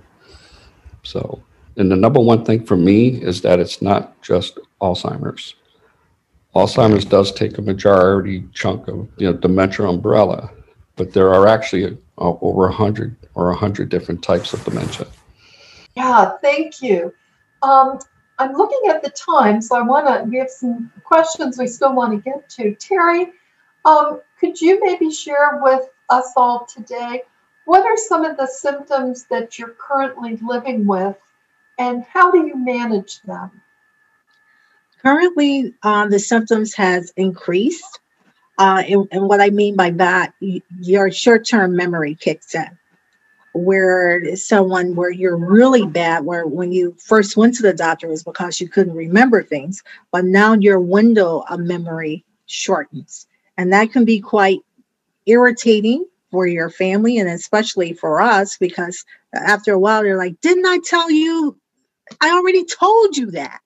So, 1.02 1.42
and 1.76 1.90
the 1.90 1.96
number 1.96 2.20
one 2.20 2.44
thing 2.44 2.64
for 2.64 2.76
me 2.76 3.08
is 3.22 3.42
that 3.42 3.58
it's 3.58 3.80
not 3.80 4.20
just 4.22 4.58
Alzheimer's. 4.80 5.54
Alzheimer's 6.54 7.04
does 7.04 7.32
take 7.32 7.58
a 7.58 7.62
majority 7.62 8.44
chunk 8.52 8.88
of 8.88 9.08
you 9.18 9.30
know 9.30 9.32
dementia 9.32 9.86
umbrella, 9.86 10.50
but 10.96 11.12
there 11.12 11.32
are 11.32 11.46
actually 11.46 11.96
uh, 12.18 12.34
over 12.40 12.66
a 12.66 12.72
hundred 12.72 13.16
or 13.34 13.50
a 13.50 13.56
hundred 13.56 13.88
different 13.88 14.22
types 14.22 14.52
of 14.52 14.64
dementia. 14.64 15.06
Yeah, 15.94 16.32
thank 16.42 16.82
you. 16.82 17.14
Um, 17.62 17.98
I'm 18.38 18.54
looking 18.54 18.90
at 18.90 19.02
the 19.02 19.10
time, 19.10 19.60
so 19.60 19.76
I 19.76 19.82
want 19.82 20.06
to. 20.06 20.28
We 20.28 20.38
have 20.38 20.50
some 20.50 20.90
questions 21.04 21.58
we 21.58 21.66
still 21.66 21.94
want 21.94 22.12
to 22.12 22.30
get 22.30 22.48
to. 22.50 22.74
Terry, 22.76 23.32
um, 23.84 24.20
could 24.38 24.60
you 24.60 24.80
maybe 24.82 25.10
share 25.12 25.60
with 25.62 25.88
us 26.08 26.32
all 26.36 26.66
today 26.66 27.22
what 27.64 27.84
are 27.84 27.96
some 27.96 28.24
of 28.24 28.36
the 28.36 28.46
symptoms 28.46 29.26
that 29.30 29.58
you're 29.58 29.76
currently 29.78 30.36
living 30.36 30.86
with, 30.86 31.16
and 31.78 32.02
how 32.04 32.30
do 32.30 32.46
you 32.46 32.56
manage 32.56 33.20
them? 33.22 33.50
Currently, 35.02 35.74
um, 35.82 36.10
the 36.10 36.18
symptoms 36.18 36.74
has 36.74 37.12
increased. 37.16 38.00
Uh, 38.58 38.82
and, 38.86 39.08
and, 39.10 39.26
what 39.26 39.40
I 39.40 39.48
mean 39.48 39.74
by 39.74 39.90
that, 39.92 40.34
your 40.80 41.10
short-term 41.10 41.74
memory 41.74 42.14
kicks 42.14 42.54
in. 42.54 42.78
Where 43.54 44.36
someone 44.36 44.94
where 44.94 45.10
you're 45.10 45.36
really 45.36 45.86
bad, 45.86 46.24
where 46.24 46.46
when 46.46 46.70
you 46.70 46.94
first 46.98 47.36
went 47.38 47.54
to 47.54 47.62
the 47.62 47.72
doctor 47.72 48.06
was 48.06 48.22
because 48.22 48.60
you 48.60 48.68
couldn't 48.68 48.94
remember 48.94 49.42
things, 49.42 49.82
but 50.12 50.24
now 50.24 50.52
your 50.52 50.78
window 50.78 51.44
of 51.48 51.60
memory 51.60 52.24
shortens, 52.46 53.26
and 53.56 53.72
that 53.72 53.92
can 53.92 54.04
be 54.04 54.20
quite 54.20 54.60
irritating 55.26 56.04
for 56.30 56.46
your 56.46 56.70
family 56.70 57.18
and 57.18 57.28
especially 57.28 57.92
for 57.92 58.20
us 58.20 58.56
because 58.58 59.04
after 59.34 59.72
a 59.72 59.78
while 59.78 60.04
you're 60.04 60.18
like, 60.18 60.40
"Didn't 60.40 60.66
I 60.66 60.78
tell 60.84 61.10
you? 61.10 61.56
I 62.20 62.30
already 62.30 62.64
told 62.64 63.16
you 63.16 63.30
that." 63.32 63.60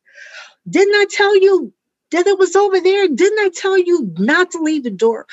Didn't 0.68 0.94
I 0.94 1.06
tell 1.10 1.36
you 1.36 1.72
that 2.10 2.26
it 2.26 2.38
was 2.38 2.56
over 2.56 2.80
there? 2.80 3.08
Didn't 3.08 3.38
I 3.40 3.50
tell 3.54 3.76
you 3.78 4.12
not 4.18 4.50
to 4.52 4.58
leave 4.58 4.84
the 4.84 4.90
door? 4.90 5.26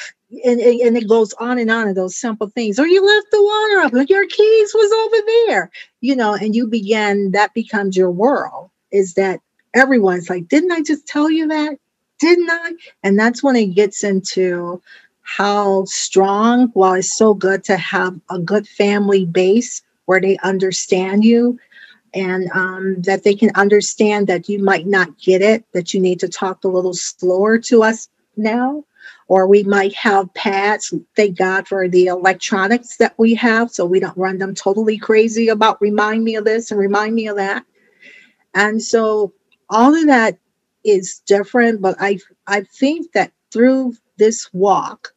And, 0.45 0.59
and 0.59 0.97
it 0.97 1.07
goes 1.07 1.33
on 1.33 1.57
and 1.59 1.69
on 1.69 1.87
of 1.87 1.95
those 1.95 2.17
simple 2.17 2.47
things. 2.49 2.79
Or 2.79 2.87
you 2.87 3.05
left 3.05 3.27
the 3.31 3.43
water 3.43 3.97
up, 3.97 4.09
your 4.09 4.27
keys 4.27 4.71
was 4.73 4.91
over 4.91 5.25
there, 5.47 5.71
you 5.99 6.15
know, 6.15 6.33
and 6.33 6.55
you 6.55 6.67
begin, 6.67 7.31
that 7.31 7.53
becomes 7.53 7.97
your 7.97 8.11
world, 8.11 8.69
is 8.91 9.13
that 9.15 9.41
everyone's 9.73 10.29
like, 10.29 10.47
didn't 10.47 10.71
I 10.71 10.81
just 10.81 11.05
tell 11.07 11.29
you 11.29 11.47
that? 11.49 11.77
Didn't 12.19 12.49
I? 12.49 12.73
And 13.03 13.19
that's 13.19 13.43
when 13.43 13.55
it 13.55 13.75
gets 13.75 14.03
into 14.03 14.81
how 15.37 15.85
strong, 15.85 16.67
while 16.73 16.93
it's 16.95 17.15
so 17.15 17.33
good 17.33 17.63
to 17.63 17.77
have 17.77 18.19
a 18.29 18.37
good 18.37 18.67
family 18.67 19.25
base 19.25 19.81
where 20.05 20.19
they 20.19 20.37
understand 20.39 21.23
you, 21.23 21.57
and 22.13 22.51
um, 22.53 23.01
that 23.03 23.23
they 23.23 23.33
can 23.33 23.51
understand 23.55 24.27
that 24.27 24.49
you 24.49 24.61
might 24.61 24.85
not 24.85 25.17
get 25.17 25.41
it, 25.41 25.63
that 25.71 25.93
you 25.93 26.01
need 26.01 26.19
to 26.19 26.27
talk 26.27 26.63
a 26.63 26.67
little 26.67 26.93
slower 26.93 27.57
to 27.57 27.81
us 27.83 28.09
now. 28.35 28.83
Or 29.29 29.47
we 29.47 29.63
might 29.63 29.93
have 29.95 30.33
pads. 30.33 30.93
Thank 31.15 31.37
God 31.37 31.65
for 31.65 31.87
the 31.87 32.07
electronics 32.07 32.97
that 32.97 33.13
we 33.17 33.33
have, 33.35 33.71
so 33.71 33.85
we 33.85 34.01
don't 34.01 34.17
run 34.17 34.37
them 34.37 34.53
totally 34.53 34.97
crazy 34.97 35.47
about 35.47 35.81
remind 35.81 36.25
me 36.25 36.35
of 36.35 36.43
this 36.43 36.69
and 36.69 36.79
remind 36.79 37.15
me 37.15 37.27
of 37.27 37.37
that. 37.37 37.65
And 38.53 38.81
so 38.83 39.33
all 39.69 39.95
of 39.95 40.07
that 40.07 40.37
is 40.83 41.21
different, 41.25 41.81
but 41.81 41.95
I 41.99 42.19
I 42.47 42.63
think 42.63 43.13
that 43.13 43.31
through 43.51 43.95
this 44.17 44.49
walk, 44.53 45.13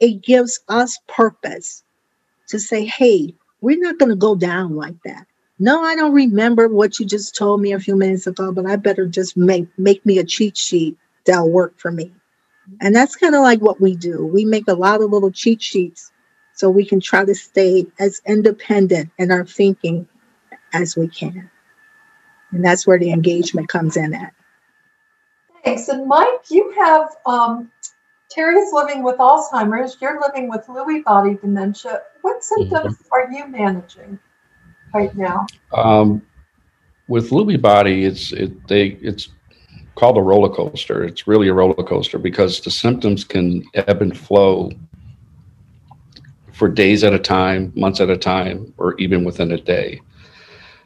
it 0.00 0.22
gives 0.22 0.60
us 0.68 0.98
purpose 1.08 1.82
to 2.48 2.58
say, 2.58 2.84
hey, 2.84 3.34
we're 3.60 3.80
not 3.80 3.98
going 3.98 4.10
to 4.10 4.16
go 4.16 4.34
down 4.34 4.76
like 4.76 4.96
that 5.04 5.26
no, 5.58 5.82
I 5.82 5.96
don't 5.96 6.12
remember 6.12 6.68
what 6.68 7.00
you 7.00 7.06
just 7.06 7.34
told 7.34 7.60
me 7.62 7.72
a 7.72 7.80
few 7.80 7.96
minutes 7.96 8.26
ago, 8.26 8.52
but 8.52 8.66
I 8.66 8.76
better 8.76 9.06
just 9.06 9.36
make 9.36 9.66
make 9.78 10.04
me 10.04 10.18
a 10.18 10.24
cheat 10.24 10.56
sheet 10.56 10.96
that'll 11.24 11.50
work 11.50 11.78
for 11.78 11.90
me. 11.90 12.12
And 12.80 12.94
that's 12.94 13.16
kind 13.16 13.34
of 13.34 13.42
like 13.42 13.60
what 13.60 13.80
we 13.80 13.96
do. 13.96 14.26
We 14.26 14.44
make 14.44 14.68
a 14.68 14.74
lot 14.74 15.00
of 15.00 15.10
little 15.10 15.30
cheat 15.30 15.62
sheets 15.62 16.12
so 16.54 16.68
we 16.68 16.84
can 16.84 17.00
try 17.00 17.24
to 17.24 17.34
stay 17.34 17.86
as 17.98 18.20
independent 18.26 19.10
in 19.18 19.30
our 19.30 19.46
thinking 19.46 20.06
as 20.74 20.96
we 20.96 21.08
can. 21.08 21.50
And 22.50 22.64
that's 22.64 22.86
where 22.86 22.98
the 22.98 23.12
engagement 23.12 23.68
comes 23.68 23.96
in 23.96 24.14
at. 24.14 24.34
Thanks. 25.64 25.88
And 25.88 26.06
Mike, 26.06 26.50
you 26.50 26.72
have 26.78 27.16
um, 27.24 27.70
Terry's 28.36 28.72
living 28.72 29.02
with 29.02 29.16
Alzheimer's. 29.16 29.96
You're 30.00 30.20
living 30.20 30.48
with 30.48 30.66
Lewy 30.66 31.02
body 31.02 31.38
dementia. 31.40 32.02
What 32.20 32.44
symptoms 32.44 32.98
mm-hmm. 32.98 33.12
are 33.12 33.32
you 33.32 33.48
managing? 33.48 34.20
right 34.96 35.16
now? 35.16 35.46
Um, 35.72 36.22
with 37.08 37.30
Lewy 37.30 37.60
Body, 37.60 38.04
it's 38.04 38.32
it 38.32 38.66
they 38.68 38.98
it's 39.10 39.28
called 39.94 40.16
a 40.16 40.22
roller 40.22 40.54
coaster. 40.54 41.04
It's 41.04 41.26
really 41.26 41.48
a 41.48 41.54
roller 41.54 41.74
coaster 41.74 42.18
because 42.18 42.60
the 42.60 42.70
symptoms 42.70 43.24
can 43.24 43.64
ebb 43.74 44.02
and 44.02 44.16
flow 44.16 44.70
for 46.52 46.68
days 46.68 47.04
at 47.04 47.12
a 47.12 47.18
time, 47.18 47.72
months 47.76 48.00
at 48.00 48.10
a 48.10 48.16
time, 48.16 48.72
or 48.78 48.94
even 48.98 49.24
within 49.24 49.52
a 49.52 49.60
day. 49.60 50.00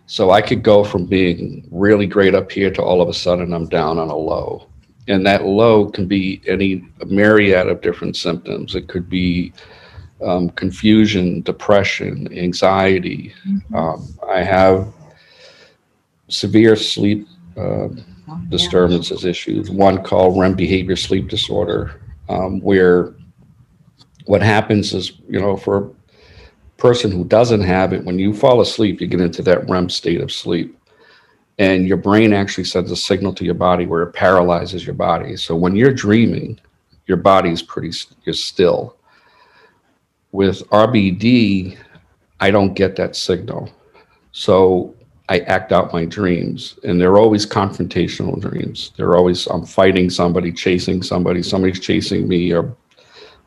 So 0.07 0.31
I 0.31 0.41
could 0.41 0.65
go 0.65 0.83
from 0.83 1.07
being 1.07 1.67
really 1.71 2.07
great 2.07 2.35
up 2.35 2.51
here 2.51 2.71
to 2.73 2.83
all 2.83 3.01
of 3.01 3.09
a 3.09 3.15
sudden 3.15 3.53
I'm 3.53 3.69
down 3.69 3.99
on 3.99 4.09
a 4.09 4.17
low. 4.17 4.70
And 5.11 5.27
that 5.27 5.45
low 5.45 5.91
can 5.91 6.07
be 6.07 6.41
any 6.47 6.87
myriad 7.07 7.67
of 7.69 7.81
different 7.81 8.17
symptoms. 8.17 8.77
It 8.77 8.87
could 8.87 9.11
be 9.11 9.53
um, 10.25 10.51
confusion, 10.51 11.43
depression, 11.43 12.33
anxiety. 12.33 13.35
Mm-hmm. 13.49 13.75
Um, 13.75 14.09
I 14.29 14.43
have 14.43 14.93
severe 16.29 16.77
sleep 16.77 17.27
uh, 17.57 17.89
oh, 17.89 18.43
disturbances 18.51 19.25
yeah. 19.25 19.31
issues, 19.31 19.69
one 19.69 20.03
called 20.05 20.39
REM 20.39 20.55
behavior 20.55 20.97
sleep 20.97 21.29
disorder, 21.29 22.01
um, 22.29 22.61
where 22.61 23.15
what 24.27 24.43
happens 24.43 24.95
is, 24.95 25.13
you 25.29 25.41
know, 25.41 25.57
for 25.57 25.77
a 25.79 25.91
person 26.77 27.11
who 27.11 27.25
doesn't 27.25 27.63
have 27.63 27.93
it, 27.93 28.05
when 28.05 28.19
you 28.19 28.33
fall 28.33 28.61
asleep, 28.61 29.01
you 29.01 29.09
get 29.09 29.21
into 29.21 29.43
that 29.43 29.69
REM 29.69 29.89
state 29.91 30.21
of 30.21 30.31
sleep. 30.31 30.79
And 31.61 31.87
your 31.87 31.99
brain 31.99 32.33
actually 32.33 32.65
sends 32.65 32.91
a 32.91 32.97
signal 32.97 33.33
to 33.35 33.45
your 33.45 33.55
body 33.55 33.87
where 33.87 34.03
it 34.03 34.13
paralyzes 34.13 34.85
your 34.85 34.95
body. 34.95 35.37
So 35.37 35.55
when 35.55 35.77
you're 35.77 35.95
dreaming, 35.95 36.59
your 37.07 37.19
body's 37.19 37.63
pretty 37.63 37.93
you're 38.25 38.35
still 38.35 38.97
with 40.33 40.67
RBD, 40.71 41.77
I 42.41 42.51
don't 42.51 42.75
get 42.75 42.97
that 42.97 43.15
signal. 43.15 43.71
So 44.33 44.95
I 45.29 45.41
act 45.41 45.73
out 45.73 45.93
my 45.93 46.05
dreams, 46.05 46.79
and 46.83 47.01
they're 47.01 47.19
always 47.19 47.47
confrontational 47.47 48.41
dreams. 48.41 48.93
They're 48.97 49.15
always, 49.17 49.47
I'm 49.47 49.65
fighting 49.65 50.11
somebody, 50.11 50.53
chasing 50.53 51.03
somebody, 51.03 51.43
somebody's 51.43 51.81
chasing 51.81 52.27
me, 52.27 52.53
or 52.53 52.75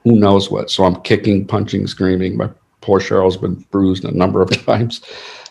who 0.04 0.18
knows 0.18 0.52
what. 0.52 0.70
So 0.70 0.84
I'm 0.84 1.02
kicking, 1.02 1.46
punching, 1.46 1.88
screaming. 1.88 2.38
My 2.38 2.50
poor 2.82 3.00
Cheryl's 3.00 3.38
been 3.38 3.56
bruised 3.72 4.06
a 4.06 4.12
number 4.12 4.42
of 4.42 4.50
times. 4.66 5.02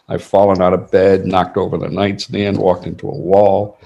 I've 0.09 0.23
fallen 0.23 0.61
out 0.61 0.73
of 0.73 0.91
bed, 0.91 1.27
knocked 1.27 1.57
over 1.57 1.79
the 1.79 1.89
nightstand, 1.89 2.59
walked 2.59 2.87
into 2.87 3.09
a 3.09 3.17
wall. 3.17 3.79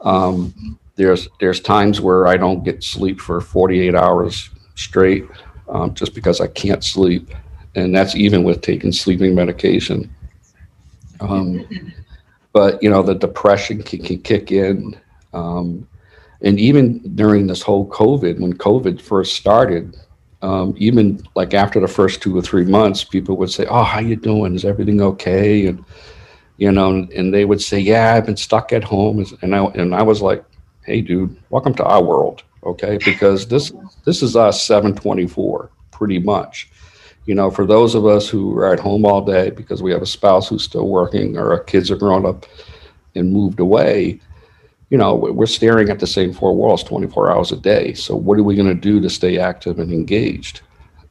Um, 0.00 0.78
there's 0.96 1.28
there's 1.40 1.60
times 1.60 2.00
where 2.00 2.26
I 2.26 2.36
don't 2.36 2.64
get 2.64 2.82
sleep 2.82 3.20
for 3.20 3.40
48 3.40 3.94
hours 3.94 4.50
straight 4.74 5.26
um, 5.68 5.94
just 5.94 6.14
because 6.14 6.40
I 6.40 6.46
can't 6.46 6.82
sleep. 6.82 7.30
And 7.74 7.94
that's 7.94 8.16
even 8.16 8.42
with 8.44 8.62
taking 8.62 8.92
sleeping 8.92 9.34
medication. 9.34 10.10
Um, 11.20 11.66
but, 12.52 12.82
you 12.82 12.88
know, 12.88 13.02
the 13.02 13.14
depression 13.14 13.82
can, 13.82 14.02
can 14.02 14.22
kick 14.22 14.50
in. 14.50 14.98
Um, 15.34 15.86
and 16.40 16.58
even 16.58 17.14
during 17.14 17.46
this 17.46 17.62
whole 17.62 17.88
COVID, 17.88 18.40
when 18.40 18.54
COVID 18.54 19.00
first 19.00 19.36
started, 19.36 19.96
um, 20.42 20.74
even 20.76 21.22
like 21.34 21.54
after 21.54 21.80
the 21.80 21.88
first 21.88 22.22
two 22.22 22.36
or 22.36 22.42
three 22.42 22.64
months, 22.64 23.04
people 23.04 23.36
would 23.38 23.50
say, 23.50 23.66
"Oh, 23.66 23.84
how 23.84 24.00
you 24.00 24.16
doing? 24.16 24.54
Is 24.54 24.64
everything 24.64 25.00
okay?" 25.00 25.66
And 25.66 25.84
you 26.58 26.70
know, 26.72 27.06
and 27.14 27.32
they 27.32 27.44
would 27.44 27.62
say, 27.62 27.78
"Yeah, 27.78 28.14
I've 28.14 28.26
been 28.26 28.36
stuck 28.36 28.72
at 28.72 28.84
home," 28.84 29.24
and 29.42 29.54
I 29.54 29.64
and 29.64 29.94
I 29.94 30.02
was 30.02 30.22
like, 30.22 30.44
"Hey, 30.84 31.00
dude, 31.00 31.36
welcome 31.50 31.74
to 31.74 31.84
our 31.84 32.02
world, 32.02 32.42
okay? 32.64 32.98
Because 33.04 33.46
this 33.46 33.72
this 34.04 34.22
is 34.22 34.36
us 34.36 34.62
724, 34.64 35.70
pretty 35.90 36.18
much." 36.18 36.70
You 37.24 37.34
know, 37.34 37.50
for 37.50 37.66
those 37.66 37.94
of 37.96 38.06
us 38.06 38.28
who 38.28 38.56
are 38.56 38.72
at 38.72 38.78
home 38.78 39.04
all 39.04 39.20
day 39.20 39.50
because 39.50 39.82
we 39.82 39.90
have 39.90 40.02
a 40.02 40.06
spouse 40.06 40.48
who's 40.48 40.62
still 40.62 40.88
working 40.88 41.36
or 41.36 41.52
our 41.52 41.58
kids 41.58 41.90
are 41.90 41.96
grown 41.96 42.24
up 42.24 42.46
and 43.16 43.32
moved 43.32 43.58
away, 43.58 44.20
you 44.90 44.98
know, 44.98 45.14
we're 45.14 45.46
staring 45.46 45.88
at 45.88 45.98
the 45.98 46.06
same 46.06 46.32
four 46.32 46.54
walls 46.54 46.84
24 46.84 47.30
hours 47.30 47.52
a 47.52 47.56
day. 47.56 47.92
So, 47.94 48.14
what 48.14 48.38
are 48.38 48.44
we 48.44 48.54
going 48.54 48.68
to 48.68 48.74
do 48.74 49.00
to 49.00 49.10
stay 49.10 49.38
active 49.38 49.78
and 49.78 49.92
engaged? 49.92 50.60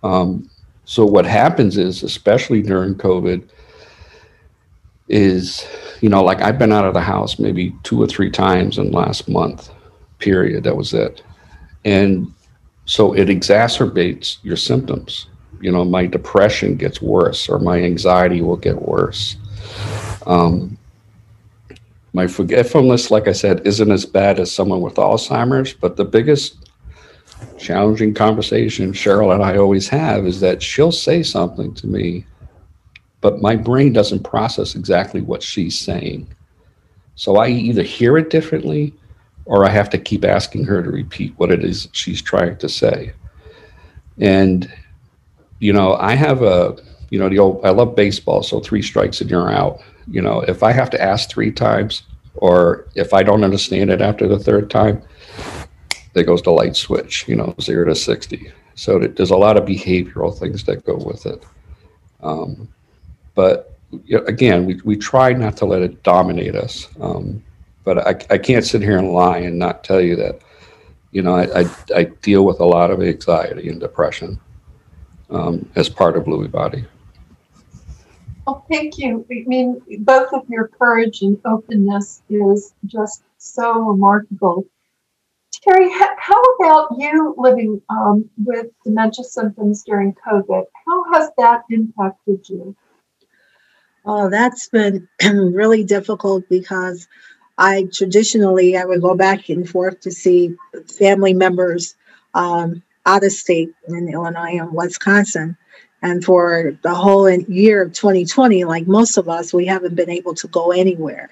Um, 0.04 0.50
so, 0.86 1.06
what 1.06 1.26
happens 1.26 1.78
is, 1.78 2.04
especially 2.04 2.62
during 2.62 2.96
COVID, 2.96 3.48
is, 5.08 5.68
you 6.02 6.10
know, 6.10 6.24
like 6.24 6.42
I've 6.42 6.58
been 6.58 6.72
out 6.72 6.86
of 6.86 6.94
the 6.94 7.02
house 7.02 7.38
maybe 7.38 7.76
two 7.84 8.02
or 8.02 8.08
three 8.08 8.32
times 8.32 8.78
in 8.78 8.92
last 8.92 9.28
month, 9.28 9.70
period. 10.20 10.64
That 10.64 10.78
was 10.78 10.94
it. 10.94 11.22
And 11.84 12.34
so 12.86 13.14
it 13.14 13.28
exacerbates 13.28 14.38
your 14.44 14.58
symptoms. 14.58 15.28
You 15.62 15.72
know, 15.72 15.86
my 15.86 16.06
depression 16.06 16.76
gets 16.76 17.02
worse 17.02 17.48
or 17.48 17.60
my 17.60 17.82
anxiety 17.82 18.42
will 18.42 18.58
get 18.58 18.82
worse. 18.82 19.38
Um, 20.26 20.78
my 22.16 22.28
forgetfulness, 22.28 23.12
like 23.12 23.28
I 23.28 23.34
said, 23.34 23.68
isn't 23.68 23.92
as 23.92 24.06
bad 24.06 24.40
as 24.40 24.50
someone 24.50 24.80
with 24.80 24.96
Alzheimer's, 24.96 25.74
but 25.74 25.98
the 25.98 26.06
biggest 26.06 26.70
challenging 27.58 28.14
conversation 28.14 28.94
Cheryl 28.94 29.34
and 29.34 29.44
I 29.44 29.58
always 29.58 29.90
have 29.90 30.26
is 30.26 30.40
that 30.40 30.64
she'll 30.64 30.94
say 30.94 31.24
something 31.24 31.74
to 31.74 31.88
me, 31.88 32.26
but 33.20 33.42
my 33.42 33.58
brain 33.58 33.92
doesn't 33.92 34.24
process 34.24 34.76
exactly 34.76 35.22
what 35.22 35.44
she's 35.44 35.78
saying. 35.78 36.26
So 37.16 37.36
I 37.36 37.50
either 37.50 37.84
hear 37.84 38.18
it 38.18 38.30
differently 38.30 38.94
or 39.44 39.66
I 39.66 39.70
have 39.70 39.90
to 39.90 39.98
keep 39.98 40.24
asking 40.24 40.64
her 40.64 40.82
to 40.82 40.90
repeat 40.90 41.34
what 41.36 41.52
it 41.52 41.66
is 41.66 41.90
she's 41.92 42.22
trying 42.22 42.56
to 42.60 42.70
say. 42.70 43.12
And, 44.20 44.72
you 45.60 45.74
know, 45.74 45.96
I 45.96 46.16
have 46.16 46.44
a, 46.44 46.78
you 47.10 47.20
know, 47.20 47.28
the 47.28 47.40
old, 47.40 47.66
I 47.66 47.72
love 47.72 47.94
baseball, 47.94 48.42
so 48.42 48.62
three 48.62 48.82
strikes 48.82 49.20
and 49.20 49.30
you're 49.30 49.52
out 49.52 49.82
you 50.08 50.22
know, 50.22 50.42
if 50.42 50.64
I 50.64 50.72
have 50.72 50.90
to 50.92 51.02
ask 51.02 51.30
three 51.30 51.52
times 51.52 52.04
or 52.36 52.88
if 52.96 53.14
I 53.14 53.24
don't 53.24 53.44
understand 53.44 53.90
it 53.90 54.02
after 54.02 54.28
the 54.28 54.40
third 54.40 54.70
time, 54.70 55.02
there 56.14 56.24
goes 56.24 56.42
the 56.42 56.52
light 56.52 56.76
switch, 56.76 57.28
you 57.28 57.36
know, 57.36 57.56
zero 57.62 57.86
to 57.86 57.96
60. 57.96 58.52
So 58.76 59.00
there's 59.00 59.32
a 59.32 59.38
lot 59.38 59.58
of 59.58 59.66
behavioral 59.66 60.38
things 60.38 60.64
that 60.66 60.86
go 60.86 60.96
with 60.96 61.26
it. 61.26 61.44
Um, 62.22 62.68
but 63.36 63.78
again, 64.28 64.66
we, 64.66 64.82
we 64.84 64.98
try 64.98 65.34
not 65.34 65.58
to 65.58 65.66
let 65.66 65.82
it 65.82 66.04
dominate 66.04 66.56
us. 66.56 66.88
Um, 67.00 67.44
but 67.84 68.00
I, 68.00 68.34
I 68.34 68.38
can't 68.38 68.66
sit 68.66 68.82
here 68.82 68.98
and 68.98 69.14
lie 69.14 69.38
and 69.40 69.60
not 69.60 69.84
tell 69.84 70.02
you 70.02 70.16
that, 70.18 70.40
you 71.12 71.22
know, 71.22 71.36
I, 71.36 71.62
I, 71.62 71.66
I 71.96 72.04
deal 72.22 72.46
with 72.46 72.60
a 72.60 72.66
lot 72.66 72.92
of 72.92 73.02
anxiety 73.02 73.70
and 73.70 73.80
depression 73.80 74.40
um, 75.30 75.70
as 75.76 75.88
part 75.88 76.18
of 76.18 76.26
Lewy 76.26 76.52
body. 76.52 76.86
Well, 78.46 78.66
thank 78.72 78.98
you. 78.98 79.26
I 79.32 79.44
mean, 79.48 79.82
both 80.00 80.32
of 80.34 80.48
your 80.50 80.68
courage 80.68 81.22
and 81.22 81.40
openness 81.46 82.22
is 82.30 82.74
just 82.86 83.24
so 83.38 83.80
remarkable. 83.80 84.66
Terry, 85.52 85.90
how 86.18 86.42
about 86.60 86.90
you 86.98 87.34
living 87.38 87.82
um, 87.90 88.30
with 88.38 88.68
dementia 88.84 89.24
symptoms 89.24 89.84
during 89.84 90.14
COVID? 90.14 90.64
How 90.88 91.14
has 91.14 91.32
that 91.38 91.64
impacted 91.72 92.48
you? 92.48 92.76
Oh, 94.06 94.30
that's 94.30 94.70
been 94.70 95.08
really 95.24 95.84
difficult 95.84 96.48
because 96.50 97.08
I 97.58 97.88
traditionally 97.92 98.78
I 98.78 98.86
would 98.86 99.02
go 99.02 99.16
back 99.16 99.50
and 99.50 99.68
forth 99.68 100.02
to 100.02 100.12
see 100.12 100.56
family 101.00 101.34
members 101.34 101.96
um, 102.36 102.84
out 103.06 103.24
of 103.24 103.32
state 103.32 103.72
in 103.88 104.10
Illinois 104.10 104.60
and 104.60 104.72
Wisconsin. 104.72 105.58
And 106.06 106.24
for 106.24 106.78
the 106.84 106.94
whole 106.94 107.28
year 107.32 107.82
of 107.82 107.92
2020, 107.94 108.64
like 108.66 108.86
most 108.86 109.18
of 109.18 109.28
us, 109.28 109.52
we 109.52 109.66
haven't 109.66 109.96
been 109.96 110.12
able 110.12 110.36
to 110.36 110.48
go 110.50 110.72
anywhere. 110.72 111.32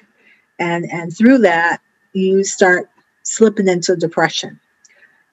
And, 0.58 0.92
and 0.92 1.16
through 1.16 1.38
that, 1.40 1.80
you 2.14 2.44
start 2.44 2.90
slipping 3.22 3.68
into 3.68 3.96
depression. 3.96 4.60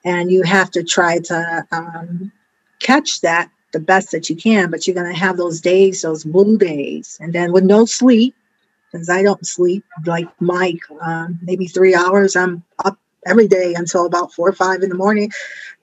And 0.05 0.31
you 0.31 0.43
have 0.43 0.69
to 0.71 0.83
try 0.83 1.17
to 1.21 1.67
um, 1.71 2.31
catch 2.77 3.21
that 3.21 3.49
the 3.71 3.79
best 3.79 4.11
that 4.11 4.29
you 4.29 4.35
can, 4.35 4.69
but 4.69 4.85
you're 4.85 4.93
going 4.93 5.11
to 5.11 5.19
have 5.19 5.37
those 5.37 5.59
days, 5.59 6.03
those 6.03 6.23
blue 6.23 6.59
days. 6.59 7.17
And 7.19 7.33
then 7.33 7.51
with 7.51 7.63
no 7.63 7.85
sleep, 7.85 8.35
because 8.91 9.09
I 9.09 9.23
don't 9.23 9.47
sleep 9.47 9.83
like 10.05 10.29
Mike, 10.39 10.81
um, 11.01 11.39
maybe 11.41 11.65
three 11.65 11.95
hours, 11.95 12.35
I'm 12.35 12.63
up 12.85 12.99
every 13.25 13.47
day 13.47 13.73
until 13.75 14.05
about 14.05 14.33
four 14.33 14.49
or 14.49 14.53
five 14.53 14.81
in 14.83 14.89
the 14.89 14.95
morning. 14.95 15.31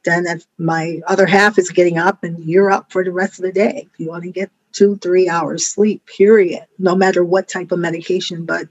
Then 0.04 0.26
my 0.58 1.00
other 1.06 1.26
half 1.26 1.58
is 1.58 1.70
getting 1.70 1.98
up 1.98 2.24
and 2.24 2.44
you're 2.44 2.70
up 2.70 2.90
for 2.92 3.04
the 3.04 3.12
rest 3.12 3.38
of 3.38 3.44
the 3.44 3.52
day 3.52 3.88
you 3.98 4.08
want 4.08 4.24
to 4.24 4.30
get 4.30 4.50
two 4.72 4.96
three 4.96 5.28
hours 5.28 5.66
sleep 5.66 6.04
period 6.06 6.64
no 6.78 6.94
matter 6.94 7.24
what 7.24 7.48
type 7.48 7.72
of 7.72 7.78
medication. 7.78 8.44
But 8.44 8.68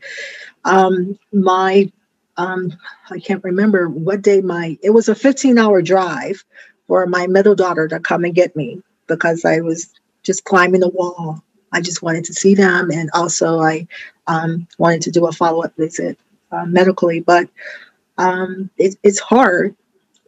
um 0.64 1.18
my 1.34 1.92
um 2.38 2.72
i 3.10 3.20
can't 3.20 3.44
remember 3.44 3.90
what 3.90 4.22
day 4.22 4.42
my 4.42 4.78
it 4.84 4.92
was 4.92 5.10
a 5.10 5.16
15 5.16 5.58
hour 5.58 5.82
drive 5.82 6.44
for 6.88 7.06
my 7.08 7.28
middle 7.28 7.56
daughter 7.56 7.88
to 7.88 8.00
come 8.00 8.24
and 8.24 8.36
get 8.36 8.56
me 8.56 8.82
because 9.08 9.44
i 9.46 9.60
was 9.60 9.94
just 10.24 10.44
climbing 10.44 10.82
the 10.82 10.90
wall. 10.90 11.42
I 11.72 11.80
just 11.80 12.02
wanted 12.02 12.26
to 12.26 12.34
see 12.34 12.54
them 12.54 12.92
and 12.92 13.10
also 13.14 13.60
i 13.60 13.88
um, 14.28 14.68
wanted 14.78 15.02
to 15.04 15.12
do 15.12 15.26
a 15.26 15.32
follow-up 15.32 15.76
visit 15.78 16.20
uh, 16.52 16.66
medically. 16.66 17.22
But 17.22 17.50
um, 18.18 18.70
it, 18.78 18.96
it's 19.04 19.20
hard 19.20 19.76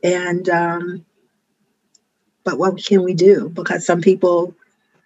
and 0.04 0.50
um, 0.50 1.06
but 2.44 2.58
what 2.58 2.84
can 2.84 3.04
we 3.04 3.14
do? 3.14 3.50
Because 3.50 3.86
some 3.86 4.02
people 4.02 4.56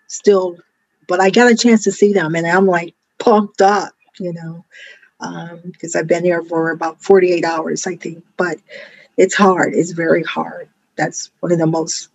still 0.07 0.57
but 1.07 1.19
i 1.19 1.29
got 1.29 1.51
a 1.51 1.55
chance 1.55 1.84
to 1.84 1.91
see 1.91 2.13
them 2.13 2.36
and 2.36 2.45
i'm 2.45 2.67
like 2.67 2.93
pumped 3.17 3.61
up 3.61 3.93
you 4.19 4.31
know 4.34 4.63
because 5.65 5.95
um, 5.95 5.99
i've 5.99 6.07
been 6.07 6.23
here 6.23 6.43
for 6.43 6.69
about 6.71 7.01
48 7.01 7.43
hours 7.43 7.88
i 7.88 7.95
think 7.95 8.23
but 8.38 8.57
it's 9.17 9.36
hard 9.36 9.73
it's 9.73 9.91
very 9.91 10.23
hard. 10.23 10.69
That's 10.95 11.31
one 11.39 11.51
of 11.51 11.57
the 11.57 11.67
most 11.67 12.09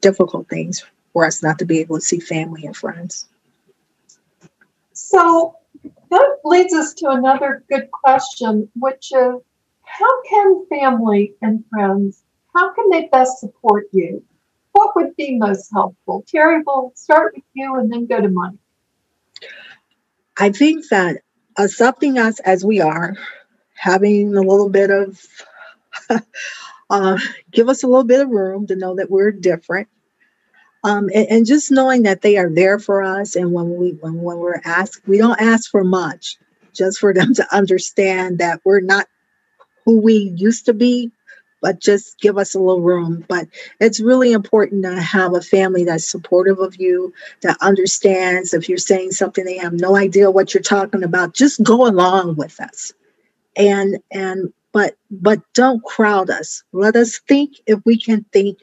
difficult 0.00 0.48
things 0.48 0.84
for 1.12 1.24
us 1.24 1.42
not 1.42 1.58
to 1.58 1.64
be 1.64 1.78
able 1.78 1.96
to 1.96 2.02
see 2.02 2.20
family 2.20 2.64
and 2.66 2.76
friends. 2.76 3.28
So 4.92 5.56
that 6.10 6.36
leads 6.44 6.74
us 6.74 6.94
to 6.94 7.10
another 7.10 7.64
good 7.68 7.90
question 7.90 8.70
which 8.76 9.12
is 9.12 9.34
how 9.98 10.22
can 10.22 10.66
family 10.66 11.34
and 11.40 11.64
friends, 11.70 12.24
how 12.54 12.72
can 12.74 12.90
they 12.90 13.08
best 13.12 13.38
support 13.38 13.86
you? 13.92 14.24
What 14.72 14.96
would 14.96 15.14
be 15.14 15.38
most 15.38 15.70
helpful? 15.72 16.24
Terry, 16.26 16.62
we'll 16.66 16.92
start 16.96 17.34
with 17.36 17.44
you 17.54 17.76
and 17.76 17.92
then 17.92 18.06
go 18.06 18.20
to 18.20 18.28
Mike. 18.28 18.54
I 20.36 20.50
think 20.50 20.88
that 20.88 21.18
accepting 21.56 22.18
us 22.18 22.40
as 22.40 22.64
we 22.64 22.80
are, 22.80 23.14
having 23.74 24.36
a 24.36 24.40
little 24.40 24.68
bit 24.68 24.90
of, 24.90 25.24
uh, 26.90 27.18
give 27.52 27.68
us 27.68 27.84
a 27.84 27.86
little 27.86 28.04
bit 28.04 28.20
of 28.20 28.30
room 28.30 28.66
to 28.66 28.76
know 28.76 28.96
that 28.96 29.10
we're 29.10 29.30
different. 29.30 29.88
Um, 30.82 31.08
and, 31.14 31.28
and, 31.30 31.46
just 31.46 31.70
knowing 31.70 32.02
that 32.02 32.20
they 32.20 32.36
are 32.36 32.50
there 32.50 32.78
for 32.78 33.02
us, 33.02 33.36
and 33.36 33.52
when 33.52 33.74
we 33.76 33.92
when, 33.92 34.16
when 34.16 34.36
we're 34.36 34.60
asked, 34.66 35.00
we 35.08 35.16
don't 35.16 35.40
ask 35.40 35.70
for 35.70 35.82
much, 35.82 36.36
just 36.74 36.98
for 36.98 37.14
them 37.14 37.32
to 37.34 37.56
understand 37.56 38.40
that 38.40 38.60
we're 38.66 38.80
not 38.80 39.06
who 39.84 40.00
we 40.00 40.32
used 40.36 40.66
to 40.66 40.74
be, 40.74 41.10
but 41.60 41.80
just 41.80 42.18
give 42.20 42.36
us 42.36 42.54
a 42.54 42.58
little 42.58 42.82
room. 42.82 43.24
But 43.26 43.48
it's 43.80 44.00
really 44.00 44.32
important 44.32 44.82
to 44.84 45.00
have 45.00 45.34
a 45.34 45.40
family 45.40 45.84
that's 45.84 46.10
supportive 46.10 46.58
of 46.58 46.76
you, 46.76 47.12
that 47.42 47.56
understands 47.62 48.52
if 48.52 48.68
you're 48.68 48.78
saying 48.78 49.12
something 49.12 49.44
they 49.44 49.56
have 49.56 49.72
no 49.72 49.96
idea 49.96 50.30
what 50.30 50.52
you're 50.52 50.62
talking 50.62 51.02
about, 51.02 51.34
just 51.34 51.62
go 51.62 51.86
along 51.86 52.36
with 52.36 52.60
us. 52.60 52.92
And 53.56 53.98
and 54.10 54.52
but 54.72 54.96
but 55.10 55.40
don't 55.54 55.82
crowd 55.84 56.28
us. 56.28 56.62
Let 56.72 56.96
us 56.96 57.18
think 57.18 57.52
if 57.66 57.80
we 57.84 57.98
can 57.98 58.24
think. 58.32 58.58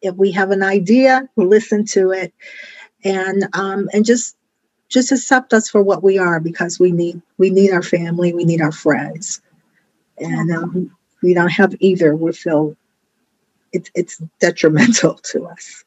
If 0.00 0.14
we 0.14 0.30
have 0.30 0.52
an 0.52 0.62
idea, 0.62 1.28
listen 1.34 1.84
to 1.86 2.12
it, 2.12 2.32
and 3.04 3.48
um, 3.52 3.88
and 3.92 4.04
just 4.04 4.36
just 4.88 5.10
accept 5.10 5.52
us 5.52 5.68
for 5.68 5.82
what 5.82 6.04
we 6.04 6.18
are 6.18 6.38
because 6.38 6.78
we 6.78 6.92
need 6.92 7.20
we 7.36 7.50
need 7.50 7.72
our 7.72 7.82
family, 7.82 8.32
we 8.32 8.44
need 8.44 8.62
our 8.62 8.70
friends 8.72 9.42
and 10.20 10.50
um, 10.52 10.96
we 11.22 11.34
don't 11.34 11.50
have 11.50 11.74
either, 11.80 12.14
we 12.16 12.32
feel 12.32 12.76
it's 13.72 13.90
it's 13.94 14.22
detrimental 14.40 15.14
to 15.24 15.46
us. 15.46 15.84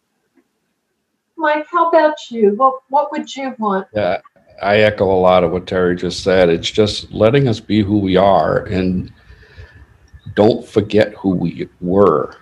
Mike, 1.38 1.66
how 1.72 1.90
about 1.90 2.18
you? 2.30 2.54
What 2.56 2.82
what 2.90 3.12
would 3.12 3.36
you 3.36 3.56
want? 3.58 3.88
Yeah, 3.94 4.22
I 4.62 4.78
echo 4.78 5.12
a 5.12 5.20
lot 5.20 5.44
of 5.44 5.52
what 5.52 5.68
Terry 5.68 5.96
just 5.96 6.24
said. 6.24 6.50
It's 6.50 6.70
just 6.70 7.12
letting 7.12 7.48
us 7.48 7.60
be 7.60 7.82
who 7.82 7.98
we 7.98 8.16
are 8.16 8.66
and 8.66 9.12
don't 10.36 10.66
forget 10.66 11.14
who 11.14 11.30
we 11.30 11.68
were. 11.82 12.36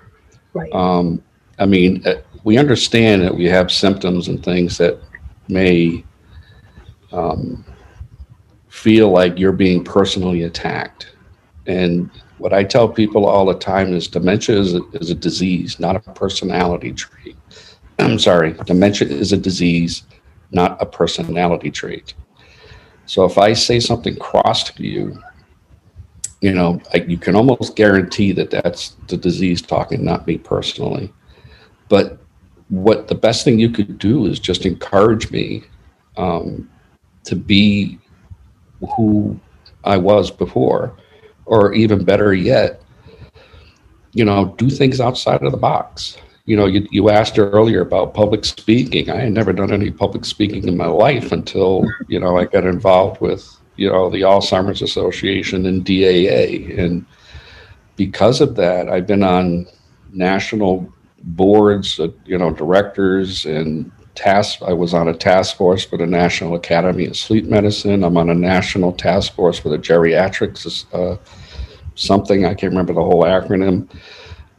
Right. 0.53 0.71
Um, 0.73 1.23
I 1.59 1.65
mean, 1.65 2.05
uh, 2.05 2.15
we 2.43 2.57
understand 2.57 3.21
that 3.23 3.35
we 3.35 3.45
have 3.45 3.71
symptoms 3.71 4.27
and 4.27 4.43
things 4.43 4.77
that 4.77 4.99
may 5.47 6.03
um, 7.11 7.65
feel 8.67 9.09
like 9.09 9.39
you're 9.39 9.51
being 9.51 9.83
personally 9.83 10.43
attacked. 10.43 11.15
And 11.67 12.09
what 12.37 12.53
I 12.53 12.63
tell 12.63 12.87
people 12.87 13.25
all 13.25 13.45
the 13.45 13.57
time 13.57 13.93
is 13.93 14.07
dementia 14.07 14.57
is 14.57 14.73
a, 14.73 14.81
is 14.93 15.11
a 15.11 15.15
disease, 15.15 15.79
not 15.79 15.95
a 15.95 15.99
personality 16.13 16.93
trait. 16.93 17.35
I'm 17.99 18.19
sorry, 18.19 18.53
dementia 18.65 19.07
is 19.07 19.33
a 19.33 19.37
disease, 19.37 20.03
not 20.51 20.81
a 20.81 20.85
personality 20.85 21.69
trait. 21.69 22.13
So 23.05 23.25
if 23.25 23.37
I 23.37 23.53
say 23.53 23.79
something 23.79 24.15
cross 24.17 24.63
to 24.71 24.83
you, 24.83 25.21
you 26.41 26.53
know, 26.53 26.81
I, 26.93 26.97
you 26.97 27.17
can 27.17 27.35
almost 27.35 27.75
guarantee 27.75 28.31
that 28.33 28.49
that's 28.49 28.95
the 29.07 29.17
disease 29.17 29.61
talking, 29.61 30.05
not 30.05 30.25
me 30.25 30.37
personally. 30.37 31.11
But 31.89 32.19
what 32.69 33.07
the 33.07 33.15
best 33.15 33.43
thing 33.43 33.59
you 33.59 33.69
could 33.69 33.97
do 33.97 34.25
is 34.27 34.39
just 34.39 34.65
encourage 34.65 35.31
me 35.31 35.63
um, 36.17 36.69
to 37.23 37.35
be 37.35 37.99
who 38.95 39.39
I 39.83 39.97
was 39.97 40.31
before, 40.31 40.95
or 41.49 41.73
even 41.73 42.03
better 42.03 42.33
yet, 42.33 42.81
you 44.13 44.23
know, 44.23 44.55
do 44.57 44.69
things 44.69 45.01
outside 45.01 45.43
of 45.43 45.51
the 45.51 45.57
box. 45.57 46.17
You 46.45 46.55
know, 46.55 46.65
you, 46.65 46.87
you 46.89 47.09
asked 47.09 47.37
earlier 47.37 47.81
about 47.81 48.13
public 48.13 48.43
speaking. 48.45 49.09
I 49.09 49.17
had 49.17 49.33
never 49.33 49.53
done 49.53 49.71
any 49.71 49.91
public 49.91 50.25
speaking 50.25 50.67
in 50.67 50.77
my 50.77 50.87
life 50.87 51.31
until, 51.31 51.85
you 52.07 52.19
know, 52.19 52.37
I 52.37 52.45
got 52.45 52.65
involved 52.65 53.21
with 53.21 53.59
you 53.79 53.89
know, 53.89 54.09
the 54.09 54.21
Alzheimer's 54.21 54.81
Association 54.81 55.65
and 55.65 55.85
DAA. 55.85 56.77
And 56.77 57.05
because 57.95 58.41
of 58.41 58.55
that, 58.57 58.89
I've 58.89 59.07
been 59.07 59.23
on 59.23 59.67
national 60.11 60.91
boards, 61.23 61.97
uh, 61.97 62.09
you 62.25 62.37
know, 62.37 62.51
directors 62.51 63.45
and 63.45 63.89
task. 64.19 64.61
I 64.61 64.73
was 64.73 64.93
on 64.93 65.07
a 65.07 65.13
task 65.13 65.57
force 65.57 65.85
for 65.85 65.97
the 65.97 66.05
National 66.05 66.55
Academy 66.55 67.05
of 67.05 67.17
Sleep 67.17 67.45
Medicine. 67.45 68.03
I'm 68.03 68.17
on 68.17 68.29
a 68.29 68.35
national 68.35 68.93
task 68.93 69.33
force 69.33 69.57
for 69.57 69.69
the 69.69 69.79
geriatrics, 69.79 70.85
uh, 70.93 71.17
something 71.95 72.45
I 72.45 72.53
can't 72.53 72.71
remember 72.71 72.93
the 72.93 73.03
whole 73.03 73.23
acronym. 73.23 73.89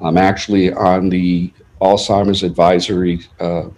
I'm 0.01 0.19
actually 0.19 0.73
on 0.73 1.09
the 1.09 1.53
Alzheimer's 1.81 2.43
Advisory 2.43 3.21
uh, 3.39 3.69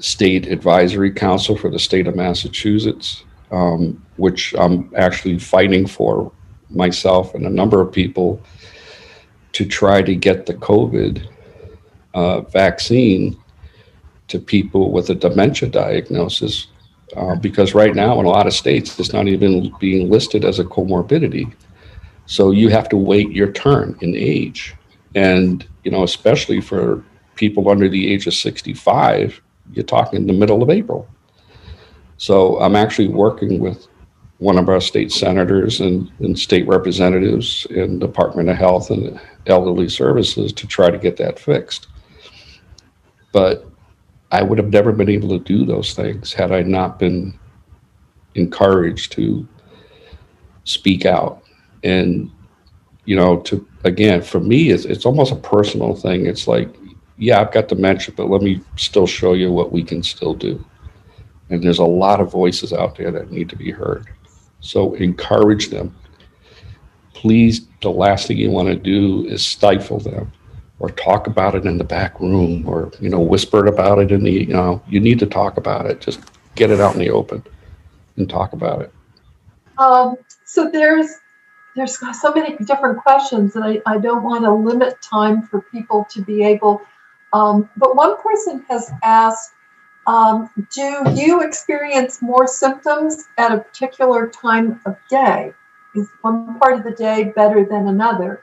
State 0.00 0.46
Advisory 0.46 1.10
Council 1.10 1.56
for 1.56 1.70
the 1.70 1.78
state 1.78 2.06
of 2.06 2.14
Massachusetts 2.14 3.24
um, 3.54 4.04
which 4.16 4.54
I'm 4.58 4.92
actually 4.96 5.38
fighting 5.38 5.86
for 5.86 6.32
myself 6.70 7.34
and 7.34 7.46
a 7.46 7.50
number 7.50 7.80
of 7.80 7.92
people 7.92 8.42
to 9.52 9.64
try 9.64 10.02
to 10.02 10.14
get 10.16 10.46
the 10.46 10.54
COVID 10.54 11.26
uh, 12.14 12.40
vaccine 12.42 13.36
to 14.28 14.38
people 14.38 14.90
with 14.90 15.10
a 15.10 15.14
dementia 15.14 15.68
diagnosis. 15.68 16.68
Uh, 17.16 17.36
because 17.36 17.74
right 17.74 17.94
now, 17.94 18.18
in 18.18 18.26
a 18.26 18.30
lot 18.30 18.46
of 18.46 18.52
states, 18.52 18.98
it's 18.98 19.12
not 19.12 19.28
even 19.28 19.72
being 19.78 20.10
listed 20.10 20.44
as 20.44 20.58
a 20.58 20.64
comorbidity. 20.64 21.52
So 22.26 22.50
you 22.50 22.70
have 22.70 22.88
to 22.88 22.96
wait 22.96 23.30
your 23.30 23.52
turn 23.52 23.96
in 24.00 24.14
age. 24.16 24.74
And, 25.14 25.66
you 25.84 25.90
know, 25.90 26.02
especially 26.02 26.60
for 26.60 27.04
people 27.36 27.68
under 27.68 27.88
the 27.88 28.12
age 28.12 28.26
of 28.26 28.34
65, 28.34 29.40
you're 29.72 29.84
talking 29.84 30.20
in 30.20 30.26
the 30.26 30.32
middle 30.32 30.62
of 30.62 30.70
April. 30.70 31.08
So 32.16 32.58
I'm 32.60 32.76
actually 32.76 33.08
working 33.08 33.58
with 33.60 33.86
one 34.38 34.58
of 34.58 34.68
our 34.68 34.80
state 34.80 35.12
senators 35.12 35.80
and, 35.80 36.10
and 36.18 36.38
state 36.38 36.66
representatives 36.66 37.66
in 37.70 37.98
Department 37.98 38.48
of 38.48 38.56
Health 38.56 38.90
and 38.90 39.20
Elderly 39.46 39.88
Services 39.88 40.52
to 40.52 40.66
try 40.66 40.90
to 40.90 40.98
get 40.98 41.16
that 41.18 41.38
fixed. 41.38 41.86
But 43.32 43.68
I 44.34 44.42
would 44.42 44.58
have 44.58 44.72
never 44.72 44.90
been 44.90 45.08
able 45.08 45.28
to 45.28 45.38
do 45.38 45.64
those 45.64 45.94
things 45.94 46.32
had 46.32 46.50
I 46.50 46.62
not 46.62 46.98
been 46.98 47.38
encouraged 48.34 49.12
to 49.12 49.46
speak 50.64 51.06
out. 51.06 51.44
And, 51.84 52.32
you 53.04 53.14
know, 53.14 53.38
to 53.42 53.64
again, 53.84 54.22
for 54.22 54.40
me, 54.40 54.70
it's, 54.70 54.86
it's 54.86 55.06
almost 55.06 55.30
a 55.30 55.36
personal 55.36 55.94
thing. 55.94 56.26
It's 56.26 56.48
like, 56.48 56.68
yeah, 57.16 57.40
I've 57.40 57.52
got 57.52 57.68
dementia, 57.68 58.12
but 58.16 58.28
let 58.28 58.42
me 58.42 58.60
still 58.74 59.06
show 59.06 59.34
you 59.34 59.52
what 59.52 59.70
we 59.70 59.84
can 59.84 60.02
still 60.02 60.34
do. 60.34 60.64
And 61.50 61.62
there's 61.62 61.78
a 61.78 61.84
lot 61.84 62.20
of 62.20 62.32
voices 62.32 62.72
out 62.72 62.96
there 62.96 63.12
that 63.12 63.30
need 63.30 63.48
to 63.50 63.56
be 63.56 63.70
heard. 63.70 64.08
So 64.58 64.94
encourage 64.94 65.68
them. 65.68 65.94
Please, 67.12 67.68
the 67.82 67.90
last 67.90 68.26
thing 68.26 68.38
you 68.38 68.50
want 68.50 68.66
to 68.66 68.74
do 68.74 69.26
is 69.26 69.46
stifle 69.46 70.00
them 70.00 70.32
or 70.84 70.90
talk 70.90 71.26
about 71.26 71.54
it 71.54 71.64
in 71.64 71.78
the 71.78 71.84
back 71.84 72.20
room 72.20 72.62
or, 72.68 72.92
you 73.00 73.08
know, 73.08 73.20
whisper 73.20 73.64
about 73.66 73.98
it 73.98 74.12
in 74.12 74.22
the, 74.22 74.30
you 74.30 74.52
know, 74.52 74.82
you 74.86 75.00
need 75.00 75.18
to 75.18 75.24
talk 75.24 75.56
about 75.56 75.86
it. 75.86 75.98
Just 75.98 76.20
get 76.56 76.70
it 76.70 76.78
out 76.78 76.92
in 76.92 77.00
the 77.00 77.08
open 77.08 77.42
and 78.18 78.28
talk 78.28 78.52
about 78.52 78.82
it. 78.82 78.92
Um, 79.78 80.16
so 80.44 80.70
there's 80.70 81.08
there's 81.74 81.98
so 82.20 82.32
many 82.32 82.56
different 82.64 82.98
questions 83.02 83.56
and 83.56 83.64
I, 83.64 83.80
I 83.86 83.96
don't 83.96 84.22
want 84.22 84.44
to 84.44 84.52
limit 84.52 85.00
time 85.00 85.42
for 85.42 85.62
people 85.62 86.06
to 86.10 86.22
be 86.22 86.44
able 86.44 86.82
um, 87.32 87.68
but 87.78 87.96
one 87.96 88.20
person 88.22 88.64
has 88.68 88.92
asked 89.02 89.54
um, 90.06 90.50
do 90.72 91.02
you 91.16 91.42
experience 91.42 92.20
more 92.20 92.46
symptoms 92.46 93.24
at 93.38 93.52
a 93.52 93.58
particular 93.58 94.28
time 94.28 94.80
of 94.84 94.96
day? 95.08 95.54
Is 95.94 96.08
one 96.20 96.58
part 96.58 96.74
of 96.74 96.84
the 96.84 96.92
day 96.92 97.32
better 97.34 97.64
than 97.64 97.88
another? 97.88 98.42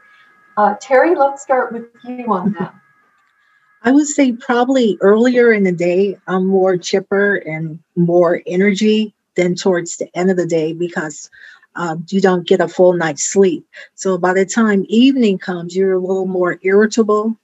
Uh, 0.58 0.76
Terry, 0.80 1.16
let's 1.16 1.42
start 1.42 1.72
with 1.72 1.86
you 2.04 2.32
on 2.32 2.54
that. 2.54 2.76
I 3.84 3.92
would 3.92 4.08
say 4.08 4.34
probably 4.34 4.98
earlier 5.02 5.52
in 5.52 5.64
the 5.64 5.72
day, 5.72 6.18
I'm 6.28 6.46
more 6.46 6.78
chipper 6.78 7.38
and 7.38 7.80
more 7.96 8.42
energy 8.46 9.14
than 9.36 9.56
towards 9.56 9.98
the 9.98 10.16
end 10.16 10.30
of 10.30 10.38
the 10.38 10.46
day 10.46 10.74
because 10.74 11.32
um, 11.76 12.06
you 12.10 12.22
don't 12.22 12.48
get 12.48 12.62
a 12.62 12.68
full 12.68 12.94
night's 12.94 13.24
sleep. 13.24 13.66
So 13.96 14.18
by 14.18 14.34
the 14.34 14.46
time 14.46 14.86
evening 14.88 15.40
comes, 15.40 15.76
you're 15.76 15.94
a 15.94 16.00
little 16.00 16.28
more 16.28 16.60
irritable 16.62 17.36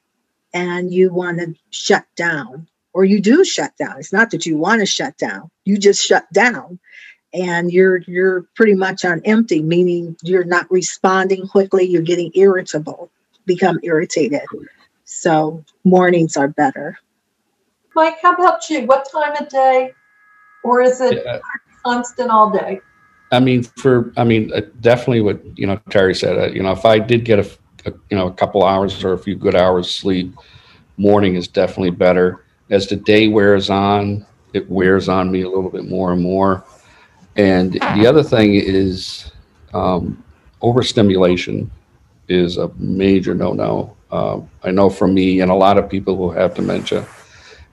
and 0.54 0.94
you 0.94 1.12
want 1.12 1.40
to 1.40 1.56
shut 1.72 2.06
down 2.16 2.68
or 2.94 3.04
you 3.06 3.20
do 3.20 3.44
shut 3.44 3.76
down. 3.78 3.98
It's 3.98 4.14
not 4.14 4.32
that 4.32 4.46
you 4.46 4.58
want 4.58 4.82
to 4.82 4.86
shut 4.86 5.18
down. 5.18 5.50
You 5.66 5.78
just 5.78 6.04
shut 6.04 6.32
down 6.34 6.80
and 7.34 7.72
you're 7.72 7.98
you're 8.08 8.44
pretty 8.56 8.74
much 8.74 9.06
on 9.06 9.22
empty, 9.26 9.62
meaning 9.62 10.16
you're 10.24 10.44
not 10.44 10.70
responding 10.72 11.48
quickly, 11.48 11.86
you're 11.86 12.02
getting 12.02 12.32
irritable, 12.36 13.10
become 13.46 13.80
irritated. 13.84 14.42
So 15.06 15.64
mornings 15.84 16.38
are 16.38 16.48
better. 16.48 16.98
Mike, 17.96 18.18
how 18.22 18.34
about 18.34 18.70
you? 18.70 18.86
What 18.86 19.08
time 19.12 19.36
of 19.42 19.50
day? 19.50 19.94
Or 20.64 20.82
is 20.82 21.02
it 21.02 21.24
yeah. 21.26 21.40
constant 21.84 22.30
all 22.30 22.52
day? 22.52 22.82
I 23.32 23.40
mean, 23.40 23.64
for 23.64 24.14
I 24.18 24.24
mean, 24.24 24.52
uh, 24.54 24.62
definitely 24.82 25.22
what 25.22 25.42
you 25.58 25.68
know 25.68 25.80
Terry 25.90 26.16
said. 26.16 26.38
Uh, 26.38 26.54
you 26.54 26.64
know, 26.64 26.72
if 26.72 26.86
I 26.86 27.00
did 27.00 27.26
get 27.26 27.40
a, 27.40 27.90
a, 27.90 27.94
you 28.10 28.18
know 28.18 28.28
a 28.28 28.34
couple 28.34 28.64
hours 28.64 29.04
or 29.04 29.14
a 29.14 29.18
few 29.18 29.36
good 29.36 29.56
hours 29.56 29.94
sleep, 29.94 30.34
morning 30.98 31.36
is 31.36 31.48
definitely 31.48 31.92
better 31.92 32.44
as 32.70 32.88
the 32.88 32.96
day 32.96 33.28
wears 33.28 33.70
on, 33.70 34.26
it 34.54 34.70
wears 34.70 35.10
on 35.10 35.32
me 35.32 35.42
a 35.42 35.50
little 35.50 35.70
bit 35.70 35.88
more 35.88 36.12
and 36.12 36.22
more. 36.22 36.66
And 37.38 37.74
the 37.74 38.08
other 38.08 38.24
thing 38.24 38.56
is 38.56 39.32
um, 39.74 40.24
overstimulation 40.62 41.70
is 42.28 42.58
a 42.58 42.70
major 42.76 43.34
no-no. 43.34 43.96
Uh, 44.12 44.42
I 44.64 44.72
know 44.72 44.90
for 44.90 45.08
me 45.08 45.42
and 45.42 45.52
a 45.52 45.56
lot 45.56 45.78
of 45.78 45.90
people 45.90 46.16
who 46.18 46.32
have 46.32 46.56
dementia, 46.56 47.06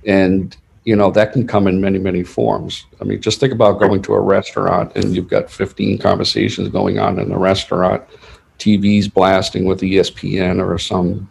and 0.07 0.57
you 0.85 0.95
know 0.95 1.11
that 1.13 1.33
can 1.33 1.47
come 1.47 1.67
in 1.67 1.81
many 1.81 1.99
many 1.99 2.23
forms. 2.25 2.85
I 3.01 3.05
mean, 3.05 3.23
just 3.23 3.41
think 3.41 3.53
about 3.53 3.79
going 3.79 4.03
to 4.03 4.15
a 4.15 4.21
restaurant 4.21 4.95
and 4.97 5.15
you've 5.15 5.29
got 5.29 5.51
15 5.51 5.99
conversations 5.99 6.69
going 6.69 6.99
on 6.99 7.19
in 7.19 7.29
the 7.31 7.39
restaurant, 7.39 8.03
TV's 8.59 9.09
blasting 9.09 9.65
with 9.65 9.81
ESPN 9.81 10.63
or 10.63 10.77
some 10.79 11.31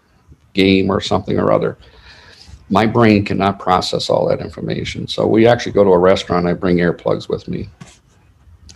game 0.54 0.90
or 0.90 1.02
something 1.02 1.38
or 1.38 1.52
other 1.52 1.78
my 2.70 2.86
brain 2.86 3.24
cannot 3.24 3.60
process 3.60 4.10
all 4.10 4.28
that 4.28 4.40
information. 4.40 5.08
So 5.08 5.28
we 5.28 5.46
actually 5.46 5.74
go 5.74 5.84
to 5.84 5.92
a 5.92 5.98
restaurant. 6.00 6.48
I 6.48 6.54
bring 6.54 6.78
earplugs 6.78 7.30
with 7.30 7.48
me. 7.48 7.70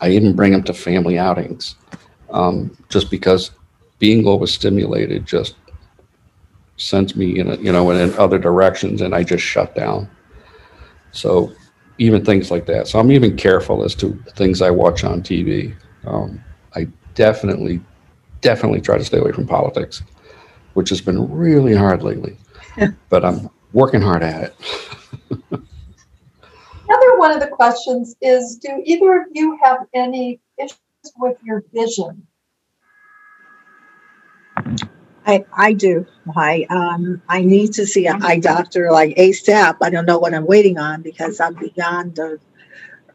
I 0.01 0.09
even 0.09 0.35
bring 0.35 0.51
them 0.51 0.63
to 0.63 0.73
family 0.73 1.17
outings, 1.17 1.75
um, 2.29 2.75
just 2.89 3.09
because 3.09 3.51
being 3.99 4.27
overstimulated 4.27 5.25
just 5.25 5.55
sends 6.77 7.15
me 7.15 7.39
in 7.39 7.49
a, 7.49 7.55
you 7.55 7.71
know 7.71 7.89
in 7.91 8.13
other 8.17 8.37
directions, 8.37 9.01
and 9.01 9.15
I 9.15 9.23
just 9.23 9.43
shut 9.43 9.75
down. 9.75 10.09
So 11.11 11.51
even 11.97 12.23
things 12.23 12.51
like 12.51 12.65
that. 12.67 12.87
So 12.87 12.99
I'm 12.99 13.11
even 13.11 13.35
careful 13.35 13.83
as 13.83 13.95
to 13.95 14.13
things 14.35 14.61
I 14.61 14.69
watch 14.69 15.03
on 15.03 15.21
TV. 15.21 15.75
Um, 16.05 16.43
I 16.75 16.87
definitely, 17.15 17.81
definitely 18.41 18.81
try 18.81 18.97
to 18.97 19.05
stay 19.05 19.17
away 19.17 19.31
from 19.31 19.47
politics, 19.47 20.03
which 20.73 20.89
has 20.89 21.01
been 21.01 21.29
really 21.31 21.75
hard 21.75 22.03
lately. 22.03 22.37
but 23.09 23.25
I'm 23.25 23.49
working 23.73 24.01
hard 24.01 24.23
at 24.23 24.43
it. 24.43 24.55
Another 27.17 27.33
one 27.33 27.41
of 27.41 27.49
the 27.49 27.55
questions 27.55 28.15
is 28.21 28.57
Do 28.57 28.81
either 28.85 29.21
of 29.21 29.27
you 29.31 29.57
have 29.63 29.87
any 29.93 30.39
issues 30.59 30.77
with 31.17 31.37
your 31.43 31.63
vision? 31.73 32.27
I, 35.25 35.43
I 35.51 35.73
do. 35.73 36.05
I 36.35 36.67
um 36.69 37.21
I 37.27 37.41
need 37.41 37.73
to 37.73 37.87
see 37.87 38.05
an 38.05 38.23
eye 38.23 38.39
doctor 38.39 38.91
like 38.91 39.15
ASAP. 39.17 39.77
I 39.81 39.89
don't 39.89 40.05
know 40.05 40.19
what 40.19 40.35
I'm 40.35 40.45
waiting 40.45 40.77
on 40.77 41.01
because 41.01 41.39
I'm 41.39 41.55
beyond 41.55 42.15
the 42.15 42.39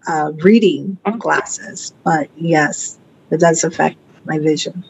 uh, 0.09 0.33
reading 0.39 0.99
glasses. 1.19 1.95
But 2.03 2.29
yes, 2.37 2.99
it 3.31 3.39
does 3.39 3.63
affect 3.63 3.99
my 4.25 4.41
vision. 4.41 4.85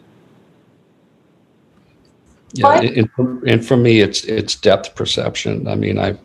Yeah, 2.55 2.81
and, 2.81 3.11
and 3.47 3.67
for 3.67 3.77
me, 3.77 4.01
it's 4.01 4.25
it's 4.25 4.55
depth 4.55 4.95
perception. 4.95 5.69
I 5.69 5.75
mean, 5.75 5.99
I 5.99 6.17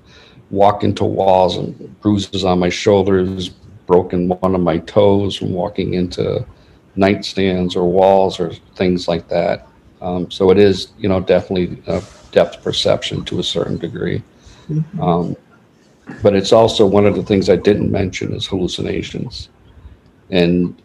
walk 0.50 0.84
into 0.84 1.04
walls 1.04 1.58
and 1.58 2.00
bruises 2.02 2.44
on 2.44 2.60
my 2.60 2.70
shoulders, 2.70 3.50
broken 3.86 4.28
one 4.28 4.56
of 4.56 4.62
my 4.62 4.78
toes 4.80 5.36
from 5.36 5.52
walking 5.52 5.94
into 5.94 6.46
nightstands 6.96 7.76
or 7.76 7.90
walls 7.90 8.40
or 8.40 8.54
things 8.76 9.08
like 9.08 9.28
that. 9.30 9.68
Um, 10.02 10.30
so 10.30 10.52
it 10.52 10.58
is, 10.58 10.92
you 10.98 11.10
know, 11.10 11.20
definitely 11.20 11.82
a 11.88 12.04
depth 12.32 12.64
perception 12.64 13.24
to 13.26 13.40
a 13.40 13.44
certain 13.44 13.78
degree. 13.78 14.22
Mm-hmm. 14.70 15.02
Um, 15.02 15.36
but 16.22 16.36
it's 16.36 16.54
also 16.54 16.86
one 16.86 17.06
of 17.06 17.16
the 17.16 17.24
things 17.24 17.50
I 17.50 17.56
didn't 17.56 17.92
mention 17.92 18.34
is 18.34 18.48
hallucinations. 18.48 19.50
And 20.30 20.82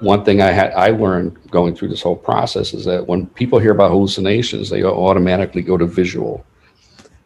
one 0.00 0.24
thing 0.24 0.40
I 0.40 0.50
had 0.50 0.72
I 0.72 0.88
learned 0.90 1.50
going 1.50 1.74
through 1.74 1.88
this 1.88 2.02
whole 2.02 2.16
process 2.16 2.74
is 2.74 2.84
that 2.84 3.06
when 3.06 3.26
people 3.26 3.58
hear 3.58 3.72
about 3.72 3.90
hallucinations, 3.90 4.70
they 4.70 4.84
automatically 4.84 5.62
go 5.62 5.76
to 5.76 5.86
visual. 5.86 6.44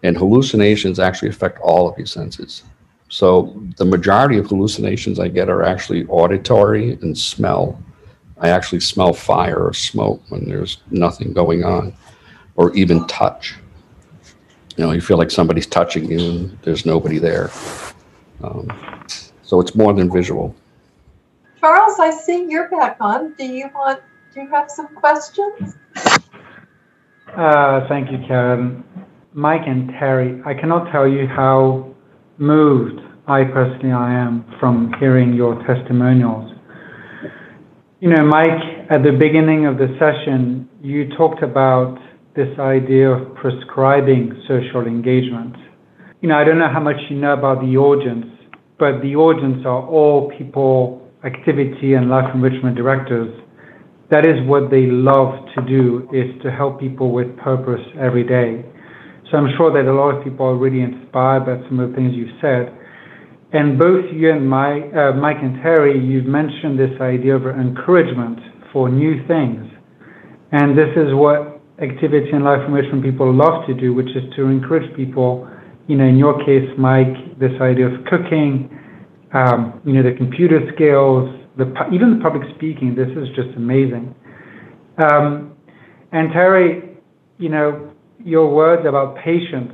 And 0.02 0.16
hallucinations 0.16 0.98
actually 0.98 1.28
affect 1.28 1.58
all 1.60 1.88
of 1.88 1.98
your 1.98 2.06
senses. 2.06 2.62
So 3.08 3.60
the 3.76 3.84
majority 3.84 4.38
of 4.38 4.46
hallucinations 4.46 5.18
I 5.18 5.28
get 5.28 5.48
are 5.48 5.62
actually 5.62 6.04
auditory 6.06 6.92
and 7.02 7.16
smell. 7.16 7.82
I 8.40 8.50
actually 8.50 8.80
smell 8.80 9.12
fire 9.12 9.58
or 9.58 9.72
smoke 9.72 10.22
when 10.28 10.46
there's 10.48 10.78
nothing 10.90 11.32
going 11.32 11.64
on, 11.64 11.94
or 12.56 12.72
even 12.74 13.06
touch. 13.06 13.56
You 14.76 14.84
know, 14.84 14.92
you 14.92 15.00
feel 15.00 15.16
like 15.16 15.30
somebody's 15.30 15.66
touching 15.66 16.10
you 16.10 16.20
and 16.20 16.58
there's 16.62 16.86
nobody 16.86 17.18
there. 17.18 17.50
Um, 18.44 18.70
so 19.42 19.60
it's 19.60 19.74
more 19.74 19.92
than 19.92 20.12
visual. 20.12 20.54
Charles, 21.58 21.98
I 21.98 22.10
see 22.10 22.46
you're 22.48 22.68
back 22.68 22.98
on. 23.00 23.32
Do 23.34 23.44
you 23.44 23.68
want? 23.74 24.00
Do 24.32 24.42
you 24.42 24.48
have 24.50 24.70
some 24.70 24.88
questions? 24.94 25.74
Uh, 27.34 27.88
thank 27.88 28.12
you, 28.12 28.18
Karen. 28.28 28.84
Mike 29.38 29.68
and 29.68 29.90
Terry, 30.00 30.42
I 30.44 30.52
cannot 30.52 30.90
tell 30.90 31.06
you 31.06 31.28
how 31.28 31.94
moved 32.38 32.98
I 33.28 33.44
personally 33.44 33.92
I 33.92 34.12
am 34.12 34.44
from 34.58 34.92
hearing 34.98 35.32
your 35.32 35.54
testimonials. 35.64 36.52
You 38.00 38.10
know, 38.10 38.24
Mike, 38.24 38.90
at 38.90 39.04
the 39.04 39.12
beginning 39.12 39.64
of 39.66 39.78
the 39.78 39.94
session, 39.96 40.68
you 40.82 41.10
talked 41.16 41.44
about 41.44 42.00
this 42.34 42.48
idea 42.58 43.10
of 43.10 43.36
prescribing 43.36 44.42
social 44.48 44.88
engagement. 44.88 45.54
You 46.20 46.30
know, 46.30 46.36
I 46.36 46.42
don't 46.42 46.58
know 46.58 46.72
how 46.72 46.80
much 46.80 46.96
you 47.08 47.16
know 47.16 47.34
about 47.34 47.60
the 47.60 47.76
audience, 47.76 48.26
but 48.76 49.00
the 49.02 49.14
audience 49.14 49.64
are 49.64 49.86
all 49.86 50.32
people 50.36 51.08
activity 51.22 51.94
and 51.94 52.10
life 52.10 52.28
enrichment 52.34 52.74
directors, 52.74 53.32
that 54.10 54.26
is 54.26 54.44
what 54.48 54.68
they 54.68 54.86
love 54.86 55.46
to 55.54 55.62
do, 55.62 56.08
is 56.12 56.42
to 56.42 56.50
help 56.50 56.80
people 56.80 57.12
with 57.12 57.36
purpose 57.36 57.86
every 58.00 58.24
day. 58.24 58.64
So 59.30 59.36
I'm 59.36 59.52
sure 59.56 59.70
that 59.72 59.88
a 59.88 59.92
lot 59.92 60.16
of 60.16 60.24
people 60.24 60.46
are 60.46 60.56
really 60.56 60.80
inspired 60.80 61.44
by 61.44 61.60
some 61.68 61.80
of 61.80 61.90
the 61.90 61.96
things 61.96 62.14
you've 62.14 62.40
said. 62.40 62.72
And 63.52 63.78
both 63.78 64.04
you 64.12 64.30
and 64.30 64.48
my, 64.48 64.80
uh, 64.92 65.12
Mike 65.12 65.38
and 65.40 65.60
Terry, 65.62 65.98
you've 65.98 66.26
mentioned 66.26 66.78
this 66.78 66.92
idea 67.00 67.36
of 67.36 67.46
encouragement 67.46 68.38
for 68.72 68.88
new 68.88 69.26
things. 69.26 69.64
And 70.52 70.76
this 70.76 70.88
is 70.96 71.12
what 71.12 71.60
activity 71.80 72.30
and 72.32 72.44
life 72.44 72.60
enrichment 72.66 73.04
people 73.04 73.32
love 73.32 73.66
to 73.66 73.74
do, 73.74 73.92
which 73.94 74.08
is 74.16 74.24
to 74.36 74.46
encourage 74.46 74.94
people, 74.96 75.48
you 75.86 75.96
know, 75.96 76.04
in 76.04 76.16
your 76.16 76.44
case, 76.44 76.68
Mike, 76.78 77.38
this 77.38 77.52
idea 77.60 77.86
of 77.86 78.04
cooking, 78.06 78.68
um, 79.32 79.80
you 79.84 79.92
know, 79.92 80.02
the 80.02 80.16
computer 80.16 80.60
skills, 80.74 81.28
the 81.56 81.72
even 81.92 82.16
the 82.16 82.22
public 82.22 82.42
speaking. 82.56 82.94
This 82.94 83.08
is 83.08 83.28
just 83.36 83.56
amazing. 83.56 84.14
Um, 84.98 85.56
and 86.12 86.32
Terry, 86.32 86.96
you 87.38 87.48
know, 87.48 87.92
your 88.24 88.54
words 88.54 88.86
about 88.86 89.16
patience. 89.16 89.72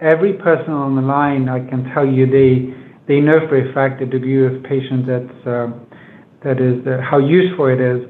Every 0.00 0.34
person 0.34 0.70
on 0.70 0.96
the 0.96 1.02
line, 1.02 1.48
I 1.48 1.60
can 1.60 1.90
tell 1.94 2.06
you, 2.06 2.26
they 2.26 2.74
they 3.08 3.20
know 3.20 3.38
for 3.48 3.56
a 3.56 3.72
fact 3.72 4.00
the 4.00 4.06
degree 4.06 4.44
of 4.46 4.62
patience 4.64 5.06
that's 5.06 5.46
uh, 5.46 5.68
that 6.44 6.60
is 6.60 6.86
uh, 6.86 7.00
how 7.02 7.18
useful 7.18 7.66
it 7.66 7.80
is. 7.80 8.06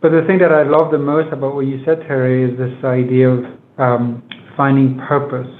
But 0.00 0.10
the 0.10 0.22
thing 0.26 0.38
that 0.38 0.52
I 0.52 0.62
love 0.62 0.92
the 0.92 0.98
most 0.98 1.32
about 1.32 1.54
what 1.56 1.66
you 1.66 1.82
said, 1.84 2.00
Terry, 2.06 2.44
is 2.48 2.56
this 2.56 2.84
idea 2.84 3.28
of 3.30 3.44
um, 3.78 4.22
finding 4.56 4.96
purpose. 5.08 5.50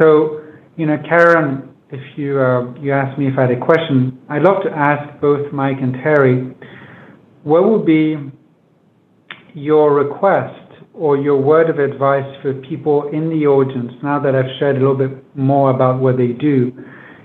So, 0.00 0.40
you 0.76 0.86
know, 0.86 0.96
Karen 1.08 1.70
if 1.92 2.00
you 2.16 2.40
uh, 2.40 2.72
you 2.80 2.92
asked 2.92 3.18
me 3.18 3.26
if 3.26 3.36
I 3.36 3.42
had 3.42 3.50
a 3.50 3.58
question, 3.60 4.18
I'd 4.28 4.42
love 4.42 4.62
to 4.62 4.70
ask 4.70 5.20
both 5.20 5.52
Mike 5.52 5.78
and 5.80 5.94
Terry, 5.94 6.54
what 7.42 7.68
would 7.68 7.84
be 7.84 8.16
your 9.54 9.92
request 9.94 10.59
or 10.94 11.16
your 11.16 11.40
word 11.40 11.70
of 11.70 11.78
advice 11.78 12.26
for 12.42 12.54
people 12.54 13.08
in 13.12 13.28
the 13.30 13.46
audience 13.46 13.92
now 14.02 14.18
that 14.20 14.34
I've 14.34 14.50
shared 14.58 14.76
a 14.76 14.80
little 14.80 14.96
bit 14.96 15.24
more 15.36 15.70
about 15.70 16.00
what 16.00 16.16
they 16.16 16.28
do? 16.28 16.72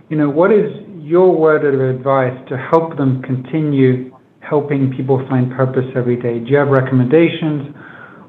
You 0.09 0.18
know, 0.18 0.30
what 0.30 0.51
is 0.51 0.72
your 0.99 1.36
word 1.36 1.66
of 1.66 1.97
advice 1.97 2.38
to 2.49 2.57
help 2.57 2.97
them 2.97 3.22
continue 3.22 4.16
helping 4.39 4.93
people 4.95 5.26
find 5.28 5.51
purpose 5.51 5.86
every 5.95 6.16
day? 6.16 6.39
Do 6.39 6.45
you 6.45 6.57
have 6.57 6.70
recommendations 6.70 7.76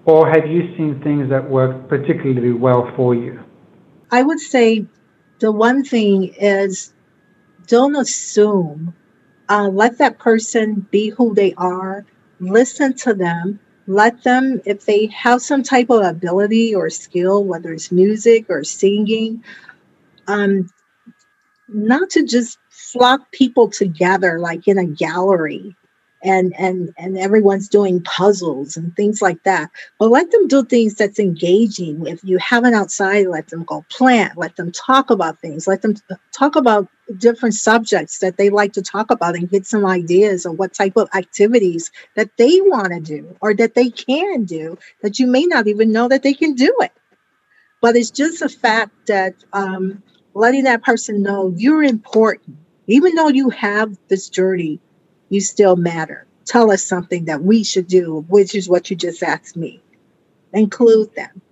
or 0.07 0.28
have 0.28 0.47
you 0.47 0.74
seen 0.76 1.01
things 1.03 1.28
that 1.30 1.49
work 1.51 1.89
particularly 1.89 2.53
well 2.53 2.91
for 2.97 3.14
you? 3.14 3.41
I 4.11 4.22
would 4.22 4.41
say 4.41 4.87
the 5.41 5.53
one 5.53 5.84
thing 5.84 6.34
is 6.39 6.93
don't 7.66 7.97
assume. 7.97 8.95
Uh, 9.49 9.68
let 9.68 9.99
that 9.99 10.18
person 10.18 10.87
be 10.91 11.11
who 11.11 11.34
they 11.34 11.55
are. 11.55 12.05
Listen 12.41 12.95
to 12.95 13.14
them. 13.14 13.61
Let 13.87 14.22
them, 14.24 14.61
if 14.64 14.84
they 14.84 15.07
have 15.07 15.43
some 15.43 15.62
type 15.62 15.91
of 15.91 16.03
ability 16.03 16.74
or 16.74 16.91
skill, 16.91 17.45
whether 17.45 17.72
it's 17.72 17.93
music 17.93 18.47
or 18.49 18.64
singing, 18.64 19.45
um, 20.26 20.68
not 21.68 22.11
to 22.11 22.24
just 22.24 22.59
flock 22.70 23.30
people 23.32 23.68
together 23.68 24.39
like 24.39 24.68
in 24.68 24.78
a 24.78 24.84
gallery 24.84 25.74
and 26.22 26.55
and 26.59 26.93
and 26.97 27.18
everyone's 27.18 27.68
doing 27.68 28.03
puzzles 28.03 28.76
and 28.76 28.95
things 28.97 29.20
like 29.20 29.43
that 29.43 29.70
but 29.99 30.11
let 30.11 30.30
them 30.30 30.49
do 30.49 30.64
things 30.64 30.95
that's 30.95 31.18
engaging. 31.18 32.07
If 32.07 32.22
you 32.24 32.39
have 32.39 32.64
an 32.64 32.74
outside 32.74 33.26
let 33.26 33.49
them 33.49 33.64
go 33.64 33.84
plant 33.91 34.39
let 34.39 34.57
them 34.57 34.72
talk 34.72 35.11
about 35.11 35.41
things 35.41 35.66
let 35.66 35.82
them 35.82 35.95
talk 36.32 36.57
about 36.57 36.89
different 37.19 37.55
subjects 37.55 38.19
that 38.19 38.37
they 38.37 38.51
like 38.51 38.73
to 38.73 38.83
talk 38.83 39.11
about 39.11 39.37
and 39.37 39.51
get 39.51 39.67
some 39.67 39.87
ideas 39.87 40.45
of 40.45 40.59
what 40.59 40.75
type 40.75 40.97
of 40.97 41.09
activities 41.15 41.91
that 42.17 42.31
they 42.37 42.61
want 42.63 42.93
to 42.93 43.01
do 43.01 43.37
or 43.41 43.55
that 43.55 43.75
they 43.75 43.91
can 43.91 44.45
do 44.45 44.77
that 45.03 45.19
you 45.19 45.27
may 45.27 45.45
not 45.45 45.69
even 45.69 45.93
know 45.93 46.09
that 46.09 46.23
they 46.23 46.35
can 46.35 46.55
do 46.55 46.75
it 46.81 46.93
but 47.81 47.95
it's 47.95 48.11
just 48.11 48.43
a 48.43 48.49
fact 48.49 48.91
that 49.07 49.35
um, 49.53 50.03
letting 50.35 50.65
that 50.65 50.83
person 50.83 51.23
know 51.23 51.53
you're 51.57 51.85
important 51.85 52.57
even 52.89 53.15
though 53.15 53.29
you 53.29 53.51
have 53.51 53.97
this 54.09 54.29
journey 54.29 54.81
you 55.29 55.41
still 55.41 55.77
matter. 55.77 56.27
Tell 56.45 56.71
us 56.71 56.85
something 56.85 57.25
that 57.25 57.43
we 57.43 57.65
should 57.65 57.89
do, 57.89 58.25
which 58.29 58.55
is 58.55 58.69
what 58.69 58.91
you 58.91 58.97
just 58.97 59.23
asked 59.23 59.57
me. 59.57 59.83
Include 60.53 61.15
them. 61.15 61.43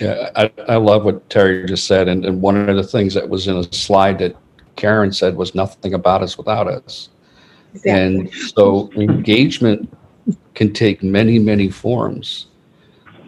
Yeah, 0.00 0.30
I, 0.36 0.50
I 0.68 0.76
love 0.76 1.04
what 1.04 1.28
Terry 1.30 1.66
just 1.66 1.86
said. 1.86 2.08
And, 2.08 2.24
and 2.24 2.40
one 2.40 2.68
of 2.68 2.76
the 2.76 2.82
things 2.82 3.14
that 3.14 3.28
was 3.28 3.48
in 3.48 3.56
a 3.56 3.72
slide 3.72 4.18
that 4.18 4.36
Karen 4.78 5.12
said 5.12 5.36
was 5.36 5.54
nothing 5.54 5.92
about 5.92 6.22
us 6.22 6.38
without 6.38 6.68
us. 6.68 7.10
Exactly. 7.74 7.90
And 7.90 8.32
so 8.32 8.90
engagement 8.94 9.92
can 10.54 10.72
take 10.72 11.02
many, 11.02 11.38
many 11.38 11.68
forms. 11.68 12.46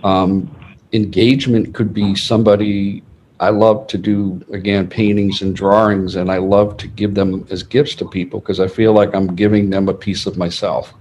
Um, 0.02 0.48
engagement 0.92 1.74
could 1.74 1.92
be 1.92 2.14
somebody 2.14 3.02
I 3.40 3.50
love 3.50 3.86
to 3.88 3.98
do 3.98 4.40
again 4.52 4.86
paintings 4.86 5.42
and 5.42 5.54
drawings, 5.56 6.14
and 6.14 6.30
I 6.30 6.38
love 6.38 6.76
to 6.78 6.86
give 6.86 7.14
them 7.14 7.46
as 7.50 7.62
gifts 7.62 7.94
to 7.96 8.08
people 8.08 8.40
because 8.40 8.60
I 8.60 8.68
feel 8.68 8.92
like 8.92 9.14
I'm 9.14 9.34
giving 9.34 9.70
them 9.70 9.88
a 9.88 9.94
piece 9.94 10.26
of 10.26 10.38
myself 10.38 10.94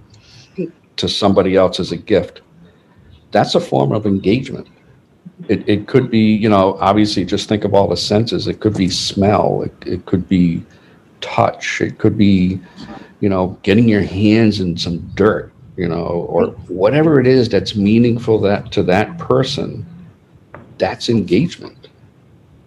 to 0.96 1.08
somebody 1.08 1.54
else 1.56 1.78
as 1.80 1.92
a 1.92 1.96
gift. 1.96 2.42
That's 3.30 3.54
a 3.54 3.60
form 3.60 3.92
of 3.92 4.04
engagement. 4.04 4.68
It, 5.48 5.68
it 5.68 5.86
could 5.86 6.10
be, 6.10 6.34
you 6.34 6.48
know, 6.48 6.76
obviously 6.80 7.24
just 7.24 7.48
think 7.48 7.64
of 7.64 7.74
all 7.74 7.88
the 7.88 7.96
senses. 7.96 8.46
It 8.46 8.60
could 8.60 8.76
be 8.76 8.88
smell. 8.88 9.62
It, 9.62 9.74
it 9.86 10.06
could 10.06 10.28
be 10.28 10.64
touch. 11.20 11.80
It 11.80 11.98
could 11.98 12.16
be, 12.16 12.60
you 13.20 13.28
know, 13.28 13.58
getting 13.62 13.88
your 13.88 14.02
hands 14.02 14.60
in 14.60 14.76
some 14.76 14.98
dirt, 15.14 15.52
you 15.76 15.88
know, 15.88 16.04
or 16.04 16.46
whatever 16.68 17.20
it 17.20 17.26
is 17.26 17.48
that's 17.48 17.74
meaningful 17.74 18.38
that 18.40 18.70
to 18.72 18.82
that 18.84 19.18
person. 19.18 19.86
That's 20.78 21.08
engagement 21.08 21.80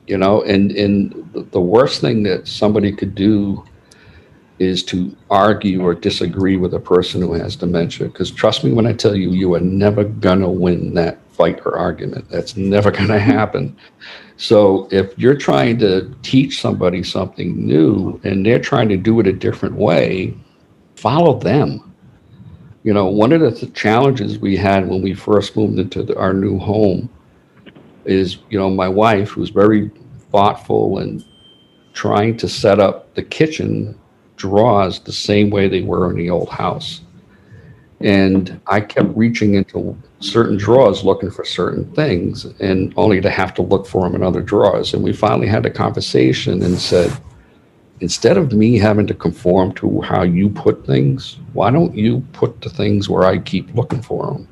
you 0.08 0.18
know 0.18 0.42
and 0.44 0.72
and 0.72 1.30
the 1.52 1.62
worst 1.62 2.02
thing 2.02 2.24
that 2.24 2.48
somebody 2.48 2.92
could 2.92 3.16
do 3.16 3.64
is 4.64 4.84
to 4.84 5.16
argue 5.30 5.84
or 5.84 5.93
disagree 5.93 6.57
with 6.57 6.74
a 6.74 6.80
person 6.80 7.22
who 7.22 7.34
has 7.34 7.55
dementia. 7.55 8.07
Because 8.07 8.32
trust 8.32 8.64
me 8.64 8.72
when 8.72 8.88
i 8.88 8.93
tell 8.93 9.16
you 9.16 9.32
you 9.32 9.53
are 9.53 9.59
never 9.59 10.03
gonna 10.03 10.49
win 10.49 10.93
that 10.95 11.20
fight 11.32 11.59
or 11.66 11.78
argument. 11.78 12.30
That's 12.30 12.55
never 12.55 12.91
gonna 12.99 13.20
happen. 13.20 13.76
So 14.38 14.88
if 14.91 15.18
you're 15.18 15.38
trying 15.38 15.78
to 15.80 16.14
teach 16.24 16.61
somebody 16.61 17.03
something 17.03 17.66
new 17.66 18.20
and 18.24 18.45
they're 18.45 18.59
trying 18.59 18.89
to 18.89 18.97
do 18.97 19.20
it 19.20 19.28
a 19.28 19.34
different 19.34 19.76
way, 19.76 20.36
follow 20.95 21.39
them. 21.39 21.93
You 22.84 22.93
know, 22.93 23.07
one 23.07 23.32
of 23.32 23.41
the 23.41 23.51
th- 23.51 23.74
challenges 23.74 24.39
we 24.39 24.57
had 24.57 24.89
when 24.89 25.01
we 25.01 25.14
first 25.14 25.55
moved 25.55 25.80
into 25.80 26.03
the, 26.03 26.18
our 26.18 26.34
new 26.34 26.57
home 26.59 27.09
is, 28.05 28.38
you 28.49 28.59
know, 28.59 28.70
my 28.70 28.89
wife 28.89 29.38
was 29.38 29.49
very 29.49 29.89
thoughtful 30.32 30.97
and 30.97 31.24
trying 31.93 32.36
to 32.38 32.49
set 32.49 32.80
up 32.80 33.14
the 33.16 33.24
kitchen 33.24 33.97
drawers 34.36 35.00
the 35.00 35.12
same 35.12 35.50
way 35.50 35.68
they 35.68 35.82
were 35.82 36.10
in 36.10 36.18
the 36.18 36.30
old 36.30 36.50
house. 36.50 37.02
And 38.00 38.60
I 38.68 38.82
kept 38.82 39.16
reaching 39.16 39.54
into 39.54 39.98
certain 40.20 40.58
drawers 40.58 41.04
looking 41.04 41.32
for 41.32 41.46
certain 41.46 41.90
things 41.94 42.46
and 42.60 42.94
only 42.98 43.22
to 43.22 43.30
have 43.30 43.54
to 43.56 43.62
look 43.62 43.88
for 43.88 44.04
them 44.04 44.16
in 44.16 44.24
other 44.24 44.42
drawers. 44.42 44.94
And 44.94 45.04
we 45.04 45.14
finally 45.14 45.48
had 45.48 45.66
a 45.66 45.70
conversation 45.70 46.62
and 46.64 46.78
said, 46.78 47.16
instead 48.02 48.38
of 48.38 48.52
me 48.52 48.78
having 48.78 49.08
to 49.08 49.14
conform 49.14 49.74
to 49.76 50.02
how 50.02 50.24
you 50.24 50.50
put 50.50 50.86
things, 50.86 51.38
why 51.54 51.72
don't 51.72 51.96
you 51.96 52.20
put 52.34 52.60
the 52.60 52.70
things 52.70 53.08
where 53.08 53.24
I 53.24 53.38
keep 53.38 53.74
looking 53.74 54.02
for 54.02 54.26
them? 54.28 54.48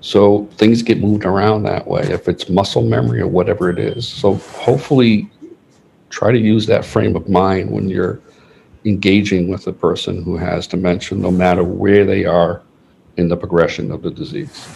So 0.00 0.44
things 0.52 0.82
get 0.82 1.00
moved 1.00 1.24
around 1.24 1.64
that 1.64 1.88
way, 1.88 2.02
if 2.02 2.28
it's 2.28 2.48
muscle 2.48 2.82
memory 2.82 3.20
or 3.20 3.26
whatever 3.26 3.68
it 3.68 3.80
is. 3.80 4.06
So 4.06 4.34
hopefully, 4.34 5.28
try 6.10 6.30
to 6.30 6.38
use 6.38 6.66
that 6.66 6.84
frame 6.84 7.16
of 7.16 7.28
mind 7.28 7.72
when 7.72 7.88
you're 7.88 8.20
engaging 8.86 9.48
with 9.48 9.66
a 9.66 9.72
person 9.72 10.22
who 10.22 10.36
has 10.36 10.66
dementia, 10.66 11.18
no 11.18 11.30
matter 11.30 11.64
where 11.64 12.06
they 12.06 12.24
are 12.24 12.62
in 13.16 13.28
the 13.28 13.36
progression 13.36 13.90
of 13.90 14.02
the 14.02 14.10
disease. 14.10 14.68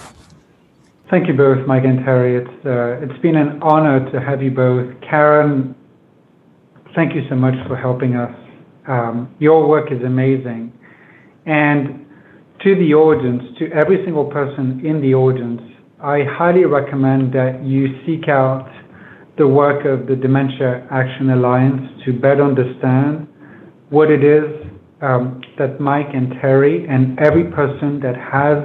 Thank 1.08 1.28
you 1.28 1.34
both, 1.34 1.66
Mike 1.66 1.84
and 1.84 2.04
Terry. 2.04 2.36
It's 2.36 2.66
uh, 2.66 3.04
it's 3.04 3.20
been 3.20 3.36
an 3.36 3.62
honor 3.62 4.10
to 4.12 4.20
have 4.20 4.42
you 4.42 4.50
both. 4.50 4.88
Karen, 5.00 5.74
thank 6.94 7.14
you 7.14 7.22
so 7.28 7.34
much 7.34 7.54
for 7.66 7.76
helping 7.76 8.16
us. 8.16 8.34
Um, 8.86 9.34
your 9.38 9.68
work 9.68 9.92
is 9.92 10.02
amazing, 10.02 10.72
and 11.46 12.06
to 12.64 12.74
the 12.76 12.94
audience, 12.94 13.42
to 13.58 13.70
every 13.72 14.04
single 14.04 14.24
person 14.24 14.84
in 14.84 15.00
the 15.00 15.14
audience, 15.14 15.62
I 16.02 16.24
highly 16.24 16.64
recommend 16.64 17.32
that 17.32 17.62
you 17.64 17.98
seek 18.06 18.28
out 18.28 18.70
the 19.36 19.46
work 19.46 19.84
of 19.84 20.06
the 20.06 20.16
Dementia 20.16 20.86
Action 20.90 21.30
Alliance 21.30 21.82
to 22.04 22.12
better 22.12 22.44
understand 22.44 23.26
what 23.90 24.10
it 24.10 24.24
is 24.24 24.44
um, 25.02 25.40
that 25.58 25.80
Mike 25.80 26.08
and 26.12 26.32
Terry 26.40 26.86
and 26.88 27.18
every 27.20 27.44
person 27.44 28.00
that 28.00 28.16
has 28.16 28.58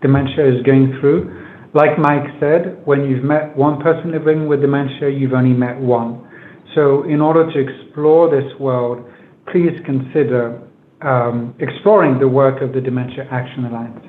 dementia 0.00 0.46
is 0.46 0.62
going 0.64 0.96
through. 1.00 1.30
Like 1.74 1.98
Mike 1.98 2.28
said, 2.40 2.82
when 2.84 3.04
you've 3.04 3.24
met 3.24 3.56
one 3.56 3.80
person 3.80 4.12
living 4.12 4.48
with 4.48 4.60
dementia, 4.60 5.08
you've 5.08 5.32
only 5.32 5.54
met 5.54 5.78
one. 5.80 6.28
So, 6.74 7.04
in 7.04 7.20
order 7.20 7.50
to 7.52 7.58
explore 7.58 8.30
this 8.30 8.48
world, 8.58 9.04
please 9.50 9.72
consider 9.84 10.60
um, 11.02 11.54
exploring 11.58 12.18
the 12.18 12.28
work 12.28 12.62
of 12.62 12.72
the 12.72 12.80
Dementia 12.80 13.26
Action 13.30 13.64
Alliance. 13.66 14.04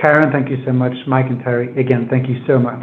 Karen, 0.00 0.32
thank 0.32 0.48
you 0.48 0.56
so 0.64 0.72
much. 0.72 0.92
Mike 1.06 1.26
and 1.28 1.42
Terry, 1.42 1.68
again, 1.78 2.08
thank 2.10 2.28
you 2.28 2.36
so 2.46 2.58
much. 2.58 2.82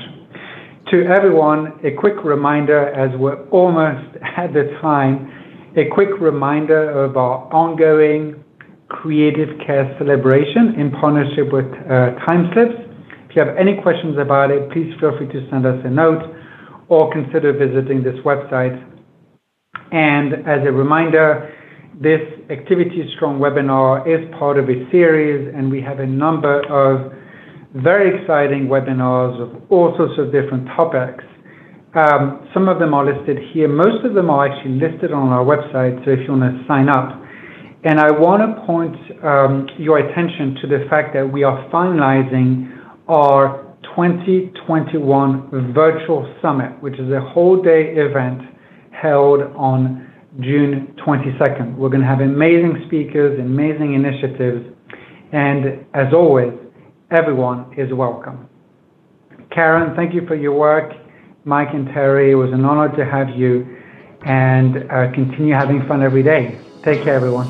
To 0.92 1.06
everyone, 1.06 1.80
a 1.84 1.92
quick 2.00 2.24
reminder 2.24 2.88
as 2.94 3.10
we're 3.20 3.48
almost 3.50 4.16
at 4.38 4.54
the 4.54 4.78
time 4.82 5.39
a 5.76 5.86
quick 5.94 6.10
reminder 6.20 6.90
of 6.90 7.18
our 7.18 7.52
ongoing 7.54 8.44
creative 8.88 9.50
care 9.66 9.96
celebration 10.00 10.76
in 10.80 10.92
partnership 10.92 11.54
with 11.54 11.66
uh, 11.66 12.18
Timeslips. 12.26 12.88
If 13.30 13.36
you 13.36 13.46
have 13.46 13.56
any 13.56 13.80
questions 13.82 14.18
about 14.18 14.50
it, 14.50 14.72
please 14.72 14.92
feel 15.00 15.16
free 15.18 15.28
to 15.28 15.48
send 15.52 15.66
us 15.66 15.80
a 15.86 15.90
note 15.90 16.36
or 16.88 17.12
consider 17.14 17.54
visiting 17.54 18.02
this 18.04 18.18
website. 18.26 18.84
And 19.92 20.34
as 20.48 20.66
a 20.66 20.72
reminder, 20.72 21.54
this 22.02 22.22
Activity 22.50 23.08
Strong 23.16 23.40
webinar 23.40 24.08
is 24.08 24.28
part 24.40 24.58
of 24.58 24.70
a 24.70 24.90
series, 24.90 25.54
and 25.56 25.70
we 25.70 25.82
have 25.82 26.00
a 26.00 26.06
number 26.06 26.62
of 26.66 27.14
very 27.76 28.20
exciting 28.20 28.68
webinars 28.68 29.40
of 29.40 29.72
all 29.72 29.94
sorts 29.98 30.14
of 30.18 30.32
different 30.32 30.66
topics. 30.76 31.24
Um, 31.96 32.48
some 32.54 32.70
of 32.70 32.78
them 32.78 32.94
are 32.94 33.04
listed 33.04 33.38
here. 33.52 33.68
Most 33.68 34.06
of 34.06 34.14
them 34.14 34.30
are 34.30 34.46
actually 34.46 34.78
listed 34.78 35.12
on 35.12 35.30
our 35.30 35.44
website, 35.44 36.04
so 36.06 36.12
if 36.12 36.20
you 36.20 36.38
want 36.38 36.46
to 36.54 36.64
sign 36.68 36.88
up. 36.88 37.20
And 37.84 38.00
I 38.00 38.12
want 38.12 38.44
to 38.46 38.66
point 38.66 38.96
um, 39.24 39.68
your 39.80 39.98
attention 39.98 40.56
to 40.62 40.68
the 40.68 40.86
fact 40.90 41.14
that 41.16 41.26
we 41.26 41.44
are 41.44 41.68
finalizing 41.72 42.78
our 43.08 43.66
2021 43.96 45.74
virtual 45.74 46.32
summit, 46.42 46.72
which 46.82 46.94
is 47.00 47.12
a 47.12 47.22
whole 47.22 47.60
day 47.62 47.96
event 47.96 48.42
held 48.92 49.42
on 49.56 50.12
June 50.42 50.94
22nd. 51.06 51.76
We're 51.76 51.90
going 51.90 52.02
to 52.02 52.08
have 52.08 52.20
amazing 52.22 52.84
speakers, 52.86 53.40
amazing 53.40 53.96
initiatives, 53.96 54.76
and 55.34 55.86
as 55.96 56.14
always, 56.14 56.54
everyone 57.10 57.74
is 57.78 57.92
welcome. 57.94 58.48
Karen, 59.52 59.96
thank 59.96 60.14
you 60.14 60.28
for 60.28 60.36
your 60.36 60.54
work. 60.54 60.92
Mike 61.50 61.74
and 61.74 61.88
Terry. 61.88 62.32
It 62.32 62.36
was 62.36 62.54
an 62.54 62.64
honor 62.64 62.96
to 62.96 63.04
have 63.04 63.30
you 63.32 63.78
and 64.22 64.90
uh, 64.92 65.12
continue 65.12 65.54
having 65.54 65.86
fun 65.88 66.04
every 66.04 66.24
day. 66.24 66.60
Take 66.84 67.04
care, 67.04 67.16
everyone. 67.16 67.48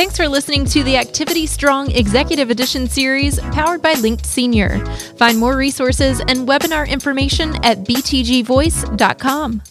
Thanks 0.00 0.16
for 0.16 0.28
listening 0.28 0.64
to 0.66 0.82
the 0.82 0.96
Activity 0.96 1.46
Strong 1.46 1.90
Executive 1.90 2.50
Edition 2.50 2.86
series 2.86 3.40
powered 3.52 3.82
by 3.82 3.94
Linked 3.94 4.24
Senior. 4.24 4.84
Find 5.16 5.38
more 5.38 5.56
resources 5.56 6.20
and 6.20 6.48
webinar 6.48 6.88
information 6.88 7.54
at 7.64 7.78
btgvoice.com. 7.78 9.62